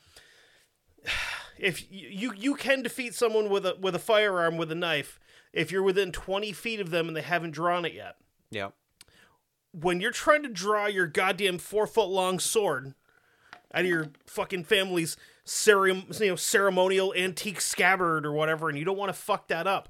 if 1.58 1.90
you 1.90 2.32
you 2.36 2.54
can 2.54 2.82
defeat 2.82 3.14
someone 3.14 3.48
with 3.48 3.64
a 3.64 3.76
with 3.80 3.94
a 3.94 3.98
firearm 4.00 4.56
with 4.56 4.70
a 4.70 4.74
knife 4.74 5.18
if 5.52 5.70
you're 5.72 5.82
within 5.82 6.12
twenty 6.12 6.52
feet 6.52 6.80
of 6.80 6.90
them 6.90 7.08
and 7.08 7.16
they 7.16 7.22
haven't 7.22 7.52
drawn 7.52 7.84
it 7.84 7.94
yet. 7.94 8.16
yeah 8.50 8.68
When 9.78 10.00
you're 10.00 10.10
trying 10.10 10.42
to 10.42 10.48
draw 10.48 10.86
your 10.86 11.06
goddamn 11.06 11.58
four 11.58 11.86
foot 11.86 12.08
long 12.08 12.38
sword 12.38 12.94
out 13.74 13.82
of 13.82 13.86
your 13.86 14.08
fucking 14.26 14.64
family's 14.64 15.16
cerem- 15.44 16.18
you 16.20 16.28
know 16.28 16.36
ceremonial 16.36 17.12
antique 17.14 17.60
scabbard 17.60 18.24
or 18.24 18.32
whatever, 18.32 18.68
and 18.68 18.78
you 18.78 18.84
don't 18.84 18.96
want 18.96 19.10
to 19.10 19.20
fuck 19.20 19.48
that 19.48 19.66
up. 19.66 19.88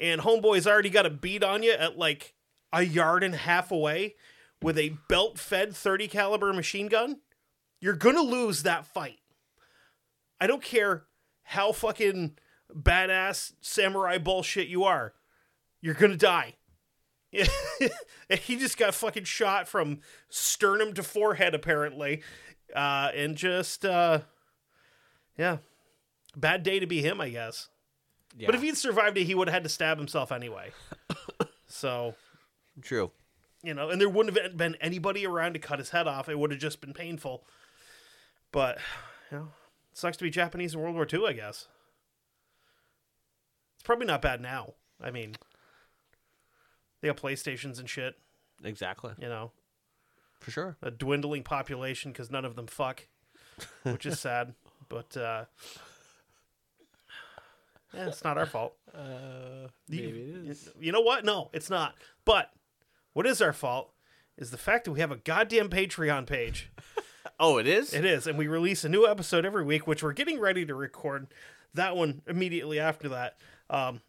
and 0.00 0.20
homeboy's 0.20 0.66
already 0.66 0.90
got 0.90 1.06
a 1.06 1.10
beat 1.10 1.42
on 1.42 1.62
you 1.62 1.72
at 1.72 1.98
like 1.98 2.34
a 2.72 2.82
yard 2.82 3.24
and 3.24 3.34
a 3.34 3.38
half 3.38 3.70
away 3.72 4.14
with 4.62 4.78
a 4.78 4.90
belt-fed 5.08 5.74
30 5.74 6.06
caliber 6.08 6.52
machine 6.52 6.86
gun, 6.86 7.18
you're 7.80 7.94
gonna 7.94 8.22
lose 8.22 8.62
that 8.62 8.86
fight. 8.86 9.18
I 10.40 10.46
don't 10.46 10.62
care 10.62 11.04
how 11.42 11.72
fucking 11.72 12.38
badass 12.72 13.54
samurai 13.60 14.18
bullshit 14.18 14.68
you 14.68 14.84
are. 14.84 15.14
You're 15.80 15.94
gonna 15.94 16.16
die. 16.16 16.54
he 17.30 18.56
just 18.56 18.78
got 18.78 18.94
fucking 18.94 19.24
shot 19.24 19.68
from 19.68 20.00
sternum 20.28 20.94
to 20.94 21.02
forehead, 21.02 21.54
apparently, 21.54 22.22
uh, 22.74 23.10
and 23.14 23.36
just 23.36 23.84
uh, 23.84 24.20
yeah, 25.36 25.58
bad 26.36 26.62
day 26.62 26.80
to 26.80 26.86
be 26.86 27.02
him, 27.02 27.20
I 27.20 27.28
guess. 27.28 27.68
Yeah. 28.36 28.46
But 28.46 28.54
if 28.54 28.62
he'd 28.62 28.76
survived 28.76 29.18
it, 29.18 29.24
he 29.24 29.34
would 29.34 29.48
have 29.48 29.54
had 29.54 29.62
to 29.64 29.68
stab 29.68 29.98
himself 29.98 30.32
anyway. 30.32 30.70
so 31.66 32.14
true. 32.80 33.10
you 33.62 33.74
know, 33.74 33.90
and 33.90 34.00
there 34.00 34.08
wouldn't 34.08 34.36
have 34.38 34.56
been 34.56 34.76
anybody 34.80 35.26
around 35.26 35.54
to 35.54 35.58
cut 35.58 35.78
his 35.78 35.90
head 35.90 36.06
off. 36.06 36.28
It 36.28 36.38
would 36.38 36.50
have 36.50 36.60
just 36.60 36.80
been 36.80 36.94
painful. 36.94 37.44
But 38.52 38.78
you 39.30 39.38
know, 39.38 39.48
it 39.92 39.98
sucks 39.98 40.16
to 40.18 40.24
be 40.24 40.30
Japanese 40.30 40.74
in 40.74 40.80
World 40.80 40.94
War 40.94 41.06
II, 41.10 41.26
I 41.26 41.32
guess. 41.32 41.68
It's 43.74 43.82
probably 43.82 44.06
not 44.06 44.22
bad 44.22 44.40
now. 44.40 44.74
I 45.00 45.10
mean, 45.10 45.34
they 47.00 47.08
got 47.08 47.16
PlayStations 47.16 47.78
and 47.78 47.88
shit. 47.88 48.16
Exactly. 48.64 49.12
You 49.20 49.28
know, 49.28 49.52
For 50.40 50.50
sure. 50.50 50.76
a 50.82 50.90
dwindling 50.90 51.42
population 51.44 52.12
because 52.12 52.30
none 52.30 52.44
of 52.44 52.56
them 52.56 52.66
fuck, 52.66 53.06
which 53.84 54.04
is 54.06 54.18
sad. 54.20 54.54
But 54.88 55.16
uh, 55.16 55.44
yeah, 57.94 58.08
it's 58.08 58.24
not 58.24 58.38
our 58.38 58.46
fault. 58.46 58.74
Uh, 58.94 59.68
You- 59.88 60.54
You 60.80 60.92
know 60.92 61.02
what? 61.02 61.24
No, 61.24 61.50
it's 61.52 61.70
not. 61.70 61.94
But 62.24 62.50
what 63.12 63.26
is 63.26 63.40
our 63.42 63.52
fault 63.52 63.92
is 64.36 64.50
the 64.50 64.56
fact 64.56 64.84
that 64.86 64.92
we 64.92 65.00
have 65.00 65.12
a 65.12 65.16
goddamn 65.16 65.68
Patreon 65.68 66.26
page. 66.26 66.70
Oh, 67.40 67.58
it 67.58 67.68
is. 67.68 67.94
It 67.94 68.04
is, 68.04 68.26
and 68.26 68.36
we 68.36 68.48
release 68.48 68.82
a 68.82 68.88
new 68.88 69.06
episode 69.06 69.44
every 69.44 69.62
week, 69.62 69.86
which 69.86 70.02
we're 70.02 70.12
getting 70.12 70.40
ready 70.40 70.66
to 70.66 70.74
record. 70.74 71.28
That 71.74 71.94
one 71.94 72.20
immediately 72.26 72.80
after 72.80 73.10
that. 73.10 73.36
Um, 73.70 74.00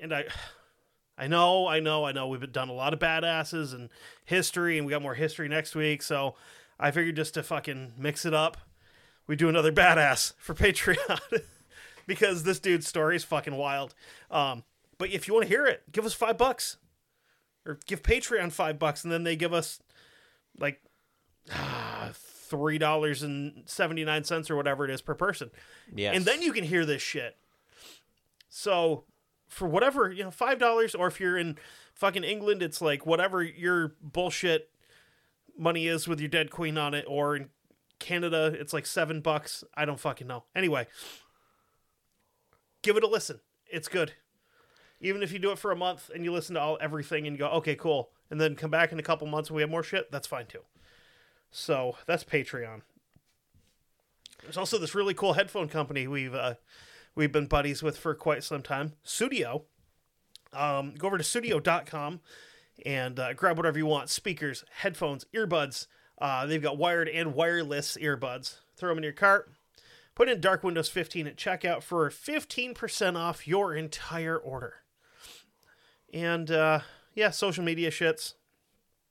and 0.00 0.14
I, 0.14 0.26
I 1.18 1.26
know, 1.28 1.66
I 1.66 1.80
know, 1.80 2.04
I 2.04 2.12
know. 2.12 2.28
We've 2.28 2.52
done 2.52 2.68
a 2.68 2.74
lot 2.74 2.92
of 2.92 2.98
badasses 2.98 3.74
and 3.74 3.88
history, 4.24 4.76
and 4.76 4.86
we 4.86 4.90
got 4.90 5.02
more 5.02 5.14
history 5.14 5.48
next 5.48 5.74
week. 5.74 6.02
So 6.02 6.34
I 6.78 6.90
figured 6.90 7.16
just 7.16 7.34
to 7.34 7.42
fucking 7.42 7.94
mix 7.96 8.26
it 8.26 8.34
up, 8.34 8.58
we 9.26 9.36
do 9.36 9.48
another 9.48 9.72
badass 9.72 10.34
for 10.36 10.54
Patreon 10.54 11.42
because 12.06 12.42
this 12.42 12.60
dude's 12.60 12.86
story 12.86 13.16
is 13.16 13.24
fucking 13.24 13.56
wild. 13.56 13.94
Um, 14.30 14.64
but 14.98 15.10
if 15.10 15.26
you 15.26 15.34
want 15.34 15.44
to 15.44 15.48
hear 15.48 15.66
it, 15.66 15.90
give 15.90 16.04
us 16.04 16.12
five 16.12 16.36
bucks, 16.36 16.76
or 17.64 17.78
give 17.86 18.02
Patreon 18.02 18.52
five 18.52 18.78
bucks, 18.78 19.02
and 19.02 19.12
then 19.12 19.24
they 19.24 19.36
give 19.36 19.54
us 19.54 19.80
like 20.58 20.82
three 22.12 22.78
dollars 22.78 23.22
and 23.22 23.62
seventy 23.66 24.04
nine 24.04 24.24
cents 24.24 24.50
or 24.50 24.56
whatever 24.56 24.84
it 24.84 24.90
is 24.90 25.02
per 25.02 25.14
person, 25.14 25.50
yes. 25.94 26.14
and 26.14 26.24
then 26.24 26.42
you 26.42 26.52
can 26.52 26.64
hear 26.64 26.84
this 26.84 27.02
shit. 27.02 27.36
So 28.48 29.04
for 29.48 29.68
whatever 29.68 30.10
you 30.10 30.24
know, 30.24 30.30
five 30.30 30.58
dollars, 30.58 30.94
or 30.94 31.06
if 31.06 31.20
you're 31.20 31.38
in 31.38 31.58
fucking 31.94 32.24
England, 32.24 32.62
it's 32.62 32.80
like 32.80 33.06
whatever 33.06 33.42
your 33.42 33.94
bullshit 34.02 34.70
money 35.58 35.86
is 35.86 36.06
with 36.06 36.20
your 36.20 36.28
dead 36.28 36.50
queen 36.50 36.76
on 36.76 36.94
it, 36.94 37.04
or 37.08 37.36
in 37.36 37.48
Canada, 37.98 38.54
it's 38.58 38.72
like 38.72 38.86
seven 38.86 39.20
bucks. 39.20 39.64
I 39.74 39.84
don't 39.84 40.00
fucking 40.00 40.26
know. 40.26 40.44
Anyway, 40.54 40.86
give 42.82 42.96
it 42.96 43.04
a 43.04 43.08
listen. 43.08 43.40
It's 43.66 43.88
good. 43.88 44.12
Even 45.00 45.22
if 45.22 45.32
you 45.32 45.38
do 45.38 45.50
it 45.50 45.58
for 45.58 45.72
a 45.72 45.76
month 45.76 46.10
and 46.14 46.24
you 46.24 46.32
listen 46.32 46.54
to 46.54 46.60
all 46.60 46.78
everything 46.80 47.26
and 47.26 47.36
you 47.36 47.38
go, 47.38 47.48
okay, 47.48 47.74
cool, 47.74 48.10
and 48.30 48.40
then 48.40 48.56
come 48.56 48.70
back 48.70 48.92
in 48.92 48.98
a 48.98 49.02
couple 49.02 49.26
months 49.26 49.50
and 49.50 49.56
we 49.56 49.62
have 49.62 49.70
more 49.70 49.82
shit, 49.82 50.10
that's 50.10 50.26
fine 50.26 50.46
too. 50.46 50.62
So 51.50 51.96
that's 52.06 52.24
Patreon. 52.24 52.82
There's 54.42 54.56
also 54.56 54.78
this 54.78 54.94
really 54.94 55.14
cool 55.14 55.34
headphone 55.34 55.68
company 55.68 56.06
we've 56.06 56.34
uh, 56.34 56.54
we've 57.16 57.32
been 57.32 57.46
buddies 57.46 57.82
with 57.82 57.98
for 57.98 58.14
quite 58.14 58.44
some 58.44 58.62
time, 58.62 58.92
Studio. 59.02 59.64
Um, 60.52 60.94
go 60.96 61.08
over 61.08 61.18
to 61.18 61.24
studio.com 61.24 62.20
and 62.84 63.18
uh, 63.18 63.32
grab 63.32 63.56
whatever 63.56 63.78
you 63.78 63.86
want 63.86 64.08
speakers, 64.08 64.64
headphones, 64.70 65.26
earbuds. 65.34 65.88
Uh, 66.20 66.46
they've 66.46 66.62
got 66.62 66.78
wired 66.78 67.08
and 67.08 67.34
wireless 67.34 67.96
earbuds. 68.00 68.60
Throw 68.76 68.90
them 68.90 68.98
in 68.98 69.04
your 69.04 69.12
cart. 69.12 69.50
Put 70.14 70.28
in 70.28 70.40
Dark 70.40 70.62
Windows 70.62 70.88
15 70.88 71.26
at 71.26 71.36
checkout 71.36 71.82
for 71.82 72.08
15% 72.08 73.16
off 73.16 73.48
your 73.48 73.74
entire 73.74 74.38
order. 74.38 74.74
And 76.14 76.50
uh, 76.50 76.80
yeah, 77.14 77.30
social 77.30 77.64
media 77.64 77.90
shits 77.90 78.34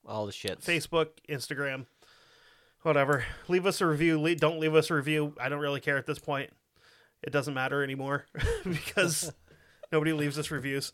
all 0.08 0.26
the 0.26 0.32
shits. 0.32 0.62
Facebook, 0.62 1.10
Instagram, 1.30 1.86
whatever. 2.84 3.26
Leave 3.48 3.66
us 3.66 3.82
a 3.82 3.86
review. 3.86 4.36
Don't 4.36 4.60
leave 4.60 4.76
us 4.76 4.90
a 4.90 4.96
review. 4.96 5.34
I 5.40 5.50
don't 5.50 5.60
really 5.60 5.80
care 5.80 5.98
at 5.98 6.06
this 6.06 6.20
point. 6.20 6.52
It 7.24 7.32
doesn't 7.32 7.54
matter 7.54 7.84
anymore 7.84 8.26
because 8.64 9.32
nobody 9.92 10.14
leaves 10.14 10.38
us 10.38 10.52
reviews, 10.52 10.94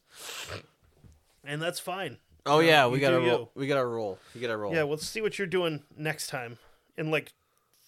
and 1.43 1.61
that's 1.61 1.80
fine. 1.80 2.17
Oh 2.45 2.59
You 2.59 2.67
know, 2.67 2.72
yeah, 2.72 2.88
we 2.88 2.99
got 2.99 3.11
to 3.11 3.19
do 3.19 3.28
roll. 3.28 3.51
We 3.55 3.67
got 3.67 3.80
to 3.80 3.86
roll. 3.86 4.17
You 4.34 4.41
got 4.41 4.47
to 4.47 4.57
roll. 4.57 4.74
Yeah, 4.74 4.84
let's 4.84 5.07
see 5.07 5.22
what 5.22 5.38
you're 5.38 5.47
doing 5.47 5.84
next 5.97 6.28
time 6.28 6.57
in 6.97 7.11
like 7.11 7.34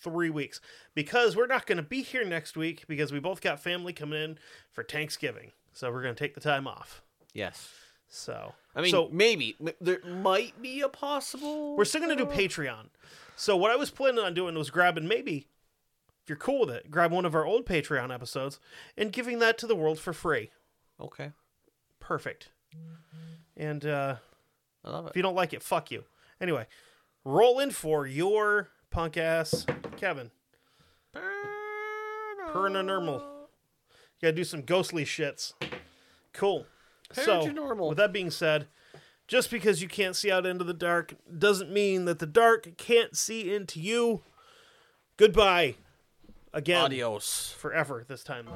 three 0.01 0.29
weeks 0.29 0.59
because 0.93 1.35
we're 1.35 1.47
not 1.47 1.65
going 1.65 1.77
to 1.77 1.83
be 1.83 2.01
here 2.01 2.25
next 2.25 2.57
week 2.57 2.83
because 2.87 3.11
we 3.11 3.19
both 3.19 3.41
got 3.41 3.61
family 3.61 3.93
coming 3.93 4.21
in 4.21 4.37
for 4.71 4.83
Thanksgiving, 4.83 5.51
so 5.71 5.91
we're 5.91 6.03
going 6.03 6.13
to 6.13 6.19
take 6.19 6.35
the 6.35 6.41
time 6.41 6.67
off. 6.67 7.01
Yes. 7.33 7.69
So 8.13 8.53
I 8.75 8.81
mean, 8.81 8.91
so 8.91 9.09
maybe 9.11 9.55
there 9.81 9.99
might 10.05 10.61
be 10.61 10.81
a 10.81 10.89
possible. 10.89 11.75
We're 11.75 11.85
still 11.85 12.01
gonna 12.01 12.15
do 12.15 12.27
uh, 12.27 12.31
Patreon. 12.31 12.89
So 13.35 13.57
what 13.57 13.71
I 13.71 13.75
was 13.75 13.89
planning 13.89 14.23
on 14.23 14.35
doing 14.35 14.53
was 14.55 14.69
grabbing 14.69 15.07
maybe, 15.07 15.47
if 16.23 16.29
you're 16.29 16.37
cool 16.37 16.61
with 16.61 16.69
it, 16.69 16.89
grab 16.89 17.11
one 17.11 17.25
of 17.25 17.35
our 17.35 17.45
old 17.45 17.65
Patreon 17.65 18.13
episodes 18.13 18.59
and 18.97 19.11
giving 19.11 19.39
that 19.39 19.57
to 19.59 19.67
the 19.67 19.75
world 19.75 19.99
for 19.99 20.13
free. 20.13 20.51
Okay, 20.99 21.31
Perfect. 21.99 22.49
And 23.55 23.85
uh, 23.85 24.15
I 24.83 24.89
love 24.89 25.05
it. 25.05 25.09
if 25.11 25.15
you 25.15 25.21
don't 25.21 25.35
like 25.35 25.53
it, 25.53 25.61
fuck 25.61 25.91
you. 25.91 26.05
Anyway, 26.41 26.65
roll 27.23 27.59
in 27.59 27.71
for 27.71 28.07
your 28.07 28.69
punk 28.89 29.17
ass 29.17 29.65
Kevin. 29.97 30.31
Paranormal. 32.53 33.19
You 33.19 34.21
gotta 34.21 34.33
do 34.33 34.43
some 34.43 34.61
ghostly 34.61 35.05
shits. 35.05 35.53
Cool. 36.33 36.65
So, 37.11 37.45
Paranormal. 37.47 37.89
with 37.89 37.97
that 37.97 38.13
being 38.13 38.31
said, 38.31 38.67
just 39.27 39.51
because 39.51 39.81
you 39.81 39.87
can't 39.87 40.15
see 40.15 40.31
out 40.31 40.45
into 40.45 40.63
the 40.63 40.73
dark 40.73 41.15
doesn't 41.37 41.71
mean 41.71 42.05
that 42.05 42.19
the 42.19 42.25
dark 42.25 42.77
can't 42.77 43.15
see 43.15 43.53
into 43.53 43.79
you. 43.79 44.21
Goodbye 45.17 45.75
again. 46.53 46.85
Adios. 46.85 47.53
Forever 47.57 48.03
this 48.07 48.23
time 48.23 48.47